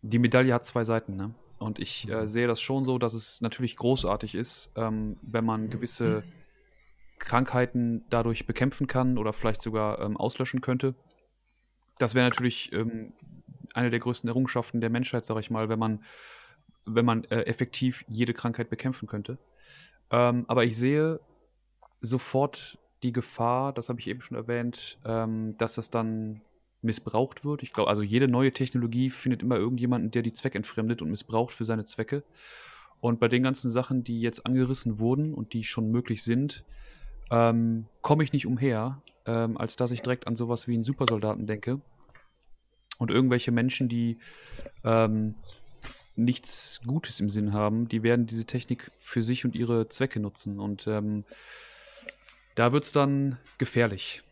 die 0.00 0.18
Medaille 0.18 0.54
hat 0.54 0.64
zwei 0.64 0.84
Seiten, 0.84 1.16
ne? 1.16 1.34
Und 1.58 1.80
ich 1.80 2.08
äh, 2.08 2.28
sehe 2.28 2.46
das 2.46 2.60
schon 2.60 2.84
so, 2.84 2.98
dass 2.98 3.14
es 3.14 3.40
natürlich 3.40 3.76
großartig 3.76 4.36
ist, 4.36 4.70
ähm, 4.76 5.16
wenn 5.22 5.44
man 5.44 5.68
gewisse 5.68 6.22
Krankheiten 7.18 8.04
dadurch 8.10 8.46
bekämpfen 8.46 8.86
kann 8.86 9.18
oder 9.18 9.32
vielleicht 9.32 9.62
sogar 9.62 10.00
ähm, 10.00 10.16
auslöschen 10.16 10.60
könnte. 10.60 10.94
Das 11.98 12.14
wäre 12.14 12.28
natürlich 12.28 12.72
ähm, 12.72 13.12
eine 13.74 13.90
der 13.90 14.00
größten 14.00 14.28
Errungenschaften 14.28 14.80
der 14.80 14.90
Menschheit, 14.90 15.24
sage 15.24 15.40
ich 15.40 15.50
mal, 15.50 15.68
wenn 15.68 15.78
man, 15.78 16.04
wenn 16.84 17.04
man 17.04 17.24
äh, 17.24 17.42
effektiv 17.42 18.04
jede 18.08 18.34
Krankheit 18.34 18.70
bekämpfen 18.70 19.08
könnte. 19.08 19.38
Ähm, 20.10 20.44
aber 20.48 20.64
ich 20.64 20.76
sehe 20.76 21.20
sofort 22.00 22.78
die 23.02 23.12
Gefahr, 23.12 23.72
das 23.72 23.88
habe 23.88 24.00
ich 24.00 24.08
eben 24.08 24.20
schon 24.20 24.36
erwähnt, 24.36 24.98
ähm, 25.04 25.56
dass 25.58 25.74
das 25.74 25.90
dann 25.90 26.42
missbraucht 26.82 27.44
wird. 27.44 27.62
Ich 27.62 27.72
glaube, 27.72 27.90
also 27.90 28.02
jede 28.02 28.28
neue 28.28 28.52
Technologie 28.52 29.10
findet 29.10 29.42
immer 29.42 29.56
irgendjemanden, 29.56 30.10
der 30.10 30.22
die 30.22 30.32
zweckentfremdet 30.32 31.02
und 31.02 31.10
missbraucht 31.10 31.52
für 31.52 31.64
seine 31.64 31.84
Zwecke. 31.84 32.22
Und 33.00 33.20
bei 33.20 33.28
den 33.28 33.42
ganzen 33.42 33.70
Sachen, 33.70 34.04
die 34.04 34.20
jetzt 34.20 34.46
angerissen 34.46 34.98
wurden 34.98 35.34
und 35.34 35.52
die 35.52 35.64
schon 35.64 35.90
möglich 35.90 36.22
sind, 36.22 36.64
ähm, 37.30 37.86
komme 38.02 38.24
ich 38.24 38.32
nicht 38.32 38.46
umher, 38.46 39.02
ähm, 39.26 39.56
als 39.56 39.76
dass 39.76 39.90
ich 39.90 40.02
direkt 40.02 40.26
an 40.26 40.36
sowas 40.36 40.68
wie 40.68 40.74
einen 40.74 40.84
Supersoldaten 40.84 41.46
denke. 41.46 41.80
Und 42.98 43.10
irgendwelche 43.10 43.52
Menschen, 43.52 43.88
die 43.88 44.18
ähm, 44.84 45.34
nichts 46.16 46.80
Gutes 46.84 47.20
im 47.20 47.30
Sinn 47.30 47.52
haben, 47.52 47.88
die 47.88 48.02
werden 48.02 48.26
diese 48.26 48.44
Technik 48.44 48.82
für 48.82 49.22
sich 49.22 49.44
und 49.44 49.54
ihre 49.54 49.88
Zwecke 49.88 50.18
nutzen. 50.18 50.58
Und 50.58 50.86
ähm, 50.88 51.24
da 52.56 52.72
wird 52.72 52.84
es 52.84 52.92
dann 52.92 53.38
gefährlich. 53.58 54.22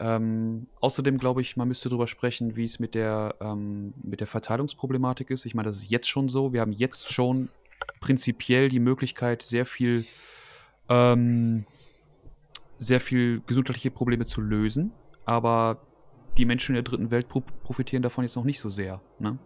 Ähm, 0.00 0.66
außerdem 0.80 1.18
glaube 1.18 1.42
ich, 1.42 1.56
man 1.56 1.68
müsste 1.68 1.90
darüber 1.90 2.06
sprechen, 2.06 2.56
wie 2.56 2.64
es 2.64 2.78
mit 2.78 2.94
der, 2.94 3.34
ähm, 3.40 3.92
mit 4.02 4.20
der 4.20 4.26
Verteilungsproblematik 4.26 5.30
ist. 5.30 5.44
Ich 5.44 5.54
meine, 5.54 5.66
das 5.66 5.76
ist 5.76 5.90
jetzt 5.90 6.08
schon 6.08 6.28
so. 6.28 6.52
Wir 6.52 6.62
haben 6.62 6.72
jetzt 6.72 7.12
schon 7.12 7.50
prinzipiell 8.00 8.70
die 8.70 8.80
Möglichkeit, 8.80 9.42
sehr 9.42 9.66
viel, 9.66 10.06
ähm, 10.88 11.66
sehr 12.84 13.00
viel 13.00 13.42
gesundheitliche 13.46 13.90
Probleme 13.90 14.26
zu 14.26 14.40
lösen. 14.40 14.92
Aber 15.24 15.78
die 16.36 16.44
Menschen 16.44 16.74
in 16.74 16.82
der 16.82 16.90
dritten 16.90 17.10
Welt 17.10 17.28
pro 17.28 17.40
profitieren 17.40 18.02
davon 18.02 18.24
jetzt 18.24 18.36
noch 18.36 18.44
nicht 18.44 18.60
so 18.60 18.68
sehr. 18.68 19.00
Ne? 19.18 19.38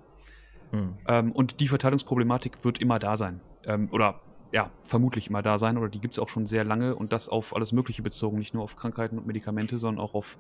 Hm. 0.72 0.95
Ähm, 1.07 1.32
und 1.32 1.61
die 1.61 1.68
Verteilungsproblematik 1.68 2.64
wird 2.64 2.80
immer 2.80 2.99
da 2.99 3.16
sein. 3.16 3.41
Ähm, 3.64 3.89
oder 3.93 4.20
ja, 4.53 4.70
vermutlich 4.80 5.28
immer 5.28 5.43
da 5.43 5.59
sein. 5.59 5.76
Oder 5.76 5.89
die 5.89 6.01
gibt 6.01 6.14
es 6.14 6.18
auch 6.18 6.28
schon 6.28 6.47
sehr 6.47 6.64
lange 6.64 6.95
und 6.95 7.12
das 7.12 7.28
auf 7.28 7.55
alles 7.55 7.72
Mögliche 7.72 8.03
bezogen. 8.03 8.39
Nicht 8.39 8.55
nur 8.55 8.64
auf 8.64 8.76
Krankheiten 8.76 9.18
und 9.18 9.26
Medikamente, 9.26 9.78
sondern 9.78 10.03
auch 10.05 10.14
auf 10.14 10.39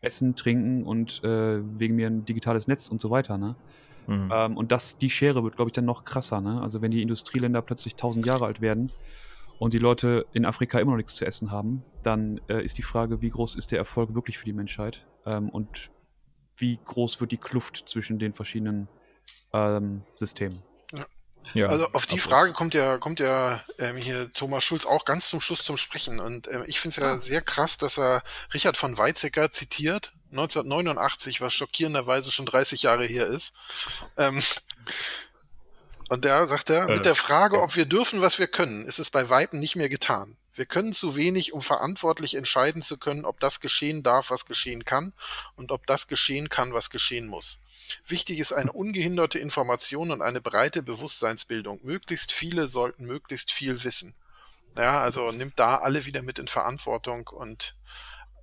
Essen, 0.00 0.34
Trinken 0.34 0.84
und 0.84 1.22
äh, 1.22 1.60
wegen 1.78 1.94
mir 1.94 2.08
ein 2.08 2.24
digitales 2.24 2.66
Netz 2.66 2.88
und 2.88 3.00
so 3.00 3.10
weiter. 3.10 3.38
Ne? 3.38 3.54
Hm. 4.06 4.30
Ähm, 4.32 4.56
und 4.56 4.72
das, 4.72 4.98
die 4.98 5.10
Schere 5.10 5.44
wird, 5.44 5.56
glaube 5.56 5.68
ich, 5.68 5.74
dann 5.74 5.84
noch 5.84 6.04
krasser. 6.04 6.40
Ne? 6.40 6.60
Also 6.60 6.82
wenn 6.82 6.90
die 6.90 7.02
Industrieländer 7.02 7.62
plötzlich 7.62 7.94
tausend 7.94 8.26
Jahre 8.26 8.46
alt 8.46 8.60
werden 8.60 8.90
und 9.62 9.72
die 9.72 9.78
Leute 9.78 10.26
in 10.32 10.44
Afrika 10.44 10.80
immer 10.80 10.90
noch 10.90 10.96
nichts 10.96 11.14
zu 11.14 11.24
essen 11.24 11.52
haben, 11.52 11.84
dann 12.02 12.40
äh, 12.48 12.64
ist 12.64 12.78
die 12.78 12.82
Frage, 12.82 13.22
wie 13.22 13.30
groß 13.30 13.54
ist 13.54 13.70
der 13.70 13.78
Erfolg 13.78 14.12
wirklich 14.12 14.36
für 14.36 14.44
die 14.44 14.52
Menschheit 14.52 15.06
ähm, 15.24 15.50
und 15.50 15.92
wie 16.56 16.80
groß 16.84 17.20
wird 17.20 17.30
die 17.30 17.36
Kluft 17.36 17.84
zwischen 17.86 18.18
den 18.18 18.34
verschiedenen 18.34 18.88
ähm, 19.52 20.02
Systemen. 20.16 20.60
Ja, 21.54 21.66
also 21.66 21.86
auf 21.92 22.06
die 22.06 22.18
Frage 22.18 22.52
kommt 22.52 22.74
ja, 22.74 22.98
kommt 22.98 23.20
ja 23.20 23.62
ähm, 23.78 23.96
hier 23.96 24.32
Thomas 24.32 24.64
Schulz 24.64 24.84
auch 24.84 25.04
ganz 25.04 25.28
zum 25.28 25.40
Schluss 25.40 25.62
zum 25.62 25.76
Sprechen. 25.76 26.18
Und 26.18 26.48
ähm, 26.48 26.64
ich 26.66 26.80
finde 26.80 26.96
es 26.96 27.00
ja 27.00 27.12
ah. 27.12 27.20
sehr 27.20 27.40
krass, 27.40 27.78
dass 27.78 28.00
er 28.00 28.24
Richard 28.52 28.76
von 28.76 28.98
Weizsäcker 28.98 29.52
zitiert, 29.52 30.12
1989, 30.32 31.40
was 31.40 31.54
schockierenderweise 31.54 32.32
schon 32.32 32.46
30 32.46 32.82
Jahre 32.82 33.04
her 33.04 33.28
ist. 33.28 33.52
Ähm, 34.16 34.42
und 36.12 36.26
da 36.26 36.46
sagt 36.46 36.68
er, 36.68 36.88
mit 36.88 37.06
der 37.06 37.14
Frage, 37.14 37.62
ob 37.62 37.74
wir 37.74 37.86
dürfen, 37.86 38.20
was 38.20 38.38
wir 38.38 38.46
können, 38.46 38.84
ist 38.84 38.98
es 38.98 39.10
bei 39.10 39.30
Weitem 39.30 39.58
nicht 39.60 39.76
mehr 39.76 39.88
getan. 39.88 40.36
Wir 40.54 40.66
können 40.66 40.92
zu 40.92 41.16
wenig, 41.16 41.54
um 41.54 41.62
verantwortlich 41.62 42.34
entscheiden 42.34 42.82
zu 42.82 42.98
können, 42.98 43.24
ob 43.24 43.40
das 43.40 43.60
geschehen 43.60 44.02
darf, 44.02 44.30
was 44.30 44.44
geschehen 44.44 44.84
kann, 44.84 45.14
und 45.56 45.72
ob 45.72 45.86
das 45.86 46.08
geschehen 46.08 46.50
kann, 46.50 46.74
was 46.74 46.90
geschehen 46.90 47.28
muss. 47.28 47.60
Wichtig 48.06 48.40
ist 48.40 48.52
eine 48.52 48.72
ungehinderte 48.72 49.38
Information 49.38 50.10
und 50.10 50.20
eine 50.20 50.42
breite 50.42 50.82
Bewusstseinsbildung. 50.82 51.80
Möglichst 51.82 52.30
viele 52.30 52.68
sollten 52.68 53.06
möglichst 53.06 53.50
viel 53.50 53.82
wissen. 53.82 54.14
Ja, 54.76 55.00
also 55.00 55.32
nimmt 55.32 55.58
da 55.58 55.78
alle 55.78 56.04
wieder 56.04 56.20
mit 56.20 56.38
in 56.38 56.48
Verantwortung 56.48 57.28
und 57.28 57.74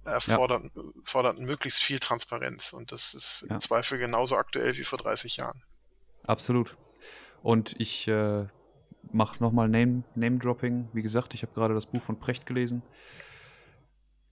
erfordert 0.05 0.63
ja. 0.76 0.82
fordert 1.03 1.38
möglichst 1.38 1.82
viel 1.82 1.99
Transparenz. 1.99 2.74
Und 2.74 2.91
das 2.91 3.13
ist 3.13 3.45
ja. 3.47 3.53
im 3.53 3.59
Zweifel 3.59 3.99
genauso 3.99 4.38
aktuell 4.38 4.76
wie 4.76 4.84
vor 4.84 4.97
30 4.97 5.38
Jahren. 5.38 5.61
Absolut. 6.26 6.76
Und 7.44 7.76
ich 7.80 8.08
äh, 8.08 8.46
mache 9.12 9.42
nochmal 9.42 9.70
Name-Dropping. 9.70 10.74
Name 10.74 10.90
Wie 10.94 11.02
gesagt, 11.02 11.34
ich 11.34 11.44
habe 11.44 11.54
gerade 11.54 11.74
das 11.74 11.86
Buch 11.86 12.02
von 12.02 12.20
Precht 12.20 12.46
gelesen. 12.46 12.82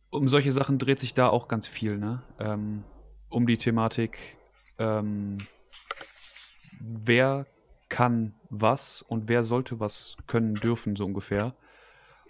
Um 0.09 0.27
solche 0.27 0.51
Sachen 0.51 0.79
dreht 0.79 0.99
sich 0.99 1.13
da 1.13 1.27
auch 1.29 1.47
ganz 1.47 1.67
viel, 1.67 1.97
ne? 1.97 2.23
Ähm, 2.39 2.83
um 3.29 3.45
die 3.45 3.57
Thematik, 3.57 4.37
ähm, 4.77 5.39
wer 6.79 7.45
kann 7.89 8.35
was 8.49 9.01
und 9.01 9.27
wer 9.27 9.43
sollte 9.43 9.79
was 9.79 10.15
können 10.27 10.55
dürfen, 10.55 10.95
so 10.95 11.05
ungefähr. 11.05 11.55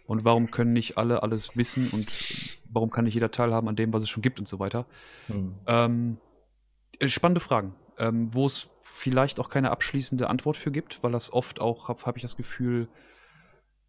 Und 0.06 0.24
warum 0.24 0.52
können 0.52 0.74
nicht 0.74 0.98
alle 0.98 1.22
alles 1.22 1.58
wissen 1.58 1.90
und 1.90 2.08
warum 2.70 2.90
kann 2.90 3.06
nicht 3.06 3.14
jeder 3.14 3.30
teilhaben 3.30 3.68
an 3.68 3.76
dem, 3.76 3.92
was 3.92 4.04
es 4.04 4.10
schon 4.10 4.24
gibt 4.24 4.40
und 4.40 4.48
so 4.48 4.58
weiter. 4.58 4.86
Hm. 5.28 5.56
Ähm, 5.68 6.18
äh, 7.00 7.10
spannende 7.10 7.42
Fragen, 7.42 7.76
ähm, 7.98 8.34
wo 8.34 8.46
es 8.46 8.70
vielleicht 8.90 9.40
auch 9.40 9.50
keine 9.50 9.70
abschließende 9.72 10.30
Antwort 10.30 10.58
für 10.58 10.72
gibt, 10.72 11.04
weil 11.04 11.12
das 11.12 11.32
oft 11.32 11.60
auch, 11.62 11.88
habe 11.88 12.02
hab 12.04 12.16
ich 12.16 12.22
das 12.24 12.38
Gefühl, 12.38 12.88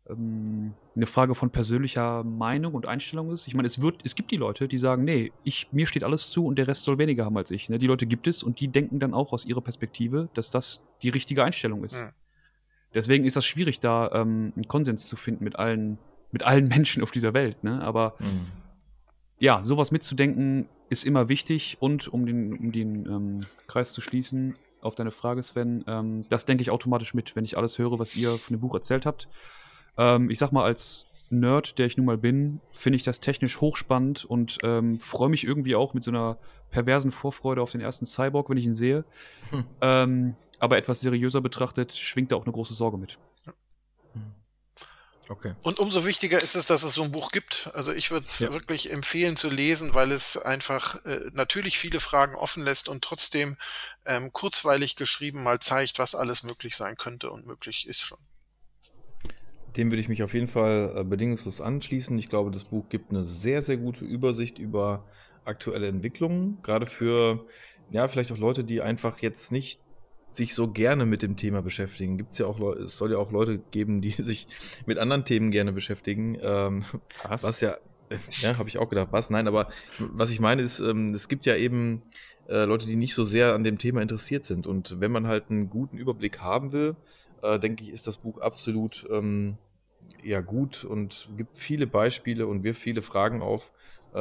ähm, 0.08 0.74
eine 0.96 1.06
Frage 1.06 1.34
von 1.34 1.50
persönlicher 1.50 2.24
Meinung 2.24 2.74
und 2.74 2.86
Einstellung 2.86 3.30
ist. 3.30 3.46
Ich 3.46 3.54
meine, 3.54 3.66
es 3.66 3.80
wird, 3.80 4.00
es 4.04 4.14
gibt 4.14 4.30
die 4.30 4.36
Leute, 4.36 4.68
die 4.68 4.78
sagen, 4.78 5.04
nee, 5.04 5.32
ich, 5.44 5.68
mir 5.72 5.86
steht 5.86 6.04
alles 6.04 6.30
zu 6.30 6.46
und 6.46 6.56
der 6.56 6.66
Rest 6.66 6.84
soll 6.84 6.98
weniger 6.98 7.24
haben 7.24 7.36
als 7.36 7.50
ich. 7.50 7.68
Ne? 7.68 7.78
Die 7.78 7.86
Leute 7.86 8.06
gibt 8.06 8.26
es 8.26 8.42
und 8.42 8.60
die 8.60 8.68
denken 8.68 8.98
dann 8.98 9.14
auch 9.14 9.32
aus 9.32 9.44
ihrer 9.44 9.60
Perspektive, 9.60 10.28
dass 10.34 10.50
das 10.50 10.82
die 11.02 11.10
richtige 11.10 11.44
Einstellung 11.44 11.84
ist. 11.84 12.02
Mhm. 12.02 12.10
Deswegen 12.94 13.24
ist 13.24 13.36
das 13.36 13.46
schwierig, 13.46 13.80
da 13.80 14.10
ähm, 14.12 14.52
einen 14.56 14.66
Konsens 14.66 15.06
zu 15.06 15.16
finden 15.16 15.44
mit 15.44 15.56
allen, 15.56 15.98
mit 16.32 16.42
allen 16.42 16.68
Menschen 16.68 17.02
auf 17.02 17.12
dieser 17.12 17.34
Welt. 17.34 17.62
Ne? 17.62 17.80
Aber 17.82 18.14
mhm. 18.18 18.46
ja, 19.38 19.62
sowas 19.62 19.90
mitzudenken 19.90 20.68
ist 20.90 21.04
immer 21.04 21.28
wichtig 21.28 21.76
und 21.80 22.08
um 22.08 22.26
den, 22.26 22.56
um 22.56 22.72
den 22.72 23.06
ähm, 23.06 23.40
Kreis 23.66 23.92
zu 23.92 24.00
schließen, 24.00 24.56
auf 24.80 24.94
deine 24.94 25.10
Frage, 25.10 25.42
Sven, 25.42 25.84
ähm, 25.86 26.24
das 26.28 26.44
denke 26.46 26.62
ich 26.62 26.70
automatisch 26.70 27.14
mit, 27.14 27.36
wenn 27.36 27.44
ich 27.44 27.56
alles 27.56 27.78
höre, 27.78 27.98
was 27.98 28.16
ihr 28.16 28.30
von 28.38 28.56
dem 28.56 28.60
Buch 28.60 28.74
erzählt 28.74 29.06
habt. 29.06 29.28
Ähm, 29.96 30.30
ich 30.30 30.38
sag 30.38 30.52
mal, 30.52 30.64
als 30.64 31.26
Nerd, 31.30 31.78
der 31.78 31.86
ich 31.86 31.96
nun 31.96 32.06
mal 32.06 32.18
bin, 32.18 32.60
finde 32.72 32.96
ich 32.96 33.02
das 33.02 33.20
technisch 33.20 33.60
hochspannend 33.60 34.24
und 34.24 34.58
ähm, 34.62 34.98
freue 34.98 35.28
mich 35.28 35.44
irgendwie 35.44 35.74
auch 35.74 35.94
mit 35.94 36.04
so 36.04 36.10
einer 36.10 36.38
perversen 36.70 37.12
Vorfreude 37.12 37.60
auf 37.60 37.72
den 37.72 37.80
ersten 37.80 38.06
Cyborg, 38.06 38.48
wenn 38.48 38.56
ich 38.56 38.64
ihn 38.64 38.74
sehe. 38.74 39.04
Hm. 39.50 39.64
Ähm, 39.80 40.34
aber 40.58 40.78
etwas 40.78 41.00
seriöser 41.00 41.40
betrachtet, 41.40 41.92
schwingt 41.92 42.32
da 42.32 42.36
auch 42.36 42.44
eine 42.44 42.52
große 42.52 42.74
Sorge 42.74 42.98
mit. 42.98 43.18
Okay. 45.28 45.54
Und 45.62 45.78
umso 45.78 46.06
wichtiger 46.06 46.42
ist 46.42 46.56
es, 46.56 46.66
dass 46.66 46.82
es 46.82 46.94
so 46.94 47.02
ein 47.02 47.12
Buch 47.12 47.30
gibt. 47.32 47.70
Also 47.74 47.92
ich 47.92 48.10
würde 48.10 48.26
es 48.26 48.38
ja. 48.38 48.52
wirklich 48.52 48.90
empfehlen 48.90 49.36
zu 49.36 49.48
lesen, 49.48 49.94
weil 49.94 50.10
es 50.10 50.36
einfach 50.38 51.04
äh, 51.04 51.30
natürlich 51.32 51.78
viele 51.78 52.00
Fragen 52.00 52.34
offen 52.34 52.64
lässt 52.64 52.88
und 52.88 53.04
trotzdem 53.04 53.56
ähm, 54.06 54.32
kurzweilig 54.32 54.96
geschrieben 54.96 55.42
mal 55.42 55.58
zeigt, 55.58 55.98
was 55.98 56.14
alles 56.14 56.42
möglich 56.42 56.76
sein 56.76 56.96
könnte 56.96 57.30
und 57.30 57.46
möglich 57.46 57.86
ist 57.86 58.00
schon. 58.00 58.18
Dem 59.76 59.90
würde 59.90 60.00
ich 60.00 60.08
mich 60.08 60.22
auf 60.22 60.32
jeden 60.32 60.48
Fall 60.48 60.94
äh, 60.96 61.04
bedingungslos 61.04 61.60
anschließen. 61.60 62.18
Ich 62.18 62.28
glaube, 62.28 62.50
das 62.50 62.64
Buch 62.64 62.88
gibt 62.88 63.10
eine 63.10 63.24
sehr, 63.24 63.62
sehr 63.62 63.76
gute 63.76 64.04
Übersicht 64.04 64.58
über 64.58 65.04
aktuelle 65.44 65.88
Entwicklungen, 65.88 66.60
gerade 66.62 66.86
für, 66.86 67.46
ja, 67.90 68.08
vielleicht 68.08 68.32
auch 68.32 68.38
Leute, 68.38 68.64
die 68.64 68.82
einfach 68.82 69.20
jetzt 69.20 69.52
nicht 69.52 69.80
sich 70.32 70.54
so 70.54 70.68
gerne 70.68 71.06
mit 71.06 71.22
dem 71.22 71.36
Thema 71.36 71.62
beschäftigen. 71.62 72.16
Gibt's 72.16 72.38
ja 72.38 72.46
auch 72.46 72.58
Leute, 72.58 72.82
es 72.82 72.96
soll 72.96 73.12
ja 73.12 73.18
auch 73.18 73.32
Leute 73.32 73.58
geben, 73.70 74.00
die 74.00 74.10
sich 74.22 74.46
mit 74.86 74.98
anderen 74.98 75.24
Themen 75.24 75.50
gerne 75.50 75.72
beschäftigen. 75.72 76.38
Ähm, 76.40 76.84
was? 77.28 77.42
was 77.44 77.60
ja, 77.60 77.76
ja, 78.40 78.58
habe 78.58 78.68
ich 78.68 78.78
auch 78.78 78.88
gedacht, 78.88 79.08
was? 79.10 79.30
Nein, 79.30 79.48
aber 79.48 79.68
was 79.98 80.30
ich 80.30 80.40
meine 80.40 80.62
ist, 80.62 80.80
ähm, 80.80 81.12
es 81.14 81.28
gibt 81.28 81.46
ja 81.46 81.56
eben 81.56 82.02
äh, 82.48 82.64
Leute, 82.64 82.86
die 82.86 82.96
nicht 82.96 83.14
so 83.14 83.24
sehr 83.24 83.54
an 83.54 83.64
dem 83.64 83.78
Thema 83.78 84.00
interessiert 84.00 84.44
sind. 84.44 84.66
Und 84.66 85.00
wenn 85.00 85.12
man 85.12 85.26
halt 85.26 85.50
einen 85.50 85.70
guten 85.70 85.98
Überblick 85.98 86.40
haben 86.40 86.72
will, 86.72 86.96
äh, 87.42 87.58
denke 87.58 87.84
ich, 87.84 87.90
ist 87.90 88.06
das 88.06 88.18
Buch 88.18 88.38
absolut 88.40 89.06
ähm, 89.10 89.58
ja 90.22 90.40
gut 90.40 90.84
und 90.84 91.28
gibt 91.36 91.58
viele 91.58 91.86
Beispiele 91.86 92.46
und 92.46 92.62
wirft 92.62 92.80
viele 92.80 93.02
Fragen 93.02 93.42
auf, 93.42 93.72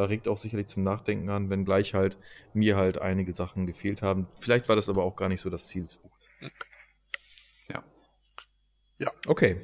regt 0.02 0.28
auch 0.28 0.38
sicherlich 0.38 0.68
zum 0.68 0.84
Nachdenken 0.84 1.30
an, 1.30 1.50
wenngleich 1.50 1.94
halt 1.94 2.18
mir 2.54 2.76
halt 2.76 3.00
einige 3.00 3.32
Sachen 3.32 3.66
gefehlt 3.66 4.02
haben. 4.02 4.28
Vielleicht 4.40 4.70
war 4.70 4.76
das 4.76 4.90
aber 4.90 5.04
auch 5.04 5.16
gar 5.16 5.30
nicht 5.30 5.42
so 5.42 5.50
das 5.50 5.68
Ziel 5.68 5.84
des 5.84 5.98
Buches. 5.98 6.30
Ja. 7.70 7.84
Ja. 9.00 9.12
Okay. 9.26 9.58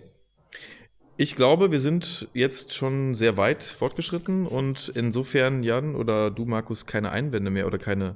Ich 1.15 1.35
glaube, 1.35 1.71
wir 1.71 1.79
sind 1.79 2.27
jetzt 2.33 2.73
schon 2.73 3.13
sehr 3.13 3.37
weit 3.37 3.63
fortgeschritten 3.63 4.47
und 4.47 4.89
insofern, 4.95 5.61
Jan 5.61 5.95
oder 5.95 6.31
du, 6.31 6.45
Markus, 6.45 6.87
keine 6.87 7.11
Einwände 7.11 7.51
mehr 7.51 7.67
oder 7.67 7.77
keine 7.77 8.15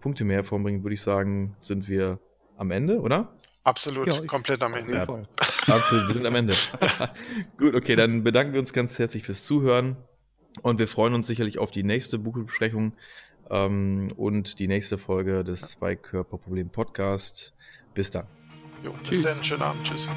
Punkte 0.00 0.24
mehr 0.24 0.38
hervorbringen, 0.38 0.82
würde 0.82 0.94
ich 0.94 1.02
sagen, 1.02 1.56
sind 1.60 1.88
wir 1.88 2.18
am 2.56 2.72
Ende, 2.72 3.00
oder? 3.00 3.36
Absolut, 3.62 4.06
ja, 4.06 4.26
komplett 4.26 4.62
am 4.62 4.74
Ende. 4.74 4.92
Ja, 4.92 5.02
absolut, 5.74 6.08
wir 6.08 6.14
sind 6.14 6.26
am 6.26 6.34
Ende. 6.34 6.54
Gut, 7.56 7.74
okay, 7.74 7.96
dann 7.96 8.22
bedanken 8.22 8.52
wir 8.52 8.60
uns 8.60 8.74
ganz 8.74 8.98
herzlich 8.98 9.22
fürs 9.22 9.44
Zuhören 9.44 9.96
und 10.62 10.78
wir 10.78 10.88
freuen 10.88 11.14
uns 11.14 11.26
sicherlich 11.26 11.58
auf 11.58 11.70
die 11.70 11.82
nächste 11.82 12.18
Buchbesprechung 12.18 12.92
ähm, 13.50 14.08
und 14.16 14.58
die 14.58 14.68
nächste 14.68 14.98
Folge 14.98 15.44
des 15.44 15.62
Zweikörperproblem 15.62 16.70
Podcast. 16.70 17.54
Bis 17.94 18.10
dann. 18.10 18.26
Jo, 18.84 18.92
bis 18.92 19.10
Tschüss. 19.10 19.22
dann, 19.22 19.44
schönen 19.44 19.62
Abend. 19.62 19.84
Tschüss. 19.84 20.08